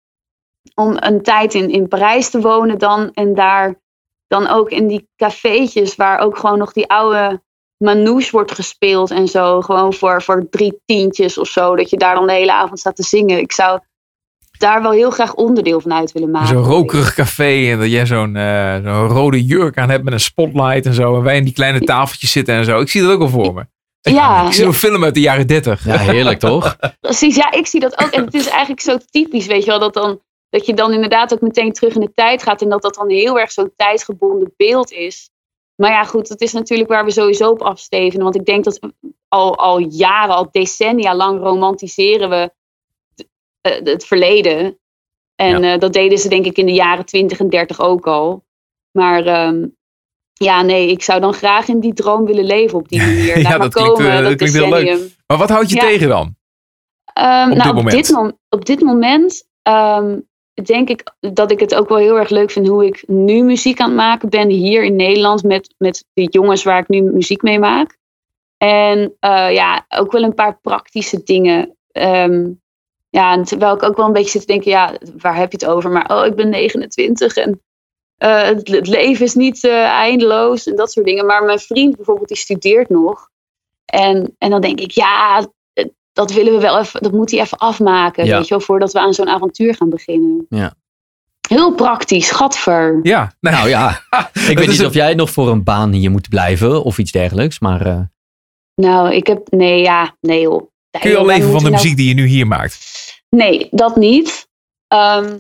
om 0.76 0.98
een 1.00 1.22
tijd 1.22 1.54
in, 1.54 1.70
in 1.70 1.88
Parijs 1.88 2.30
te 2.30 2.42
wonen 2.42 2.78
dan. 2.78 3.14
En 3.14 3.36
daar 3.36 3.82
dan 4.30 4.48
ook 4.48 4.70
in 4.70 4.88
die 4.88 5.10
cafeetjes 5.16 5.96
waar 5.96 6.20
ook 6.20 6.38
gewoon 6.38 6.58
nog 6.58 6.74
die 6.74 6.90
oude 6.90 7.42
manouche 7.78 8.32
wordt 8.32 8.52
gespeeld 8.52 9.12
en 9.12 9.28
zo. 9.28 9.62
Gewoon 9.62 9.94
voor, 9.94 10.22
voor 10.22 10.48
drie 10.50 10.82
tientjes 10.86 11.38
of 11.38 11.48
zo. 11.48 11.76
Dat 11.76 11.90
je 11.90 11.98
daar 11.98 12.16
dan 12.16 12.28
de 12.28 12.34
hele 12.34 12.54
avond 12.54 12.80
staat 12.80 12.96
te 12.96 13.04
zingen. 13.04 13.40
Ik 13.40 13.52
zou 13.52 13.80
daar 14.58 14.82
wel 14.82 14.92
heel 14.92 15.10
graag 15.10 15.34
onderdeel 15.34 15.82
van 15.82 15.94
uit 15.94 16.12
willen 16.12 16.32
maken. 16.32 16.48
Zo'n 16.48 16.64
rokerig 16.64 17.14
café 17.14 17.72
en 17.72 17.80
dat 17.80 17.90
jij 17.90 18.06
zo'n 18.06 18.36
eh, 18.36 18.76
zo'n 18.84 19.08
rode 19.08 19.46
jurk 19.46 19.78
aan 19.78 19.90
hebt 19.90 20.04
met 20.04 20.14
een 20.14 20.20
spotlight 20.20 20.86
en 20.86 20.94
zo. 20.94 21.16
En 21.16 21.24
wij 21.24 21.38
in 21.38 21.44
die 21.44 21.54
kleine 21.54 21.80
tafeltjes 21.80 22.32
zitten 22.32 22.56
en 22.56 22.66
zo. 22.66 22.80
Ik 22.80 22.90
zie 22.90 23.02
dat 23.02 23.12
ook 23.12 23.22
al 23.22 23.30
voor 23.30 23.54
me. 23.54 23.66
Ja, 24.02 24.46
Ik 24.46 24.54
zie 24.54 24.66
een 24.66 24.74
film 24.74 25.04
uit 25.04 25.14
de 25.14 25.20
jaren 25.20 25.48
30. 25.48 25.86
Ja, 25.86 25.98
heerlijk 25.98 26.40
toch? 26.40 26.78
Precies, 27.02 27.36
ja, 27.36 27.52
ik 27.52 27.68
zie 27.68 27.80
dat 27.80 28.00
ook. 28.00 28.12
En 28.12 28.26
het 28.26 28.34
is 28.34 28.48
eigenlijk 28.48 28.82
zo 28.82 28.98
typisch, 29.10 29.46
weet 29.46 29.64
je 29.64 29.70
wel, 29.70 29.80
dat, 29.80 29.94
dan, 29.94 30.22
dat 30.50 30.66
je 30.66 30.74
dan 30.74 30.94
inderdaad 30.94 31.34
ook 31.34 31.42
meteen 31.42 31.74
terug 31.74 31.94
in 31.94 32.02
de 32.02 32.14
tijd 32.14 32.44
gaat. 32.44 32.62
En 32.62 32.70
dat 32.70 32.82
dat 32.82 32.96
dan 32.96 33.10
heel 33.10 33.40
erg 33.40 33.52
zo'n 33.52 33.74
tijdgebonden 33.76 34.54
beeld 34.58 34.92
is. 34.92 35.30
Maar 35.76 35.92
ja, 35.92 36.04
goed, 36.04 36.28
dat 36.28 36.42
is 36.42 36.54
natuurlijk 36.54 36.90
waar 36.90 37.06
we 37.06 37.12
sowieso 37.12 37.50
op 37.50 37.62
afstevenen. 37.62 38.24
Want 38.24 38.36
ik 38.36 38.46
denk 38.46 38.64
dat 38.64 38.80
al, 39.28 39.58
al 39.58 39.80
jaren, 39.80 40.36
al 40.36 40.48
decennia 40.52 41.16
lang 41.16 41.40
romantiseren 41.40 42.30
we 42.30 42.52
eh, 43.62 43.84
het 43.84 44.06
verleden. 44.06 44.80
En 45.36 45.64
eh, 45.64 45.80
dat 45.80 45.94
deden 45.94 46.18
ze 46.18 46.30
denk 46.30 46.46
ik 46.46 46.58
in 46.58 46.66
de 46.66 46.74
jaren 46.74 47.06
20 47.06 47.40
en 47.40 47.50
30 47.50 47.80
ook 47.80 48.08
al. 48.08 48.46
Maar 48.92 49.26
ehm, 49.26 49.68
ja, 50.34 50.62
nee, 50.62 50.90
ik 50.90 51.04
zou 51.04 51.20
dan 51.20 51.34
graag 51.34 51.68
in 51.68 51.80
die 51.80 51.94
droom 51.94 52.26
willen 52.26 52.46
leven 52.46 52.78
op 52.78 52.88
die 52.90 53.00
manier. 53.06 53.38
Ja, 53.38 53.42
Laat 53.42 53.44
maar 53.44 53.60
dat 53.60 53.74
klinkt, 53.74 53.94
komen, 53.94 54.12
eh, 54.12 54.24
dat 54.24 54.36
klinkt 54.36 54.56
heel 54.56 54.70
leuk. 54.70 55.16
Maar 55.28 55.38
wat 55.38 55.50
houdt 55.50 55.70
je 55.70 55.76
Ja. 55.76 55.82
tegen 55.82 56.08
dan? 56.08 56.38
Op 57.14 57.16
nou, 57.16 57.56
dit 57.56 57.66
moment? 57.66 57.86
Op 57.86 57.92
dit, 57.92 58.12
mom- 58.12 58.40
op 58.50 58.66
dit 58.66 58.82
moment 58.82 59.48
ehm, 59.62 60.20
denk 60.66 60.90
ik 60.90 61.14
dat 61.20 61.52
ik 61.52 61.60
het 61.60 61.76
ook 61.76 61.90
wel 61.90 61.98
heel 61.98 62.18
erg 62.18 62.30
leuk 62.30 62.52
vind 62.52 62.68
hoe 62.68 62.86
ik 62.86 63.04
nu 63.08 63.44
muziek 63.44 63.80
aan 63.80 63.88
het 63.88 63.98
maken 63.98 64.30
ben 64.30 64.50
hier 64.50 64.84
in 64.84 64.96
Nederland 64.96 65.44
met, 65.44 65.74
met 65.78 66.06
de 66.14 66.24
jongens 66.24 66.64
waar 66.64 66.80
ik 66.80 66.88
nu 66.88 67.02
muziek 67.02 67.42
mee 67.42 67.60
maak. 67.60 67.98
En 68.58 69.16
eh, 69.20 69.54
ja, 69.54 69.86
ook 69.90 70.12
wel 70.12 70.24
een 70.24 70.34
paar 70.34 70.60
praktische 70.62 71.24
dingen. 71.24 71.78
Ehm, 71.92 72.50
ja, 73.10 73.42
terwijl 73.42 73.76
ik 73.76 73.84
ook 73.84 73.98
wel 73.98 74.06
een 74.06 74.14
beetje 74.14 74.30
zit 74.30 74.42
te 74.42 74.48
denken, 74.48 74.72
ja, 74.72 74.94
waar 75.18 75.36
heb 75.36 75.52
je 75.52 75.58
het 75.58 75.76
over? 75.76 75.92
Maar 75.92 76.18
oh, 76.18 76.26
ik 76.26 76.36
ben 76.36 76.50
29 76.50 77.36
en 77.36 77.62
eh, 78.18 78.44
het, 78.44 78.88
leven 78.88 79.26
is 79.26 79.36
niet 79.36 79.64
eh, 79.64 79.84
eindeloos 79.84 80.68
en 80.68 80.76
dat 80.76 80.92
soort 80.92 81.06
dingen. 81.06 81.26
Maar 81.26 81.44
mijn 81.44 81.60
vriend 81.60 81.96
bijvoorbeeld, 81.96 82.28
die 82.28 82.38
studeert 82.38 82.90
nog. 82.90 83.30
En, 83.86 84.36
en 84.38 84.50
dan 84.50 84.62
denk 84.62 84.80
ik, 84.80 84.92
ja, 84.92 85.48
dat 86.20 86.32
willen 86.34 86.54
we 86.54 86.60
wel 86.60 86.80
even, 86.80 87.02
dat 87.02 87.12
moet 87.12 87.32
hij 87.32 87.40
even 87.40 87.58
afmaken, 87.58 88.26
Ja. 88.26 88.36
weet 88.38 88.48
je 88.48 88.50
wel, 88.56 88.64
voordat 88.64 88.92
we 88.94 89.00
aan 89.00 89.14
zo'n 89.14 89.30
avontuur 89.30 89.76
gaan 89.76 89.90
beginnen. 89.90 90.46
Ja. 90.50 90.74
Heel 91.48 91.74
praktisch, 91.74 92.32
gadver. 92.32 93.00
Ja, 93.04 93.34
nou, 93.40 93.56
Nou 93.56 93.70
ja, 93.70 93.90
ik 94.50 94.58
weet 94.58 94.68
niet 94.68 94.80
een- 94.80 94.86
of 94.86 94.94
jij 94.94 95.14
nog 95.14 95.30
voor 95.30 95.50
een 95.50 95.64
baan 95.64 95.92
hier 95.92 96.12
moet 96.12 96.30
blijven 96.30 96.84
of 96.84 96.98
iets 96.98 97.12
dergelijks. 97.12 97.60
Maar 97.60 97.86
eh, 97.86 98.00
Nou, 98.76 99.14
ik 99.14 99.28
heb, 99.28 99.48
nee, 99.50 99.82
ja, 99.82 100.16
nee 100.22 100.42
joh. 100.42 100.70
Kun 101.00 101.10
je 101.10 101.18
al 101.18 101.26
leven 101.26 101.50
van 101.52 101.64
de 101.64 101.70
nou- 101.70 101.74
muziek 101.84 101.98
die 101.98 102.08
je 102.08 102.14
nu 102.14 102.26
hier 102.26 102.48
maakt? 102.48 102.78
Nee, 103.30 103.68
dat 103.72 103.96
niet. 103.96 104.48
Ehm, 104.88 105.38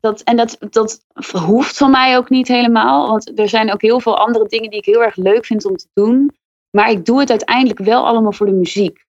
dat, 0.00 0.20
en 0.20 0.36
dat, 0.36 0.56
dat 0.70 1.00
hoeft 1.32 1.76
van 1.76 1.90
mij 1.90 2.16
ook 2.16 2.30
niet 2.30 2.48
helemaal. 2.48 3.08
Want 3.08 3.38
er 3.38 3.48
zijn 3.48 3.72
ook 3.72 3.82
heel 3.82 4.00
veel 4.00 4.18
andere 4.18 4.48
dingen 4.48 4.70
die 4.70 4.78
ik 4.78 4.84
heel 4.84 5.02
erg 5.02 5.16
leuk 5.16 5.46
vind 5.46 5.64
om 5.64 5.76
te 5.76 5.86
doen. 5.94 6.36
Maar 6.70 6.90
ik 6.90 7.04
doe 7.04 7.20
het 7.20 7.30
uiteindelijk 7.30 7.78
wel 7.78 8.06
allemaal 8.06 8.32
voor 8.32 8.46
de 8.46 8.52
muziek. 8.52 9.03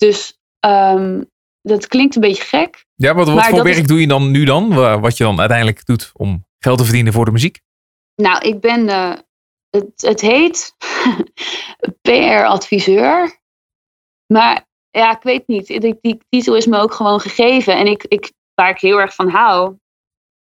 Dus 0.00 0.38
ehm, 0.60 1.22
dat 1.62 1.86
klinkt 1.86 2.14
een 2.14 2.20
beetje 2.20 2.42
gek. 2.44 2.84
Ja, 2.94 3.14
wat, 3.14 3.28
wat 3.28 3.46
voor 3.46 3.62
werk 3.62 3.76
is- 3.76 3.86
doe 3.86 4.00
je 4.00 4.06
dan 4.06 4.30
nu 4.30 4.44
dan? 4.44 4.74
Wa- 4.74 5.00
Wat 5.00 5.16
je 5.16 5.24
dan 5.24 5.38
uiteindelijk 5.38 5.86
doet 5.86 6.10
om 6.14 6.44
geld 6.58 6.78
te 6.78 6.84
verdienen 6.84 7.12
voor 7.12 7.24
de 7.24 7.30
muziek? 7.30 7.60
Nou, 8.14 8.38
ik 8.48 8.60
ben. 8.60 8.88
eh, 8.88 9.12
het, 9.70 9.92
het 9.96 10.20
heet 10.20 10.74
PR-adviseur. 12.02 13.38
Maar 14.26 14.66
ja, 14.90 15.16
ik 15.16 15.22
weet 15.22 15.46
niet. 15.46 15.66
Die, 15.66 15.98
die 16.00 16.18
titel 16.28 16.56
is 16.56 16.66
me 16.66 16.78
ook 16.78 16.94
gewoon 16.94 17.20
gegeven. 17.20 17.76
En 17.76 17.86
ik, 17.86 18.04
ik, 18.08 18.32
waar 18.54 18.70
ik 18.70 18.80
heel 18.80 19.00
erg 19.00 19.14
van 19.14 19.28
hou, 19.28 19.76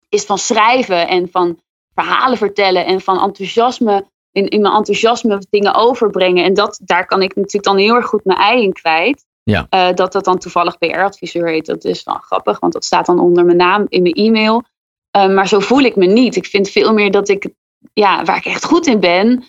is 0.08 0.24
van 0.24 0.38
schrijven 0.38 1.08
en 1.08 1.28
van 1.30 1.60
verhalen 1.94 2.38
vertellen 2.38 2.86
en 2.86 3.00
van 3.00 3.20
enthousiasme. 3.22 4.10
In, 4.32 4.48
in 4.48 4.60
mijn 4.60 4.74
enthousiasme 4.74 5.42
dingen 5.50 5.74
overbrengen. 5.74 6.44
En 6.44 6.54
dat, 6.54 6.80
daar 6.84 7.06
kan 7.06 7.22
ik 7.22 7.34
natuurlijk 7.34 7.64
dan 7.64 7.76
heel 7.76 7.94
erg 7.94 8.06
goed 8.06 8.24
mijn 8.24 8.38
ei 8.38 8.62
in 8.62 8.72
kwijt. 8.72 9.24
Ja. 9.44 9.66
Eh, 9.70 9.94
dat 9.94 10.12
dat 10.12 10.24
dan 10.24 10.38
toevallig 10.38 10.78
PR-adviseur 10.78 11.48
heet. 11.48 11.66
Dat 11.66 11.84
is 11.84 12.02
wel 12.04 12.14
grappig, 12.14 12.60
want 12.60 12.72
dat 12.72 12.84
staat 12.84 13.06
dan 13.06 13.18
onder 13.20 13.44
mijn 13.44 13.56
naam 13.56 13.86
in 13.88 14.02
mijn 14.02 14.14
e-mail. 14.14 14.62
Eh, 15.10 15.28
maar 15.34 15.48
zo 15.48 15.60
voel 15.60 15.80
ik 15.80 15.96
me 15.96 16.06
niet. 16.06 16.36
Ik 16.36 16.46
vind 16.46 16.68
veel 16.70 16.92
meer 16.92 17.10
dat 17.10 17.28
ik, 17.28 17.48
ja, 17.92 18.24
waar 18.24 18.36
ik 18.36 18.44
echt 18.44 18.64
goed 18.64 18.86
in 18.86 19.00
ben, 19.00 19.44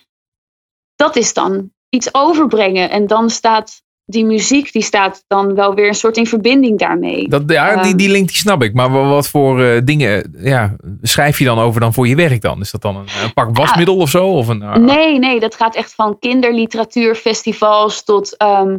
dat 0.96 1.16
is 1.16 1.34
dan 1.34 1.72
iets 1.90 2.14
overbrengen. 2.14 2.90
En 2.90 3.08
dan 3.08 3.30
staat 3.30 3.82
die 4.06 4.26
muziek, 4.26 4.72
die 4.72 4.82
staat 4.82 5.24
dan 5.28 5.56
wel 5.56 5.74
weer 5.74 5.88
een 5.88 5.94
soort 5.94 6.18
in 6.18 6.28
verbinding 6.28 6.80
daarmee. 6.80 7.28
Dat, 7.30 7.44
ja, 7.48 7.76
die, 7.76 7.84
Ehm. 7.90 7.98
die 7.98 8.10
link 8.10 8.28
die 8.28 8.38
snap 8.38 8.64
ik. 8.64 8.74
Maar 8.74 8.92
wa- 8.92 9.08
wat 9.08 9.28
voor 9.28 9.64
eh, 9.64 9.82
dingen 9.84 10.36
ja, 10.38 10.76
schrijf 11.02 11.40
je 11.40 11.46
dan 11.46 11.60
over 11.60 11.82
dan 11.82 11.94
voor 11.94 12.08
je 12.08 12.16
werk 12.16 12.42
dan? 12.42 12.60
Is 12.60 12.72
dat 12.72 12.82
dan 12.82 12.96
een, 12.96 13.06
een 13.24 13.34
pak 13.34 13.58
wasmiddel 13.58 13.98
of 13.98 14.10
zo? 14.10 14.28
Of 14.28 14.48
een, 14.48 14.62
eh, 14.62 14.76
Nee, 14.76 15.20
nee, 15.20 15.40
dat 15.40 15.56
gaat 15.56 15.76
echt 15.76 15.94
van 15.96 16.20
kinderliteratuurfestivals 16.20 18.04
tot 18.04 18.38
ehm, 18.38 18.78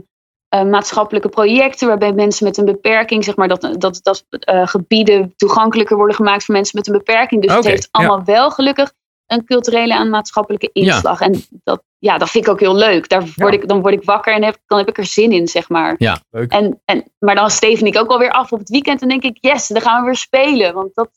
eh, 0.55 0.63
maatschappelijke 0.65 1.29
projecten 1.29 1.89
waarbij 1.89 2.13
mensen 2.13 2.47
met 2.47 2.57
een 2.57 2.65
beperking, 2.65 3.25
zeg 3.25 3.37
maar, 3.37 3.49
dat, 3.49 3.75
dat, 3.79 4.01
dat 4.03 4.25
eh, 4.29 4.67
gebieden 4.67 5.33
toegankelijker 5.37 5.97
worden 5.97 6.17
gemaakt 6.17 6.45
voor 6.45 6.55
mensen 6.55 6.79
met 6.79 6.87
een 6.87 6.97
beperking. 6.97 7.43
Dus 7.43 7.55
het 7.55 7.65
heeft 7.65 7.89
allemaal 7.91 8.25
wel 8.25 8.51
gelukkig 8.51 8.93
een 9.27 9.45
culturele 9.45 9.95
en 9.95 10.09
maatschappelijke 10.11 10.71
inslag. 10.73 11.21
En 11.21 11.43
dat, 11.51 11.83
ja, 11.99 12.19
dat 12.19 12.31
vind 12.31 12.45
ik 12.47 12.51
ook 12.53 12.61
heel 12.61 12.75
leuk. 12.75 13.09
Daar 13.09 13.21
word 13.37 13.55
Ja. 13.55 13.61
ik, 13.61 13.69
dan 13.69 13.81
word 13.81 13.95
ik 13.95 14.05
wakker 14.05 14.35
en 14.35 14.43
heb, 14.43 14.59
dan 14.67 14.79
heb 14.79 14.89
ik 14.89 14.99
er 14.99 15.07
zin 15.07 15.33
in, 15.33 15.49
zeg 15.49 15.69
maar. 15.69 15.95
Ja, 15.99 16.21
leuk. 16.31 16.53
En, 16.53 16.81
en, 16.85 17.05
maar 17.19 17.35
dan 17.35 17.51
steven 17.51 17.87
ik 17.87 17.99
ook 17.99 18.09
alweer 18.11 18.31
af 18.33 18.53
op 18.53 18.59
het 18.59 18.69
weekend 18.69 19.03
en 19.03 19.09
denk 19.09 19.23
ik, 19.23 19.37
yes, 19.41 19.69
dan 19.69 19.83
gaan 19.83 20.01
we 20.01 20.07
weer 20.07 20.17
spelen. 20.17 20.75
Want 20.75 20.95
dat, 20.95 21.11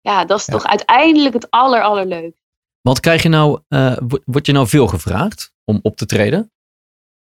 ja, 0.00 0.24
dat 0.24 0.38
is 0.38 0.46
Ja. 0.46 0.52
toch 0.52 0.66
uiteindelijk 0.66 1.34
het 1.34 1.50
aller, 1.50 1.82
allerleukste. 1.82 2.42
Want 2.80 3.00
krijg 3.00 3.22
je 3.22 3.28
nou, 3.28 3.60
eh, 3.68 3.96
wo- 4.08 4.18
word 4.24 4.46
je 4.46 4.52
nou 4.52 4.66
veel 4.66 4.86
gevraagd 4.86 5.52
om 5.64 5.78
op 5.82 5.96
te 5.96 6.06
treden? 6.06 6.52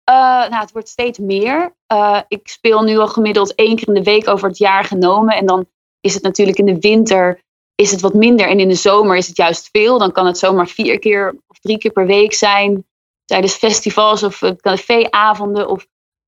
Eh, 0.07 0.15
nou, 0.49 0.55
het 0.55 0.73
wordt 0.73 0.89
steeds 0.89 1.19
meer. 1.19 1.75
Eh, 1.87 2.21
ik 2.29 2.49
speel 2.49 2.83
nu 2.83 2.99
al 2.99 3.09
gemiddeld 3.09 3.55
één 3.55 3.77
keer 3.77 3.89
in 3.89 3.95
de 3.95 4.03
week 4.03 4.29
over 4.29 4.49
het 4.49 4.59
jaar 4.59 4.85
genomen. 4.85 5.37
En 5.37 5.47
dan 5.47 5.67
is 6.01 6.15
het 6.15 6.23
natuurlijk 6.23 6.59
in 6.59 6.65
de 6.65 6.79
winter 6.79 7.45
is 7.75 7.91
het 7.91 8.01
wat 8.01 8.15
minder. 8.15 8.49
En 8.49 8.61
in 8.61 8.69
de 8.69 8.75
zomer 8.75 9.17
is 9.17 9.27
het 9.27 9.37
juist 9.37 9.69
veel. 9.73 9.99
Dan 9.99 10.13
kan 10.13 10.27
het 10.27 10.39
zomaar 10.39 10.67
vier 10.67 10.99
keer 10.99 11.37
of 11.47 11.59
drie 11.59 11.79
keer 11.79 11.91
per 11.91 12.07
week 12.07 12.33
zijn. 12.33 12.87
Tijdens 13.25 13.55
festivals 13.55 14.23
of 14.23 14.43
eh, 14.43 14.51
caféavonden 14.57 15.69
of 15.69 15.87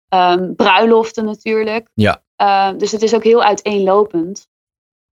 ehm, 0.08 0.54
bruiloften 0.54 1.24
natuurlijk. 1.24 1.88
Ja. 1.94 2.22
Dus 2.76 2.92
het 2.92 3.02
is 3.02 3.14
ook 3.14 3.24
heel 3.24 3.42
uiteenlopend. 3.42 4.48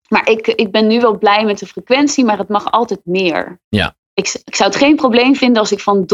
Maar 0.10 0.30
ik, 0.30 0.48
ik 0.48 0.72
ben 0.72 0.88
nu 0.88 1.00
wel 1.00 1.18
blij 1.18 1.46
met 1.46 1.60
de 1.60 1.68
frequentie, 1.68 2.26
maar 2.26 2.38
het 2.38 2.50
mag 2.50 2.72
altijd 2.72 3.02
meer. 3.04 3.60
Ja. 3.70 3.96
Ik, 4.14 4.42
ik 4.44 4.56
zou 4.56 4.70
het 4.70 4.80
geen 4.80 4.96
probleem 4.96 5.36
vinden 5.36 5.62
als 5.62 5.72
ik 5.72 5.80
van 5.80 6.06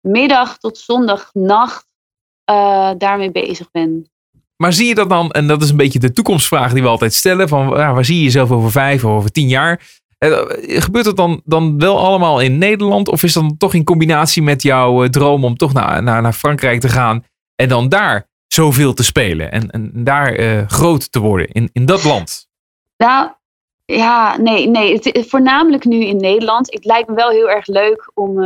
donderdagmiddag 0.00 0.58
tot 0.58 0.78
zondagnacht 0.78 1.86
eh, 2.44 2.90
daarmee 2.98 3.30
bezig 3.30 3.70
ben. 3.70 4.10
Maar 4.56 4.72
zie 4.72 4.86
je 4.86 4.94
dat 4.94 5.08
dan, 5.08 5.30
en 5.30 5.46
dat 5.46 5.62
is 5.62 5.70
een 5.70 5.76
beetje 5.76 5.98
de 5.98 6.12
toekomstvraag 6.12 6.72
die 6.72 6.82
we 6.82 6.88
altijd 6.88 7.14
stellen, 7.14 7.48
van 7.48 7.68
ja, 7.68 7.92
waar 7.92 8.04
zie 8.04 8.16
je 8.16 8.22
jezelf 8.22 8.50
over 8.50 8.70
vijf 8.70 9.04
of 9.04 9.10
over 9.10 9.30
tien 9.30 9.48
jaar? 9.48 10.00
Eh, 10.18 10.30
gebeurt 10.58 11.04
dat 11.04 11.16
dan, 11.16 11.40
dan 11.44 11.78
wel 11.78 11.98
allemaal 11.98 12.40
in 12.40 12.58
Nederland? 12.58 13.08
Of 13.08 13.22
is 13.22 13.32
dat 13.32 13.42
dan 13.42 13.56
toch 13.56 13.74
in 13.74 13.84
combinatie 13.84 14.42
met 14.42 14.62
jouw 14.62 15.04
eh, 15.04 15.08
droom 15.08 15.44
om 15.44 15.56
toch 15.56 15.72
naar, 15.72 16.02
naar, 16.02 16.22
naar 16.22 16.32
Frankrijk 16.32 16.80
te 16.80 16.88
gaan 16.88 17.24
en 17.54 17.68
dan 17.68 17.88
daar 17.88 18.28
zoveel 18.46 18.94
te 18.94 19.04
spelen 19.04 19.52
en, 19.52 19.70
en 19.70 19.90
daar 19.94 20.64
groot 20.68 21.12
te 21.12 21.18
worden 21.18 21.48
in, 21.48 21.70
in 21.72 21.86
dat 21.86 22.04
land? 22.04 22.48
Nou, 22.96 23.30
ja, 23.84 24.36
nee, 24.36 24.68
nee. 24.68 24.94
Het, 24.94 25.26
voornamelijk 25.28 25.84
nu 25.84 26.04
in 26.04 26.16
Nederland. 26.16 26.72
Het 26.72 26.84
lijkt 26.84 27.08
me 27.08 27.14
wel 27.14 27.30
heel 27.30 27.50
erg 27.50 27.66
leuk 27.66 28.10
om, 28.14 28.38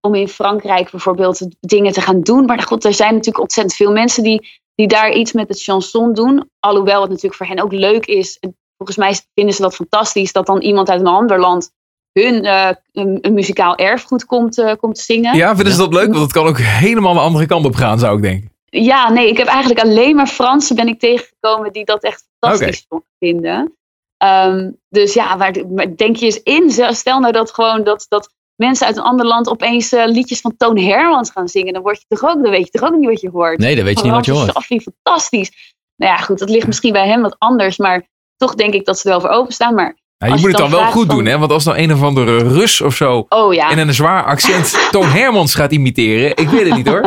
om 0.00 0.14
in 0.14 0.28
Frankrijk 0.28 0.90
bijvoorbeeld 0.90 1.46
dingen 1.60 1.92
te 1.92 2.00
gaan 2.00 2.20
doen. 2.20 2.44
Maar 2.44 2.62
goed, 2.62 2.84
er 2.84 2.94
zijn 2.94 3.14
natuurlijk 3.14 3.42
ontzettend 3.42 3.76
veel 3.76 3.92
mensen 3.92 4.22
die, 4.22 4.48
die 4.74 4.88
daar 4.88 5.12
iets 5.12 5.32
met 5.32 5.48
het 5.48 5.62
chanson 5.62 6.12
doen. 6.12 6.50
Alhoewel 6.58 7.00
het 7.00 7.10
natuurlijk 7.10 7.36
voor 7.36 7.46
hen 7.46 7.62
ook 7.62 7.72
leuk 7.72 8.06
is. 8.06 8.38
En 8.38 8.56
volgens 8.76 8.98
mij 8.98 9.20
vinden 9.34 9.54
ze 9.54 9.62
dat 9.62 9.74
fantastisch 9.74 10.32
dat 10.32 10.46
dan 10.46 10.60
iemand 10.60 10.90
uit 10.90 11.00
een 11.00 11.06
ander 11.06 11.40
land 11.40 11.74
hun 12.20 12.44
eh, 12.44 12.70
een, 12.92 13.18
een 13.20 13.34
muzikaal 13.34 13.76
erfgoed 13.76 14.24
komt, 14.24 14.58
eh, 14.58 14.72
komt 14.80 14.98
zingen. 14.98 15.36
Ja, 15.36 15.54
vinden 15.54 15.72
ze 15.72 15.78
dat 15.78 15.92
leuk? 15.92 16.08
Want 16.08 16.22
het 16.22 16.32
kan 16.32 16.46
ook 16.46 16.58
helemaal 16.58 17.14
de 17.14 17.20
andere 17.20 17.46
kant 17.46 17.64
op 17.64 17.74
gaan, 17.74 17.98
zou 17.98 18.16
ik 18.16 18.22
denken. 18.22 18.50
Ja, 18.64 19.10
nee, 19.10 19.28
ik 19.28 19.36
heb 19.36 19.46
eigenlijk 19.46 19.80
alleen 19.80 20.16
maar 20.16 20.26
Fransen 20.26 20.76
ben 20.76 20.88
ik 20.88 20.98
tegengekomen 20.98 21.72
die 21.72 21.84
dat 21.84 22.02
echt 22.02 22.28
fantastisch 22.38 22.86
vinden. 23.18 23.76
Ehm, 24.16 24.70
dus 24.88 25.14
ja, 25.14 25.36
waar, 25.36 25.54
maar 25.74 25.96
denk 25.96 26.16
je 26.16 26.24
eens 26.24 26.42
in, 26.42 26.94
stel 26.94 27.20
nou 27.20 27.32
dat 27.32 27.50
gewoon 27.54 27.84
dat, 27.84 28.06
dat 28.08 28.30
mensen 28.56 28.86
uit 28.86 28.96
een 28.96 29.02
ander 29.02 29.26
land 29.26 29.48
opeens 29.48 29.92
eh, 29.92 30.06
liedjes 30.06 30.40
van 30.40 30.56
Toon 30.56 30.78
Hermans 30.78 31.30
gaan 31.30 31.48
zingen. 31.48 31.72
Dan, 31.72 31.82
word 31.82 31.98
je 31.98 32.04
toch 32.08 32.30
ook, 32.30 32.42
dan 32.42 32.50
weet 32.50 32.64
je 32.64 32.78
toch 32.78 32.88
ook 32.88 32.96
niet 32.96 33.08
wat 33.08 33.20
je 33.20 33.30
hoort. 33.30 33.58
Nee, 33.58 33.76
dan 33.76 33.84
weet 33.84 33.98
je 33.98 34.04
niet 34.04 34.12
wat 34.12 34.24
je 34.24 34.32
hoort. 34.32 34.52
Safi, 34.52 34.80
fantastisch. 34.80 35.74
Nou 35.96 36.12
ja, 36.12 36.18
goed, 36.18 36.38
dat 36.38 36.50
ligt 36.50 36.66
misschien 36.66 36.92
bij 36.92 37.08
hem 37.08 37.22
wat 37.22 37.36
anders. 37.38 37.76
Maar 37.76 38.08
toch 38.36 38.54
denk 38.54 38.74
ik 38.74 38.84
dat 38.84 38.98
ze 38.98 39.04
er 39.04 39.10
wel 39.10 39.20
voor 39.20 39.38
openstaan. 39.38 39.74
Maar 39.74 39.96
Ja, 40.18 40.26
je 40.26 40.32
Als 40.32 40.40
moet 40.40 40.50
het 40.50 40.60
dan 40.60 40.70
dan 40.70 40.80
wel 40.80 40.90
goed 40.90 41.06
van- 41.06 41.16
doen, 41.16 41.26
hè? 41.26 41.38
Want 41.38 41.52
als 41.52 41.64
nou 41.64 41.78
een 41.78 41.92
of 41.92 42.02
andere 42.02 42.36
Rus 42.38 42.80
of 42.80 42.94
zo 42.94 43.26
oh 43.28 43.54
ja, 43.54 43.70
in 43.70 43.78
een 43.78 43.94
zwaar 43.94 44.24
accent 44.24 44.78
Toon 44.90 45.08
Hermans 45.08 45.54
gaat 45.54 45.72
imiteren, 45.72 46.30
ik 46.30 46.48
weet 46.48 46.64
het 46.66 46.76
niet 46.76 46.88
hoor. 46.88 47.04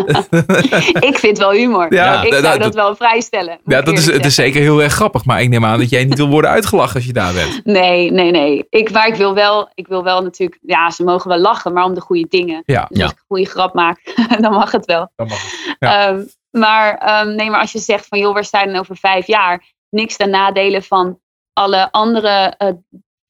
ik 1.10 1.18
vind 1.18 1.38
wel 1.38 1.52
humor. 1.52 1.94
Ja, 1.94 2.24
ik 2.24 2.32
da- 2.32 2.42
zou 2.42 2.58
da- 2.58 2.64
dat 2.64 2.74
wel 2.76 2.96
vrijstellen. 2.96 3.60
Ja, 3.66 3.82
dat 3.82 3.98
is, 3.98 4.06
het 4.06 4.26
is 4.26 4.36
zeker 4.36 4.62
heel 4.62 4.82
erg 4.84 4.94
grappig, 4.94 5.26
maar 5.26 5.42
ik 5.42 5.50
neem 5.50 5.66
aan 5.66 5.80
dat 5.80 5.90
jij 5.90 6.06
niet 6.06 6.18
wil 6.18 6.28
worden 6.30 6.50
uitgelachen 6.50 6.96
als 6.96 7.06
je 7.06 7.14
daar 7.14 7.34
bent. 7.34 7.62
Nee, 7.66 8.12
nee, 8.12 8.32
nee. 8.32 8.66
Ik, 8.70 8.92
maar 8.92 9.08
ik 9.08 9.16
wil, 9.16 9.34
wel, 9.34 9.70
ik 9.74 9.88
wil 9.88 10.04
wel 10.04 10.22
natuurlijk, 10.22 10.60
ja, 10.62 10.90
ze 10.90 11.04
mogen 11.04 11.30
wel 11.30 11.40
lachen, 11.40 11.74
maar 11.74 11.84
om 11.84 11.94
de 11.94 12.02
goede 12.02 12.26
dingen. 12.30 12.62
Ja, 12.66 12.86
Dus 12.90 13.02
als 13.02 13.12
ik 13.12 13.18
een 13.18 13.24
goede 13.28 13.46
grap 13.46 13.74
maak, 13.74 14.14
dan 14.42 14.54
mag 14.54 14.72
het 14.72 14.86
wel. 14.86 15.12
dat 15.16 15.28
mag. 15.28 15.40
Ja. 15.80 16.08
Ehm, 16.08 16.22
maar, 16.52 17.26
nee, 17.36 17.50
maar 17.50 17.60
als 17.60 17.72
je 17.72 17.80
zegt 17.80 18.08
van 18.08 18.20
joh, 18.20 18.34
waar 18.34 18.44
sta 18.46 18.60
je 18.62 18.68
dan 18.72 18.80
over 18.80 18.98
vijf 18.98 19.28
jaar? 19.28 19.64
Niks 19.90 20.16
ten 20.16 20.30
nadelen 20.30 20.84
van 20.84 21.20
alle 21.60 21.92
andere 21.92 22.54
eh, 22.58 22.74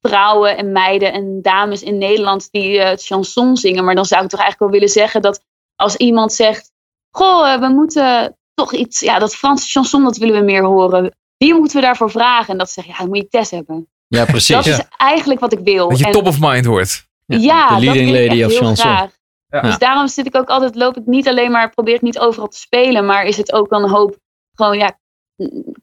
vrouwen 0.01 0.57
en 0.57 0.71
meiden 0.71 1.13
en 1.13 1.41
dames 1.41 1.83
in 1.83 1.97
Nederland 1.97 2.47
die 2.51 2.81
het 2.81 3.05
chanson 3.05 3.57
zingen. 3.57 3.83
Maar 3.83 3.95
dan 3.95 4.05
zou 4.05 4.23
ik 4.23 4.29
toch 4.29 4.39
eigenlijk 4.39 4.71
wel 4.71 4.79
willen 4.79 4.93
zeggen 5.01 5.21
dat 5.21 5.43
als 5.75 5.95
iemand 5.95 6.33
zegt, 6.33 6.71
goh, 7.15 7.53
eh, 7.53 7.59
we 7.59 7.67
moeten 7.67 8.37
toch 8.53 8.73
iets, 8.73 8.99
ja, 8.99 9.19
dat 9.19 9.35
Franse 9.35 9.69
chanson, 9.69 10.03
dat 10.03 10.17
willen 10.17 10.39
we 10.39 10.45
meer 10.45 10.63
horen. 10.63 11.15
Wie 11.37 11.53
moeten 11.53 11.75
we 11.75 11.81
daarvoor 11.85 12.11
vragen? 12.11 12.51
En 12.51 12.57
dat 12.57 12.69
zeg 12.69 12.85
je, 12.85 12.91
ja, 12.91 12.97
dan 12.97 13.07
moet 13.07 13.17
je 13.17 13.27
Tess 13.27 13.51
hebben. 13.51 13.87
Ja, 14.07 14.25
precies. 14.25 14.55
Dat 14.55 14.65
is 14.65 14.81
eigenlijk 14.97 15.39
wat 15.39 15.53
ik 15.53 15.59
wil. 15.63 15.89
Dat 15.89 15.99
je 15.99 16.05
En- 16.05 16.11
top 16.11 16.27
of 16.27 16.39
mind 16.39 16.65
wordt. 16.65 17.07
ja, 17.25 17.67
de 17.67 17.73
dat 17.73 17.83
leading 17.83 18.07
ik 18.09 18.13
lady 18.13 18.41
echt 18.41 18.45
of 18.45 18.51
heel 18.51 18.61
chanson. 18.67 18.85
graag. 18.91 19.11
Ja. 19.47 19.61
Dus 19.61 19.77
daarom 19.77 20.07
zit 20.07 20.25
ik 20.25 20.35
ook 20.35 20.49
altijd, 20.49 20.75
loop 20.75 20.97
ik 20.97 21.05
niet 21.05 21.27
alleen 21.27 21.51
maar, 21.51 21.69
probeer 21.69 21.93
ik 21.95 22.01
niet 22.01 22.19
overal 22.19 22.47
te 22.47 22.57
spelen, 22.57 23.05
maar 23.05 23.23
is 23.25 23.37
het 23.37 23.53
ook 23.53 23.69
dan 23.69 23.83
een 23.83 23.89
hoop 23.89 24.17
gewoon 24.55 24.77
ja, 24.77 24.99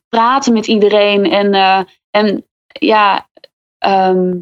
praten 0.09 0.53
met 0.53 0.67
iedereen 0.67 1.31
en, 1.31 1.55
eh, 1.55 1.81
en 2.11 2.47
ja, 2.67 3.29
ehm, 3.79 4.33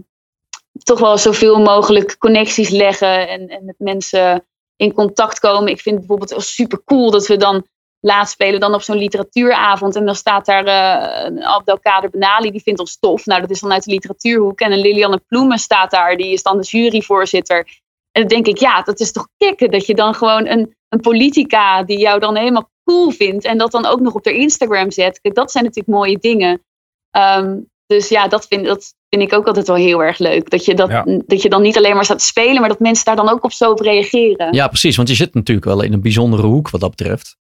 toch 0.83 0.99
wel 0.99 1.19
zoveel 1.19 1.59
mogelijk 1.59 2.19
connecties 2.19 2.69
leggen 2.69 3.29
en, 3.29 3.49
en 3.49 3.65
met 3.65 3.75
mensen 3.79 4.47
in 4.77 4.93
contact 4.93 5.39
komen. 5.39 5.69
Ik 5.69 5.81
vind 5.81 5.97
het 5.99 6.07
bijvoorbeeld 6.07 6.43
super 6.43 6.83
cool 6.85 7.11
dat 7.11 7.27
we 7.27 7.37
dan 7.37 7.67
laat 8.01 8.31
spelen 8.31 8.61
dan 8.61 8.75
op 8.75 8.83
zo'n 8.83 8.97
literatuuravond 8.97 9.97
en 9.97 10.07
dan 10.07 10.15
staat 10.15 10.47
daar 10.47 10.65
eh 10.65 11.47
Abdelkader 11.47 12.11
Benali, 12.11 12.51
die 12.51 12.63
vindt 12.63 12.81
ons 12.81 12.99
tof. 12.99 13.27
Nou, 13.27 13.41
dat 13.41 13.51
is 13.51 13.61
dan 13.61 13.73
uit 13.73 13.85
de 13.85 13.91
literatuurhoek. 13.91 14.61
En 14.61 14.79
Lilianne 14.79 15.23
Ploemen 15.29 15.59
staat 15.59 15.91
daar, 15.91 16.17
die 16.17 16.33
is 16.33 16.43
dan 16.43 16.61
de 16.61 16.67
juryvoorzitter. 16.67 17.67
En 18.13 18.21
dan 18.21 18.27
denk 18.27 18.47
ik, 18.47 18.59
ja, 18.59 18.83
dat 18.83 19.01
is 19.01 19.13
toch 19.13 19.29
kicken 19.37 19.71
dat 19.71 19.87
je 19.87 19.95
dan 19.95 20.15
gewoon 20.15 20.47
een, 20.47 20.77
een 20.89 21.01
politica 21.01 21.83
die 21.83 21.99
jou 21.99 22.21
dan 22.21 22.37
helemaal 22.37 22.71
cool 22.85 23.11
vindt 23.11 23.45
en 23.45 23.59
dat 23.59 23.71
dan 23.71 23.87
ook 23.87 24.01
nog 24.01 24.15
op 24.15 24.25
haar 24.25 24.35
Instagram 24.35 24.91
zet. 24.91 25.21
Kijk, 25.21 25.35
dat 25.35 25.51
zijn 25.51 25.65
natuurlijk 25.65 25.97
mooie 25.97 26.19
dingen. 26.19 26.65
Ehm, 27.11 27.59
dus 27.87 28.09
ja, 28.09 28.29
dat 28.29 28.47
vind, 28.47 28.65
dat 28.65 28.95
vind 29.09 29.23
ik 29.23 29.33
ook 29.33 29.47
altijd 29.47 29.67
wel 29.67 29.77
heel 29.77 30.03
erg 30.03 30.19
leuk. 30.19 30.51
Dat 30.51 30.65
je, 30.65 30.75
dat, 30.75 30.89
Ja. 30.91 31.05
dat 31.27 31.43
je 31.43 31.49
dan 31.49 31.63
niet 31.63 31.77
alleen 31.77 31.95
maar 31.95 32.05
staat 32.05 32.19
te 32.19 32.25
spelen, 32.25 32.61
maar 32.61 32.69
dat 32.69 32.81
mensen 32.81 33.05
daar 33.05 33.17
dan 33.17 33.29
ook 33.29 33.45
op 33.45 33.53
zo 33.53 33.71
op 33.71 33.81
reageren. 33.81 34.53
Ja, 34.55 34.69
precies. 34.69 34.97
Want 34.97 35.09
je 35.09 35.15
zit 35.15 35.35
natuurlijk 35.35 35.67
wel 35.67 35.83
in 35.83 35.93
een 35.93 36.01
bijzondere 36.03 36.47
hoek 36.47 36.71
wat 36.71 36.81
dat 36.81 36.91
betreft. 36.91 37.37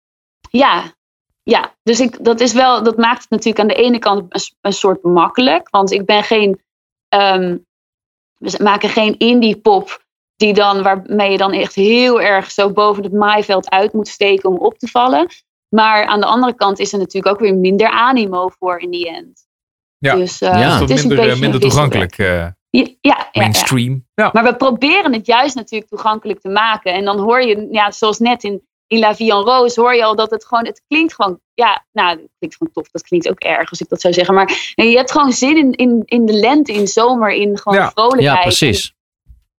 Ja, 0.51 0.95
ja. 1.43 1.75
dus 1.83 2.01
ik, 2.01 2.25
dat, 2.25 2.41
is 2.41 2.53
wel, 2.53 2.83
dat 2.83 2.97
maakt 2.97 3.21
het 3.21 3.31
natuurlijk 3.31 3.59
aan 3.61 3.69
de 3.69 3.75
ene 3.83 3.99
kant 3.99 4.53
een 4.61 4.73
soort 4.73 5.03
makkelijk. 5.03 5.69
Want 5.71 5.91
ik 5.93 6.05
ben 6.05 6.23
geen. 6.23 6.61
ehm, 7.09 7.57
we 8.39 8.59
maken 8.63 8.89
geen 8.89 9.19
indie 9.19 9.57
pop 9.57 10.07
die 10.39 10.55
dan, 10.55 10.83
waarmee 10.83 11.31
je 11.31 11.37
dan 11.37 11.53
echt 11.53 11.75
heel 11.75 12.21
erg 12.21 12.51
zo 12.51 12.73
boven 12.73 13.03
het 13.03 13.13
maaiveld 13.13 13.71
uit 13.71 13.93
moet 13.93 14.09
steken 14.09 14.49
om 14.49 14.57
op 14.57 14.79
te 14.79 14.87
vallen. 14.89 15.27
Maar 15.69 16.05
aan 16.07 16.21
de 16.21 16.27
andere 16.27 16.55
kant 16.55 16.79
is 16.79 16.93
er 16.93 16.99
natuurlijk 16.99 17.35
ook 17.35 17.41
weer 17.41 17.55
minder 17.55 17.89
animo 17.89 18.49
voor 18.59 18.79
in 18.81 18.91
die 18.91 19.09
end. 19.09 19.47
Ja. 19.99 20.15
Dus 20.15 20.43
uh, 20.43 20.49
Ja. 20.49 20.55
Dat 20.59 20.65
is 20.65 20.79
het 20.81 20.81
wat 20.81 20.91
is 20.91 21.03
een 21.03 21.09
minder, 21.09 21.27
beetje 21.27 21.41
minder 21.41 21.61
een 21.63 21.67
wisselwerk. 21.67 22.11
toegankelijk, 22.11 22.19
eh, 22.19 22.57
Ja, 22.71 22.81
ja, 22.81 22.95
ja, 23.01 23.29
ja. 23.33 23.41
mainstream. 23.41 24.07
Ja. 24.15 24.31
Maar 24.33 24.45
we 24.45 24.57
proberen 24.57 25.13
het 25.13 25.27
juist 25.27 25.55
natuurlijk 25.55 25.91
toegankelijk 25.91 26.41
te 26.41 26.49
maken. 26.49 26.93
En 26.93 27.05
dan 27.05 27.19
hoor 27.19 27.43
je, 27.43 27.69
ja, 27.71 27.91
zoals 27.91 28.19
net 28.19 28.43
in, 28.45 28.63
in 28.87 28.99
La 28.99 29.15
Vie 29.15 29.33
en 29.33 29.41
Rose, 29.43 29.81
hoor 29.81 29.95
je 29.95 30.05
al 30.05 30.17
dat 30.17 30.31
het 30.31 30.45
gewoon, 30.47 30.67
het 30.67 30.83
klinkt 30.89 31.15
gewoon, 31.15 31.41
ja, 31.55 31.85
nou, 31.93 32.09
het 32.11 32.29
klinkt 32.39 32.57
gewoon 32.57 32.73
tof. 32.73 32.89
Dat 32.91 33.03
klinkt 33.03 33.29
ook 33.31 33.39
erg 33.41 33.71
als 33.71 33.81
ik 33.81 33.89
dat 33.89 34.01
zou 34.01 34.15
zeggen. 34.15 34.35
Maar 34.35 34.73
je 34.75 34.97
hebt 34.97 35.11
gewoon 35.13 35.33
zin 35.33 35.57
in, 35.57 35.73
in, 35.73 36.03
in 36.05 36.27
de 36.27 36.33
lente, 36.33 36.73
in 36.73 36.87
zomer, 36.87 37.31
in 37.33 37.59
gewoon 37.59 37.79
Ja. 37.79 37.91
vrolijkheid. 37.91 38.37
Ja, 38.37 38.43
precies. 38.43 38.95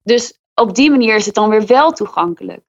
Dus 0.03 0.38
op 0.59 0.75
die 0.75 0.89
manier 0.89 1.15
is 1.15 1.25
het 1.25 1.35
dan 1.35 1.49
weer 1.49 1.65
wel 1.65 1.91
toegankelijk. 1.91 2.61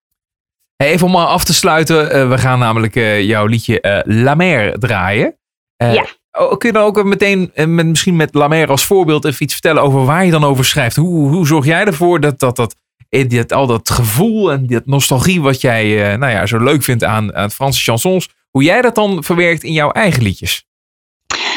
Even 0.77 1.07
om 1.07 1.17
af 1.17 1.45
te 1.45 1.55
sluiten. 1.55 2.11
eh, 2.11 2.29
we 2.29 2.39
gaan 2.39 2.59
namelijk 2.59 2.97
eh, 2.97 3.23
jouw 3.23 3.47
liedje 3.47 3.81
eh, 3.81 4.01
La 4.05 4.35
Mer 4.35 4.79
draaien. 4.79 5.35
Ja. 5.77 6.07
kun 6.31 6.69
je 6.69 6.73
dan 6.73 6.83
ook 6.83 7.05
meteen, 7.05 7.51
met, 7.55 7.87
misschien 7.87 8.17
met 8.17 8.35
La 8.35 8.49
Mer 8.49 8.69
als 8.69 8.87
voorbeeld, 8.87 9.25
even 9.25 9.43
iets 9.43 9.53
vertellen 9.53 9.83
over 9.83 10.05
waar 10.05 10.25
je 10.25 10.31
dan 10.31 10.45
over 10.45 10.65
schrijft? 10.65 10.97
Hoe, 10.97 11.29
hoe 11.29 11.47
zorg 11.47 11.65
jij 11.65 11.85
ervoor 11.85 12.21
dat, 12.21 12.39
dat, 12.39 12.57
dat, 12.57 12.77
dat 13.09 13.53
al 13.53 13.67
dat 13.67 13.91
gevoel 13.91 14.53
en 14.53 14.67
dat 14.67 14.87
nostalgie 14.87 15.41
wat 15.41 15.61
jij 15.61 16.17
nou 16.17 16.33
ja, 16.33 16.47
zo 16.47 16.59
leuk 16.59 16.83
vindt 16.83 17.05
aan, 17.05 17.35
aan 17.35 17.51
Franse 17.51 17.83
chansons, 17.83 18.29
hoe 18.51 18.63
jij 18.63 18.83
dat 18.83 18.95
dan 18.95 19.25
verwerkt 19.25 19.63
in 19.63 19.73
jouw 19.73 19.91
eigen 19.91 20.23
liedjes? 20.23 20.65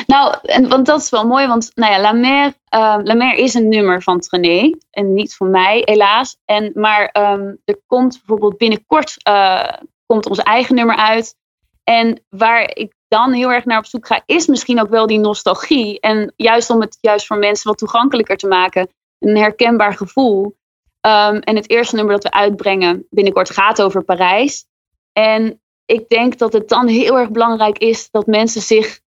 Nou, 0.07 0.35
en, 0.43 0.69
want 0.69 0.85
dat 0.85 1.01
is 1.01 1.09
wel 1.09 1.27
mooi, 1.27 1.47
want 1.47 1.71
nou 1.75 1.93
ja, 1.93 1.99
La 2.01 2.53
eh, 2.69 3.15
Mer 3.15 3.33
is 3.33 3.53
een 3.53 3.69
nummer 3.69 4.01
van 4.01 4.19
Trené 4.19 4.77
en 4.91 5.13
niet 5.13 5.35
van 5.35 5.49
mij, 5.49 5.81
helaas. 5.85 6.37
En, 6.45 6.71
maar 6.73 7.05
ehm, 7.05 7.53
er 7.65 7.81
komt 7.87 8.17
bijvoorbeeld 8.17 8.57
binnenkort 8.57 9.23
eh, 9.23 9.73
komt 10.05 10.29
ons 10.29 10.39
eigen 10.39 10.75
nummer 10.75 10.95
uit. 10.95 11.35
En 11.83 12.23
waar 12.29 12.75
ik 12.75 12.93
dan 13.07 13.31
heel 13.31 13.51
erg 13.51 13.65
naar 13.65 13.77
op 13.77 13.85
zoek 13.85 14.07
ga, 14.07 14.21
is 14.25 14.47
misschien 14.47 14.81
ook 14.81 14.89
wel 14.89 15.07
die 15.07 15.19
nostalgie. 15.19 15.99
En 15.99 16.33
juist 16.35 16.69
om 16.69 16.81
het 16.81 16.97
juist 17.01 17.25
voor 17.25 17.37
mensen 17.37 17.67
wat 17.67 17.77
toegankelijker 17.77 18.37
te 18.37 18.47
maken, 18.47 18.89
een 19.19 19.37
herkenbaar 19.37 19.93
gevoel. 19.93 20.55
Ehm, 21.01 21.35
en 21.35 21.55
het 21.55 21.69
eerste 21.69 21.95
nummer 21.95 22.13
dat 22.13 22.23
we 22.23 22.31
uitbrengen 22.31 23.07
binnenkort 23.09 23.49
gaat 23.49 23.81
over 23.81 24.03
Parijs. 24.03 24.65
En 25.13 25.61
ik 25.85 26.09
denk 26.09 26.37
dat 26.37 26.53
het 26.53 26.69
dan 26.69 26.87
heel 26.87 27.17
erg 27.17 27.29
belangrijk 27.29 27.77
is 27.77 28.09
dat 28.11 28.25
mensen 28.25 28.61
zich 28.61 28.99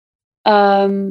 Ehm, 0.44 1.10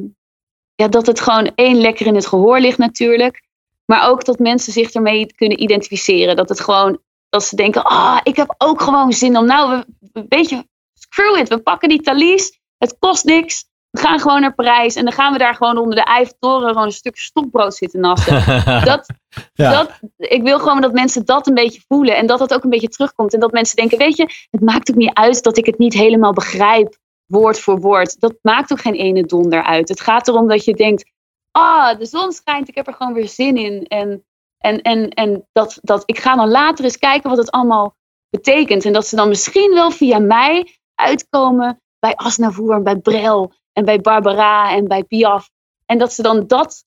ja, 0.74 0.88
dat 0.88 1.06
het 1.06 1.20
gewoon 1.20 1.52
één 1.54 1.76
lekker 1.76 2.06
in 2.06 2.14
het 2.14 2.26
gehoor 2.26 2.60
ligt 2.60 2.78
natuurlijk. 2.78 3.42
Maar 3.84 4.08
ook 4.08 4.24
dat 4.24 4.38
mensen 4.38 4.72
zich 4.72 4.90
ermee 4.90 5.34
kunnen 5.34 5.62
identificeren. 5.62 6.36
Dat 6.36 6.48
het 6.48 6.60
gewoon, 6.60 6.98
dat 7.28 7.44
ze 7.44 7.56
denken, 7.56 7.84
ah, 7.84 8.20
ik 8.22 8.36
heb 8.36 8.54
ook 8.58 8.82
gewoon 8.82 9.12
zin 9.12 9.36
om, 9.36 9.46
nou, 9.46 9.84
we, 10.12 10.46
je, 10.48 10.66
screw 10.94 11.36
it, 11.36 11.48
we 11.48 11.58
pakken 11.58 11.88
die 11.88 12.00
talies, 12.00 12.60
het 12.78 12.96
kost 12.98 13.24
niks. 13.24 13.64
We 13.90 14.00
gaan 14.00 14.20
gewoon 14.20 14.40
naar 14.40 14.54
Parijs 14.54 14.94
en 14.94 15.04
dan 15.04 15.12
gaan 15.12 15.32
we 15.32 15.38
daar 15.38 15.54
gewoon 15.54 15.78
onder 15.78 15.94
de 15.94 16.04
Eiffeltoren 16.04 16.68
gewoon 16.68 16.86
een 16.86 16.92
stuk 16.92 17.16
stokbrood 17.16 17.74
zitten 17.74 18.00
nassen. 18.00 18.34
dat, 18.84 19.06
Ja. 19.54 19.70
dat, 19.70 19.90
ik 20.16 20.42
wil 20.42 20.58
gewoon 20.58 20.80
dat 20.80 20.92
mensen 20.92 21.24
dat 21.24 21.46
een 21.46 21.54
beetje 21.54 21.82
voelen 21.88 22.16
en 22.16 22.26
dat 22.26 22.38
dat 22.38 22.54
ook 22.54 22.64
een 22.64 22.70
beetje 22.70 22.88
terugkomt. 22.88 23.34
En 23.34 23.40
dat 23.40 23.52
mensen 23.52 23.76
denken, 23.76 23.98
weet 23.98 24.16
je, 24.16 24.46
het 24.50 24.60
maakt 24.60 24.90
ook 24.90 24.96
niet 24.96 25.14
uit 25.14 25.42
dat 25.42 25.56
ik 25.56 25.66
het 25.66 25.78
niet 25.78 25.94
helemaal 25.94 26.32
begrijp, 26.32 26.96
woord 27.26 27.60
voor 27.60 27.80
woord. 27.80 28.20
Dat 28.20 28.34
maakt 28.42 28.72
ook 28.72 28.80
geen 28.80 28.94
ene 28.94 29.22
donder 29.22 29.62
uit. 29.62 29.88
Het 29.88 30.00
gaat 30.00 30.28
erom 30.28 30.48
dat 30.48 30.64
je 30.64 30.74
denkt, 30.74 31.10
ah, 31.50 31.98
de 31.98 32.06
zon 32.06 32.32
schijnt, 32.32 32.68
ik 32.68 32.74
heb 32.74 32.86
er 32.86 32.94
gewoon 32.94 33.12
weer 33.12 33.28
zin 33.28 33.56
in. 33.56 33.86
En, 33.86 34.24
en, 34.58 34.82
en, 34.82 35.08
en 35.08 35.48
dat, 35.52 35.78
dat, 35.82 36.02
ik 36.06 36.18
ga 36.18 36.36
dan 36.36 36.50
later 36.50 36.84
eens 36.84 36.98
kijken 36.98 37.30
wat 37.30 37.38
het 37.38 37.50
allemaal 37.50 37.96
betekent. 38.30 38.84
En 38.84 38.92
dat 38.92 39.06
ze 39.06 39.16
dan 39.16 39.28
misschien 39.28 39.74
wel 39.74 39.90
via 39.90 40.18
mij 40.18 40.78
uitkomen 40.94 41.80
bij 41.98 42.14
Asnavour, 42.14 42.82
bij 42.82 42.96
Brel 42.96 43.52
en 43.72 43.84
bij 43.84 44.00
Barbara 44.00 44.70
en 44.70 44.88
bij 44.88 45.04
Piaf. 45.04 45.50
En 45.86 45.98
dat 45.98 46.12
ze 46.12 46.22
dan 46.22 46.46
dat 46.46 46.84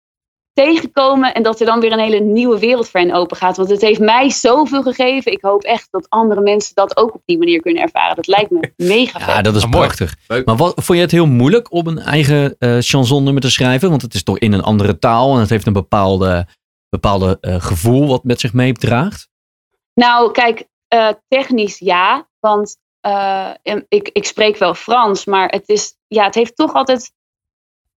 tegenkomen 0.58 1.34
en 1.34 1.44
dat 1.44 1.60
er 1.60 1.66
dan 1.66 1.80
weer 1.80 1.92
een 1.92 2.00
hele 2.00 2.20
nieuwe 2.20 2.60
wereld 2.60 2.90
voor 2.90 3.00
hen 3.00 3.14
open 3.14 3.38
gaat. 3.38 3.58
Want 3.58 3.70
het 3.70 3.82
heeft 3.82 4.00
mij 4.00 4.30
zoveel 4.30 4.82
gegeven. 4.82 5.32
Ik 5.32 5.42
hoop 5.42 5.64
echt 5.64 5.88
dat 5.92 6.10
andere 6.10 6.42
mensen 6.42 6.76
dat 6.76 6.98
ook 6.98 7.14
op 7.14 7.22
die 7.26 7.38
manier 7.38 7.62
kunnen 7.62 7.82
ervaren. 7.82 8.16
Dat 8.16 8.28
lijkt 8.28 8.50
me 8.50 8.72
mega 8.96 9.20
vet. 9.20 9.36
Ja, 9.36 9.42
dat 9.42 9.56
is 9.56 9.64
Ah, 9.64 9.70
prachtig. 9.70 10.16
Leuk. 10.28 10.46
Maar 10.46 10.56
wat, 10.56 10.74
vond 10.76 10.98
je 10.98 11.04
het 11.04 11.12
heel 11.12 11.28
moeilijk 11.28 11.72
om 11.72 11.88
een 11.88 12.00
eigen 12.00 12.56
eh 12.60 12.78
chansonnummer 12.80 13.42
te 13.42 13.52
schrijven? 13.52 13.90
Want 13.90 14.02
het 14.02 14.14
is 14.14 14.24
toch 14.24 14.38
in 14.38 14.54
een 14.54 14.64
andere 14.64 15.00
taal 15.00 15.34
en 15.34 15.40
het 15.40 15.50
heeft 15.50 15.68
een 15.68 15.74
bepaalde, 15.74 16.48
bepaalde 16.90 17.38
eh, 17.42 17.62
gevoel 17.62 18.08
wat 18.08 18.24
met 18.24 18.40
zich 18.40 18.54
meedraagt. 18.54 19.30
Nou, 19.94 20.32
kijk, 20.32 20.68
eh, 20.88 21.10
technisch 21.28 21.80
ja. 21.80 22.28
Want 22.40 22.78
eh, 23.00 23.52
ik, 23.88 24.10
ik 24.14 24.26
spreek 24.26 24.58
wel 24.58 24.74
Frans, 24.74 25.26
maar 25.26 25.50
het, 25.50 25.70
is, 25.70 25.96
ja, 26.08 26.24
het 26.24 26.36
heeft 26.36 26.56
toch 26.56 26.74
altijd. 26.74 27.12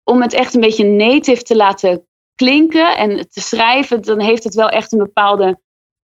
Om 0.04 0.22
het 0.22 0.32
echt 0.32 0.54
een 0.54 0.60
beetje 0.60 0.84
native 0.84 1.42
te 1.42 1.56
laten 1.56 2.04
klinken 2.40 2.96
en 2.96 3.28
te 3.30 3.40
schrijven, 3.40 4.02
dan 4.02 4.20
heeft 4.20 4.44
het 4.44 4.54
wel 4.54 4.68
echt 4.68 4.92
een 4.92 4.98
bepaalde 4.98 5.60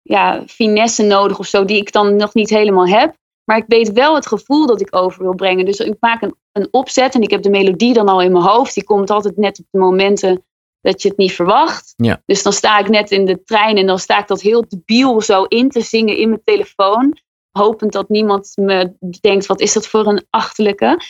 ja, 0.02 0.42
finesse 0.46 1.02
nodig 1.02 1.38
of 1.38 1.46
zo, 1.46 1.64
die 1.64 1.76
ik 1.76 1.92
dan 1.92 2.16
nog 2.16 2.34
niet 2.34 2.50
helemaal 2.50 2.86
heb. 2.86 3.16
Maar 3.44 3.56
ik 3.56 3.64
weet 3.66 3.92
wel 3.92 4.14
het 4.14 4.26
gevoel 4.26 4.66
dat 4.66 4.80
ik 4.80 4.96
over 4.96 5.22
wil 5.22 5.34
brengen. 5.34 5.64
Dus 5.64 5.78
ik 5.78 5.96
maak 6.00 6.22
een, 6.22 6.34
een 6.52 6.68
opzet 6.70 7.14
en 7.14 7.22
ik 7.22 7.30
heb 7.30 7.42
de 7.42 7.50
melodie 7.50 7.92
dan 7.92 8.08
al 8.08 8.22
in 8.22 8.32
mijn 8.32 8.44
hoofd. 8.44 8.74
Die 8.74 8.84
komt 8.84 9.10
altijd 9.10 9.36
net 9.36 9.58
op 9.58 9.64
de 9.70 9.78
momenten 9.78 10.44
dat 10.80 11.02
je 11.02 11.08
het 11.08 11.16
niet 11.16 11.32
verwacht. 11.32 11.94
Ja. 11.96 12.22
Dus 12.26 12.42
dan 12.42 12.52
sta 12.52 12.78
ik 12.78 12.88
net 12.88 13.10
in 13.10 13.26
de 13.26 13.42
trein 13.44 13.76
en 13.76 13.86
dan 13.86 13.98
sta 13.98 14.18
ik 14.18 14.28
dat 14.28 14.40
heel 14.40 14.64
debiel 14.68 15.20
zo 15.20 15.44
in 15.44 15.68
te 15.70 15.80
zingen 15.80 16.16
in 16.16 16.28
mijn 16.28 16.42
telefoon. 16.44 17.18
Hopend 17.52 17.92
dat 17.92 18.08
niemand 18.08 18.52
me 18.54 18.92
denkt, 19.20 19.46
wat 19.46 19.60
is 19.60 19.72
dat 19.72 19.86
voor 19.86 20.06
een 20.06 20.26
achterlijke. 20.30 21.00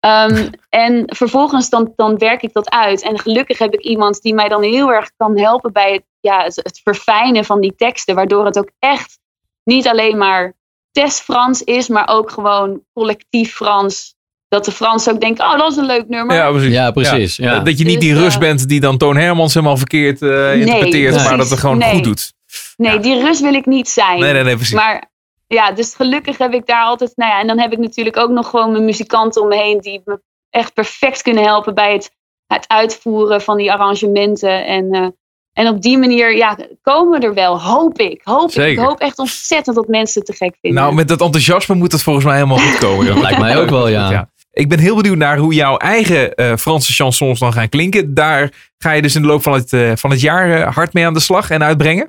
Ehm, 0.00 0.48
en 0.68 1.02
vervolgens 1.06 1.68
dan, 1.70 1.92
dan 1.96 2.18
werk 2.18 2.42
ik 2.42 2.52
dat 2.52 2.70
uit. 2.70 3.02
En 3.02 3.18
gelukkig 3.18 3.58
heb 3.58 3.74
ik 3.74 3.80
iemand 3.80 4.22
die 4.22 4.34
mij 4.34 4.48
dan 4.48 4.62
heel 4.62 4.92
erg 4.92 5.10
kan 5.16 5.38
helpen 5.38 5.72
bij 5.72 5.92
het, 5.92 6.02
ja, 6.20 6.42
het, 6.42 6.56
het 6.56 6.80
verfijnen 6.84 7.44
van 7.44 7.60
die 7.60 7.74
teksten. 7.76 8.14
Waardoor 8.14 8.44
het 8.44 8.58
ook 8.58 8.70
echt 8.78 9.18
niet 9.64 9.88
alleen 9.88 10.18
maar 10.18 10.54
test-Frans 10.90 11.62
is, 11.62 11.88
maar 11.88 12.08
ook 12.08 12.30
gewoon 12.30 12.80
collectief 12.92 13.54
Frans. 13.54 14.14
Dat 14.48 14.64
de 14.64 14.72
Fransen 14.72 15.12
ook 15.12 15.20
denken, 15.20 15.44
oh 15.44 15.58
dat 15.58 15.70
is 15.70 15.76
een 15.76 15.86
leuk 15.86 16.08
nummer. 16.08 16.36
Ja, 16.36 16.50
precies. 16.50 16.72
Ja, 16.72 16.90
precies. 16.90 17.36
Ja. 17.36 17.58
Dat 17.60 17.78
je 17.78 17.84
niet 17.84 18.00
die 18.00 18.12
Dus, 18.14 18.22
Rus 18.22 18.34
eh, 18.34 18.40
bent 18.40 18.68
die 18.68 18.80
dan 18.80 18.98
Toon 18.98 19.16
Hermans 19.16 19.54
helemaal 19.54 19.76
verkeerd 19.76 20.22
eh, 20.22 20.54
interpreteert, 20.60 21.14
nee. 21.14 21.24
maar 21.24 21.36
dat 21.36 21.50
het 21.50 21.58
gewoon 21.58 21.78
Nee. 21.78 21.94
goed 21.94 22.04
doet. 22.04 22.32
Nee, 22.76 22.92
Ja. 22.92 22.98
die 22.98 23.20
rust 23.22 23.40
wil 23.40 23.54
ik 23.54 23.66
niet 23.66 23.88
zijn. 23.88 24.20
Nee, 24.20 24.32
nee, 24.32 24.42
nee, 24.42 24.56
precies. 24.56 24.74
Maar 24.74 25.10
ja, 25.54 25.72
dus 25.72 25.94
gelukkig 25.94 26.38
heb 26.38 26.52
ik 26.52 26.66
daar 26.66 26.84
altijd. 26.84 27.12
Nou 27.16 27.30
ja, 27.30 27.40
en 27.40 27.46
dan 27.46 27.58
heb 27.58 27.72
ik 27.72 27.78
natuurlijk 27.78 28.16
ook 28.16 28.30
nog 28.30 28.50
gewoon 28.50 28.72
mijn 28.72 28.84
muzikanten 28.84 29.42
om 29.42 29.48
me 29.48 29.56
heen 29.56 29.80
die 29.80 30.02
me 30.04 30.20
echt 30.50 30.74
perfect 30.74 31.22
kunnen 31.22 31.44
helpen 31.44 31.74
bij 31.74 31.92
het, 31.92 32.10
het 32.46 32.64
uitvoeren 32.68 33.40
van 33.40 33.56
die 33.56 33.72
arrangementen. 33.72 34.66
En, 34.66 34.90
eh, 34.90 35.06
en 35.52 35.68
op 35.68 35.82
die 35.82 35.98
manier 35.98 36.36
ja, 36.36 36.56
komen 36.82 37.20
we 37.20 37.26
er 37.26 37.34
wel, 37.34 37.62
hoop 37.62 37.98
ik. 37.98 38.20
Hoop 38.24 38.48
ik. 38.48 38.50
Zeker. 38.50 38.82
ik 38.82 38.88
hoop 38.88 39.00
echt 39.00 39.18
ontzettend 39.18 39.76
dat 39.76 39.88
mensen 39.88 40.22
het 40.22 40.30
te 40.30 40.44
gek 40.44 40.56
vinden. 40.60 40.82
Nou, 40.82 40.94
met 40.94 41.08
dat 41.08 41.20
enthousiasme 41.20 41.74
moet 41.74 41.92
het 41.92 42.02
volgens 42.02 42.24
mij 42.24 42.34
helemaal 42.34 42.58
goed 42.58 42.78
komen. 42.78 43.06
joh. 43.06 43.20
Lijkt 43.22 43.38
mij 43.38 43.60
ook 43.60 43.70
wel, 43.70 43.88
ja. 43.88 44.30
Ik 44.52 44.68
ben 44.68 44.78
heel 44.78 44.96
benieuwd 44.96 45.16
naar 45.16 45.38
hoe 45.38 45.54
jouw 45.54 45.76
eigen 45.76 46.34
eh, 46.34 46.56
Franse 46.56 46.92
chansons 46.92 47.38
dan 47.38 47.52
gaan 47.52 47.68
klinken. 47.68 48.14
Daar 48.14 48.52
ga 48.78 48.92
je 48.92 49.02
dus 49.02 49.14
in 49.14 49.22
de 49.22 49.28
loop 49.28 49.42
van 49.42 49.52
het, 49.52 49.72
eh, 49.72 49.92
van 49.94 50.10
het 50.10 50.20
jaar 50.20 50.72
hard 50.72 50.92
mee 50.92 51.06
aan 51.06 51.14
de 51.14 51.20
slag 51.20 51.50
en 51.50 51.62
uitbrengen. 51.62 52.06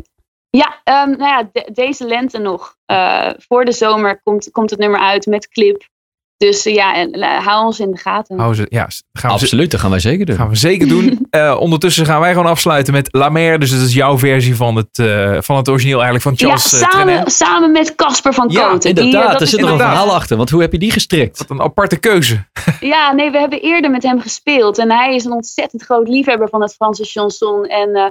Ja, 0.58 0.82
ehm, 0.84 1.10
nou 1.10 1.24
ja, 1.24 1.50
de- 1.52 1.70
deze 1.74 2.06
lente 2.06 2.38
nog. 2.38 2.76
Eh, 2.86 3.30
voor 3.38 3.66
de 3.66 3.72
zomer 3.72 4.22
komt, 4.24 4.50
komt 4.52 4.70
het 4.70 4.80
nummer 4.80 5.00
uit 5.00 5.26
met 5.26 5.48
clip. 5.48 5.90
Dus 6.38 6.66
eh, 6.66 6.74
ja, 6.74 6.96
en, 6.96 7.12
eh, 7.12 7.46
hou 7.46 7.66
ons 7.66 7.80
in 7.80 7.92
de 7.92 7.98
gaten. 7.98 8.40
Hou 8.40 8.54
ze, 8.56 8.66
ja, 8.70 8.88
gaan 9.14 9.30
we, 9.30 9.36
Absoluut, 9.42 9.72
dat 9.72 9.80
gaan 9.80 9.90
wij 9.90 10.00
zeker 10.00 10.26
doen. 10.26 10.36
gaan 10.36 10.50
we 10.50 10.56
zeker 10.56 10.88
doen. 10.88 11.20
Eh, 11.30 11.58
ondertussen 11.60 12.06
gaan 12.06 12.20
wij 12.20 12.32
gewoon 12.34 12.46
afsluiten 12.46 12.94
met 12.94 13.08
La 13.12 13.30
Mer. 13.30 13.60
Dus 13.60 13.72
dat 13.72 13.80
is 13.82 13.94
jouw 13.94 14.18
versie 14.18 14.56
van 14.56 14.76
het, 14.76 15.00
eh, 15.00 15.38
van 15.42 15.56
het 15.58 15.70
origineel 15.70 16.02
eigenlijk 16.04 16.24
van 16.24 16.34
ja, 16.36 16.46
Charles 16.58 16.70
Trenet. 16.70 16.92
samen, 16.92 17.32
samen 17.32 17.72
met 17.72 17.96
Casper 17.96 18.34
van 18.34 18.50
Ja. 18.50 18.76
Die, 18.78 18.94
eh, 18.94 19.04
Inderdaad, 19.04 19.32
dat 19.32 19.42
er 19.42 19.48
zit 19.48 19.60
nog 19.60 19.70
een 19.70 19.78
verhaal 19.78 20.14
achter. 20.14 20.38
Want 20.38 20.50
hoe 20.50 20.62
heb 20.62 20.72
je 20.72 20.78
die 20.78 20.92
gestrikt? 20.92 21.38
Wat 21.38 21.50
een 21.50 21.62
aparte 21.62 21.98
keuze. 22.00 22.46
Ja, 22.80 23.12
nee, 23.14 23.32
we 23.32 23.38
hebben 23.40 23.62
eerder 23.62 23.92
met 23.92 24.04
hem 24.04 24.22
gespeeld. 24.22 24.78
En 24.78 24.92
hij 24.92 25.16
is 25.16 25.26
een 25.26 25.32
ontzettend 25.32 25.82
groot 25.84 26.08
liefhebber 26.08 26.50
van 26.50 26.62
het 26.62 26.74
Franse 26.74 27.04
chanson. 27.06 27.66
En, 27.66 27.94
eh, 27.96 28.06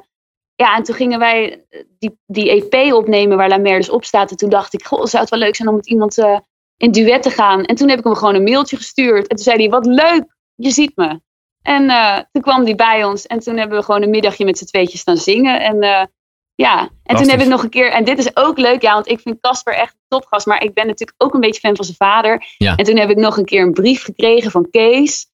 ja, 0.61 0.76
en 0.76 0.82
toen 0.82 0.94
gingen 0.94 1.18
wij 1.18 1.64
eh, 1.70 1.80
die, 1.98 2.18
die 2.26 2.50
EP 2.50 2.92
opnemen 2.92 3.36
waar 3.36 3.48
La 3.48 3.56
Mer 3.56 3.76
dus 3.76 3.90
op 3.90 4.04
staat. 4.04 4.30
En 4.30 4.36
toen 4.36 4.50
dacht 4.50 4.74
ik, 4.74 4.84
goh, 4.84 5.04
zou 5.04 5.22
het 5.22 5.30
wel 5.30 5.38
leuk 5.38 5.56
zijn 5.56 5.68
om 5.68 5.74
met 5.74 5.88
iemand 5.88 6.18
eh, 6.18 6.38
in 6.76 6.90
duet 6.90 7.22
te 7.22 7.30
gaan. 7.30 7.64
En 7.64 7.74
toen 7.74 7.88
heb 7.88 7.98
ik 7.98 8.04
hem 8.04 8.14
gewoon 8.14 8.34
een 8.34 8.42
mailtje 8.42 8.76
gestuurd. 8.76 9.26
En 9.26 9.36
toen 9.36 9.44
zei 9.44 9.56
hij, 9.56 9.68
wat 9.68 9.86
leuk, 9.86 10.24
je 10.54 10.70
ziet 10.70 10.96
me. 10.96 11.20
En 11.62 11.90
eh, 11.90 12.18
toen 12.32 12.42
kwam 12.42 12.64
hij 12.64 12.74
bij 12.74 13.04
ons. 13.04 13.26
En 13.26 13.38
toen 13.38 13.56
hebben 13.56 13.78
we 13.78 13.84
gewoon 13.84 14.02
een 14.02 14.11
middagje 14.11 14.44
met 14.44 14.58
z'n 14.58 14.64
tweetjes 14.64 15.00
staan 15.00 15.16
zingen. 15.16 15.61
En 15.61 16.08
ja, 16.54 16.90
en 17.02 17.16
toen 17.16 17.28
heb 17.28 17.40
ik 17.40 17.46
nog 17.46 17.62
een 17.62 17.70
keer... 17.70 17.90
En 17.90 18.04
dit 18.04 18.18
is 18.18 18.36
ook 18.36 18.58
leuk, 18.58 18.82
ja, 18.82 18.92
want 18.92 19.08
ik 19.08 19.20
vind 19.20 19.40
Casper 19.40 19.74
echt 19.74 19.92
een 19.92 20.18
topgast. 20.18 20.46
Maar 20.46 20.62
ik 20.62 20.74
ben 20.74 20.86
natuurlijk 20.86 21.22
ook 21.22 21.34
een 21.34 21.40
beetje 21.40 21.61
fan 21.61 21.76
van 21.76 21.84
zijn 21.84 21.96
vader. 21.96 22.54
Ja. 22.56 22.76
En 22.76 22.84
toen 22.84 22.96
heb 22.96 23.11
ik 23.11 23.16
nog 23.16 23.36
een 23.36 23.44
keer 23.44 23.62
een 23.62 23.72
brief 23.72 24.02
gekregen 24.02 24.50
van 24.50 24.70
Kees 24.70 25.30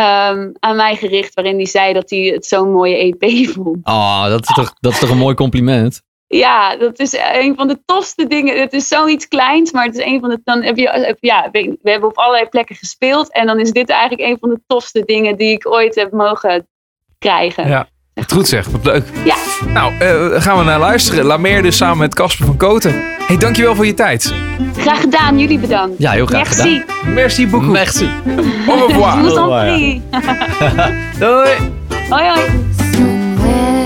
ehm, 0.00 0.50
aan 0.58 0.76
mij 0.76 0.96
gericht, 0.96 1.34
waarin 1.34 1.56
hij 1.56 1.66
zei 1.66 1.92
dat 1.92 2.10
hij 2.10 2.18
het 2.20 2.46
zo'n 2.46 2.72
mooie 2.72 2.96
EP 2.96 3.48
vond. 3.48 3.78
Oh, 3.86 4.26
dat 4.26 4.48
is, 4.48 4.54
toch, 4.54 4.74
dat 4.80 4.92
is 4.92 4.98
toch 4.98 5.10
een 5.10 5.18
mooi 5.18 5.34
compliment? 5.34 6.02
Ja, 6.26 6.76
dat 6.76 6.98
is 6.98 7.16
een 7.32 7.54
van 7.56 7.68
de 7.68 7.82
tofste 7.84 8.26
dingen. 8.26 8.60
Het 8.60 8.72
is 8.72 8.88
zoiets 8.88 9.28
kleins, 9.28 9.72
maar 9.72 9.84
het 9.84 9.96
is 9.96 10.04
een 10.04 10.20
van 10.20 10.28
de. 10.28 10.40
Dan 10.44 10.62
heb 10.62 10.76
je, 10.76 10.88
heb- 10.88 11.18
ja, 11.20 11.48
we 11.52 11.78
we 11.82 11.90
hebben 11.90 12.08
op 12.08 12.16
allerlei 12.16 12.48
plekken 12.48 12.76
gespeeld. 12.76 13.32
En 13.32 13.46
dan 13.46 13.60
is 13.60 13.70
dit 13.70 13.90
eigenlijk 13.90 14.30
een 14.30 14.38
van 14.40 14.48
de 14.48 14.60
tofste 14.66 15.04
dingen 15.04 15.36
die 15.36 15.52
ik 15.52 15.66
ooit 15.68 15.94
heb 15.94 16.12
mogen 16.12 16.68
krijgen. 17.18 17.68
Ja. 17.68 17.88
Goed 18.28 18.48
zeg, 18.48 18.66
wat 18.66 18.84
leuk. 18.84 19.04
Ja. 19.24 19.34
Nou, 19.66 19.92
eh, 19.98 20.42
gaan 20.42 20.58
we 20.58 20.64
naar 20.64 20.78
luisteren. 20.78 21.24
La 21.24 21.36
Mer 21.36 21.62
dus 21.62 21.76
samen 21.76 21.98
met 21.98 22.14
Casper 22.14 22.46
van 22.46 22.56
Koten. 22.56 22.94
Hey, 23.26 23.36
dankjewel 23.36 23.74
voor 23.74 23.86
je 23.86 23.94
tijd. 23.94 24.34
Graag 24.76 25.00
gedaan, 25.00 25.38
jullie 25.38 25.58
bedankt. 25.58 25.94
Ja, 25.98 26.10
heel 26.10 26.26
graag 26.26 26.56
Merci. 26.56 26.82
Merci 27.06 27.48
beaucoup. 27.48 27.72
Merci. 27.72 28.08
Au 28.66 28.86
revoir. 28.86 29.22
Doei. 31.18 31.56
Hoi 32.08 32.28
hoi. 32.28 32.40
Somewhere 32.92 33.80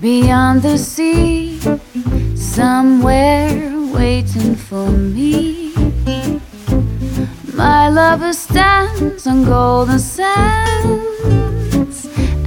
beyond 0.00 0.62
the 0.62 0.78
sea, 0.78 1.58
somewhere 2.34 3.72
waiting 3.92 4.56
for 4.56 4.90
me. 4.90 5.72
My 7.54 7.88
lover 7.88 8.32
stands 8.32 9.26
on 9.26 9.44
golden 9.44 9.98
sands 9.98 11.37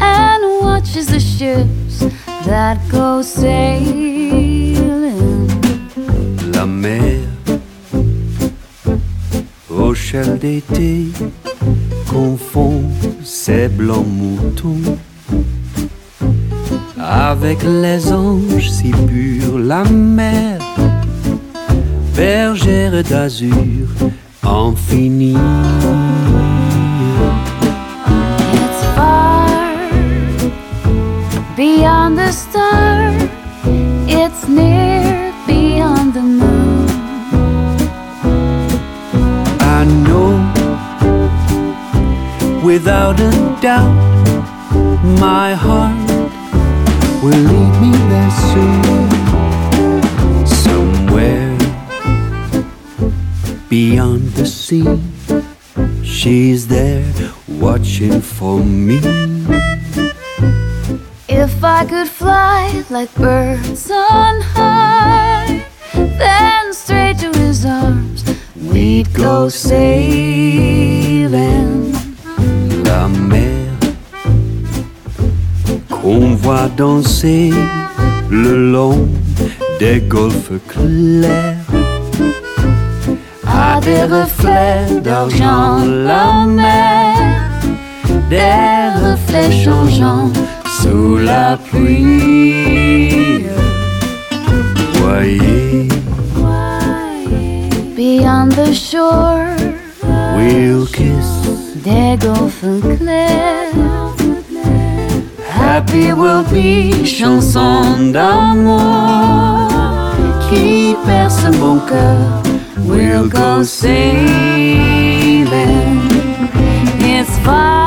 and 0.01 0.43
watches 0.61 1.07
the 1.07 1.19
ships 1.19 2.05
that 2.45 2.77
go 2.89 3.21
sailing. 3.21 4.81
La 6.53 6.65
mer, 6.65 7.19
Rochelle 9.69 10.37
d'été, 10.39 11.07
confond 12.09 12.83
ses 13.23 13.67
blancs 13.67 14.07
moutons 14.07 14.97
avec 16.97 17.63
les 17.63 18.11
anges 18.11 18.69
si 18.69 18.91
purs. 18.91 19.59
La 19.59 19.83
mer, 19.83 20.59
bergère 22.15 23.03
d'azur 23.03 23.87
infinie. 24.43 25.37
Beyond 31.61 32.17
the 32.17 32.31
star. 32.31 33.13
It's 34.19 34.47
near 34.47 35.31
beyond 35.45 36.11
the 36.15 36.25
moon. 36.41 36.87
I 39.77 39.81
know 40.05 40.31
without 42.65 43.19
a 43.19 43.31
doubt 43.61 43.93
my 45.27 45.53
heart 45.53 46.09
will 47.21 47.43
lead 47.51 47.73
me 47.83 47.91
there 48.11 48.33
soon. 48.49 49.09
Somewhere 50.65 51.55
beyond 53.69 54.21
the 54.39 54.47
sea, 54.47 54.89
she's 56.03 56.67
there 56.67 57.13
watching 57.47 58.19
for 58.19 58.57
me. 58.63 59.40
If 61.61 61.65
I 61.65 61.85
could 61.85 62.09
fly 62.09 62.83
like 62.89 63.13
birds 63.13 63.91
on 63.91 64.41
high, 64.41 65.63
then 65.93 66.73
straight 66.73 67.19
to 67.19 67.31
his 67.37 67.63
arms 67.67 68.23
we'd 68.55 69.13
go 69.13 69.47
sailing. 69.47 69.83
La 72.83 73.07
mer 73.07 73.69
qu'on 75.87 76.33
voit 76.35 76.67
danser 76.75 77.53
le 78.31 78.71
long 78.71 79.07
des 79.77 80.01
golfes 80.01 80.53
clairs. 80.67 81.57
À 83.45 83.79
des 83.81 84.05
reflets 84.05 84.99
d'argent, 84.99 85.85
la 85.85 86.43
mer, 86.47 87.61
des 88.31 88.89
reflets 89.05 89.51
changeants 89.63 90.31
sous 90.81 91.17
la 91.17 91.57
pluie. 91.57 93.45
Voyez, 94.95 95.87
Beyond 97.95 98.51
the 98.53 98.73
shore, 98.73 99.55
we'll 100.35 100.85
kiss. 100.87 101.29
des 101.83 102.17
golfes 102.17 102.81
clairs. 102.97 103.73
Happy 105.49 106.11
will 106.13 106.43
be, 106.51 107.05
chanson 107.05 108.11
d'amour 108.11 109.69
qui 110.49 110.95
perce 111.05 111.43
mon 111.59 111.77
cœur. 111.79 112.41
We'll 112.85 113.27
go 113.29 113.63
sailing. 113.63 113.91
It's 116.99 117.37
far 117.45 117.80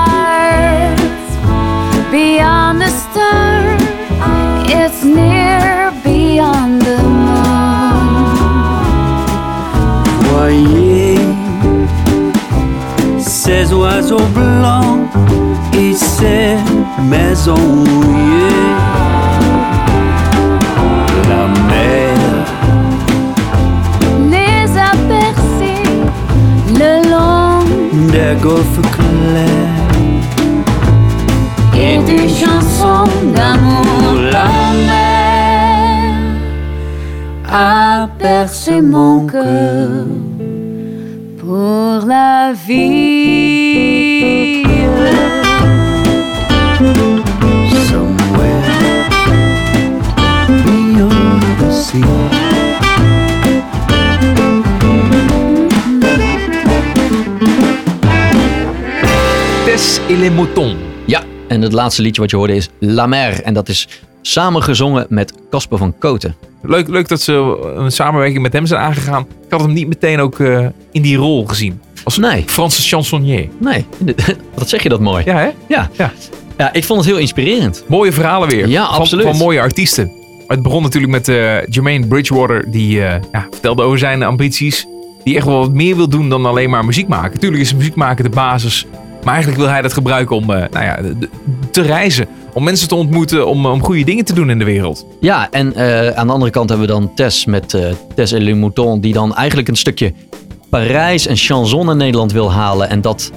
beyond 2.45 2.81
the 2.81 2.89
stars, 2.89 3.83
it's 4.69 5.03
near 5.03 5.91
beyond 6.05 6.83
the 6.83 6.99
moon. 7.03 8.35
Voyez 10.29 11.21
ces 13.19 13.73
oiseaux 13.73 14.29
blancs 14.35 15.09
et 15.73 15.95
ces 15.95 16.57
maisons 17.03 18.04
des 32.25 32.31
chansons 32.31 33.05
d'amour. 33.35 34.15
La 34.33 34.49
mer 34.89 36.13
a 37.53 38.09
percé 38.19 38.81
mon 38.81 39.27
cœur 39.27 40.07
pour 41.39 42.07
la 42.07 42.53
vie. 42.67 42.95
somewhere 47.89 48.65
et 60.09 60.17
les 60.17 60.31
moutons. 60.31 60.94
En 61.55 61.63
het 61.63 61.73
laatste 61.73 62.03
liedje 62.03 62.21
wat 62.21 62.31
je 62.31 62.37
hoorde 62.37 62.55
is 62.57 62.69
La 62.79 63.07
Mer. 63.07 63.43
En 63.43 63.55
dat 63.55 63.69
is 63.69 63.89
samengezongen 64.23 65.07
met 65.09 65.33
Casper 65.51 65.79
van 65.79 65.99
Koten. 65.99 66.35
Leuk, 66.63 66.89
leuk 66.89 67.09
dat 67.09 67.21
ze 67.21 67.33
een 67.77 67.93
samenwerking 67.93 68.43
met 68.43 68.53
hem 68.53 68.67
zijn 68.67 68.81
aangegaan. 68.81 69.27
Ik 69.45 69.51
had 69.51 69.61
hem 69.61 69.73
niet 69.73 69.89
meteen 69.89 70.21
ook 70.21 70.41
eh, 70.41 70.67
in 70.93 71.03
die 71.03 71.17
rol 71.17 71.45
gezien. 71.47 71.81
Als 72.05 72.19
Nee. 72.19 72.43
Franse 72.47 72.83
chansonnier. 72.83 73.49
Nee, 73.59 73.87
wat 74.55 74.69
zeg 74.69 74.83
je 74.83 74.89
dat 74.89 75.01
mooi. 75.01 75.25
Ja, 75.25 75.37
hè? 75.37 75.49
Ja. 75.69 75.91
Ja. 75.93 76.13
Ja, 76.59 76.73
ik 76.73 76.85
vond 76.85 76.99
het 77.01 77.09
heel 77.09 77.19
inspirerend. 77.19 77.85
Mooie 77.89 78.13
verhalen 78.13 78.49
weer. 78.49 78.69
Ja, 78.69 78.87
van, 78.87 78.95
absoluut. 78.95 79.25
Van 79.25 79.37
mooie 79.37 79.61
artiesten. 79.61 80.11
Het 80.47 80.63
begon 80.63 80.83
natuurlijk 80.83 81.13
met 81.13 81.29
eh, 81.29 81.67
Jermaine 81.67 82.07
Bridgewater. 82.07 82.71
Die 82.71 83.05
eh, 83.05 83.21
ja, 83.33 83.47
vertelde 83.51 83.83
over 83.83 83.99
zijn 83.99 84.23
ambities. 84.23 84.87
Die 85.25 85.37
echt 85.37 85.47
wel 85.47 85.59
wat 85.59 85.73
meer 85.73 85.97
wil 85.97 86.09
doen 86.09 86.29
dan 86.29 86.47
alleen 86.47 86.71
maar 86.71 86.85
muziek 86.85 87.09
maken. 87.09 87.41
Tuurlijk 87.41 87.63
is 87.63 87.75
muziek 87.75 87.95
maken 87.95 88.25
de 88.25 88.31
basis. 88.31 88.87
Maar 89.25 89.35
eigenlijk 89.35 89.63
wil 89.63 89.73
hij 89.73 89.83
dat 89.83 89.93
gebruiken 89.93 90.37
om 90.37 90.51
eh, 90.51 90.65
nou 90.71 90.85
ja, 90.85 90.99
te 91.71 91.83
reizen. 91.83 92.27
Om 92.53 92.65
mensen 92.65 92.89
te 92.89 92.95
ontmoeten. 92.95 93.47
Om, 93.47 93.67
om 93.67 93.83
goede 93.83 94.05
dingen 94.05 94.25
te 94.25 94.35
doen 94.35 94.51
in 94.51 94.59
de 94.59 94.65
wereld. 94.65 95.07
Ja, 95.21 95.51
en 95.51 95.75
eh, 95.75 96.09
aan 96.09 96.27
de 96.27 96.33
andere 96.33 96.51
kant 96.51 96.69
hebben 96.69 96.87
we 96.87 96.93
dan 96.93 97.15
Tess 97.15 97.45
met 97.45 97.75
eh 97.75 97.93
Tess 98.15 98.33
et 98.33 98.43
Le 98.43 98.55
Mouton. 98.55 99.01
Die 99.01 99.13
dan 99.13 99.35
eigenlijk 99.35 99.69
een 99.69 99.77
stukje 99.77 100.13
Parijs 100.71 101.27
en 101.27 101.37
chanson 101.37 101.91
in 101.91 101.97
Nederland 101.97 102.33
wil 102.33 102.53
halen. 102.53 102.89
En 102.89 103.01
dat, 103.01 103.33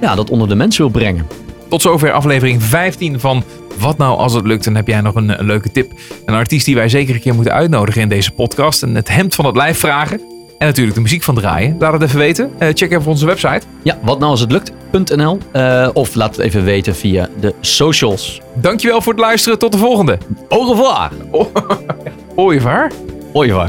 ja, 0.00 0.14
dat 0.14 0.30
onder 0.30 0.48
de 0.48 0.54
mensen 0.54 0.82
wil 0.82 0.92
brengen. 0.92 1.26
Tot 1.68 1.82
zover 1.82 2.12
aflevering 2.12 2.62
15 2.62 3.20
van 3.20 3.44
Wat 3.78 3.98
nou 3.98 4.18
als 4.18 4.32
het 4.32 4.46
lukt. 4.46 4.66
En 4.66 4.76
heb 4.76 4.86
jij 4.86 5.00
nog 5.00 5.14
een, 5.14 5.38
een 5.38 5.46
leuke 5.46 5.70
tip? 5.70 5.92
Een 6.26 6.34
artiest 6.34 6.66
die 6.66 6.74
wij 6.74 6.88
zeker 6.88 7.14
een 7.14 7.20
keer 7.20 7.34
moeten 7.34 7.52
uitnodigen 7.52 8.02
in 8.02 8.08
deze 8.08 8.30
podcast. 8.30 8.82
En 8.82 8.94
het 8.94 9.08
hemd 9.08 9.34
van 9.34 9.44
het 9.46 9.56
lijf 9.56 9.78
vragen. 9.78 10.31
En 10.62 10.68
natuurlijk 10.68 10.96
de 10.96 11.02
muziek 11.02 11.22
van 11.22 11.34
draaien. 11.34 11.76
Laat 11.78 11.92
het 11.92 12.02
even 12.02 12.18
weten. 12.18 12.50
Eh, 12.58 12.68
check 12.74 12.92
even 12.92 13.06
onze 13.06 13.26
website. 13.26 13.60
Ja, 13.82 13.98
wat 14.02 14.18
nou 14.18 14.30
als 14.30 14.40
het 14.40 14.52
lukt.nl. 14.52 15.38
Eh, 15.52 15.88
of 15.92 16.14
laat 16.14 16.36
het 16.36 16.44
even 16.44 16.64
weten 16.64 16.94
via 16.94 17.28
de 17.40 17.54
socials. 17.60 18.40
Dankjewel 18.54 19.00
voor 19.00 19.12
het 19.12 19.20
luisteren. 19.20 19.58
Tot 19.58 19.72
de 19.72 19.78
volgende. 19.78 20.18
Au 20.48 20.68
revoir. 20.68 21.10
Oh. 21.30 21.46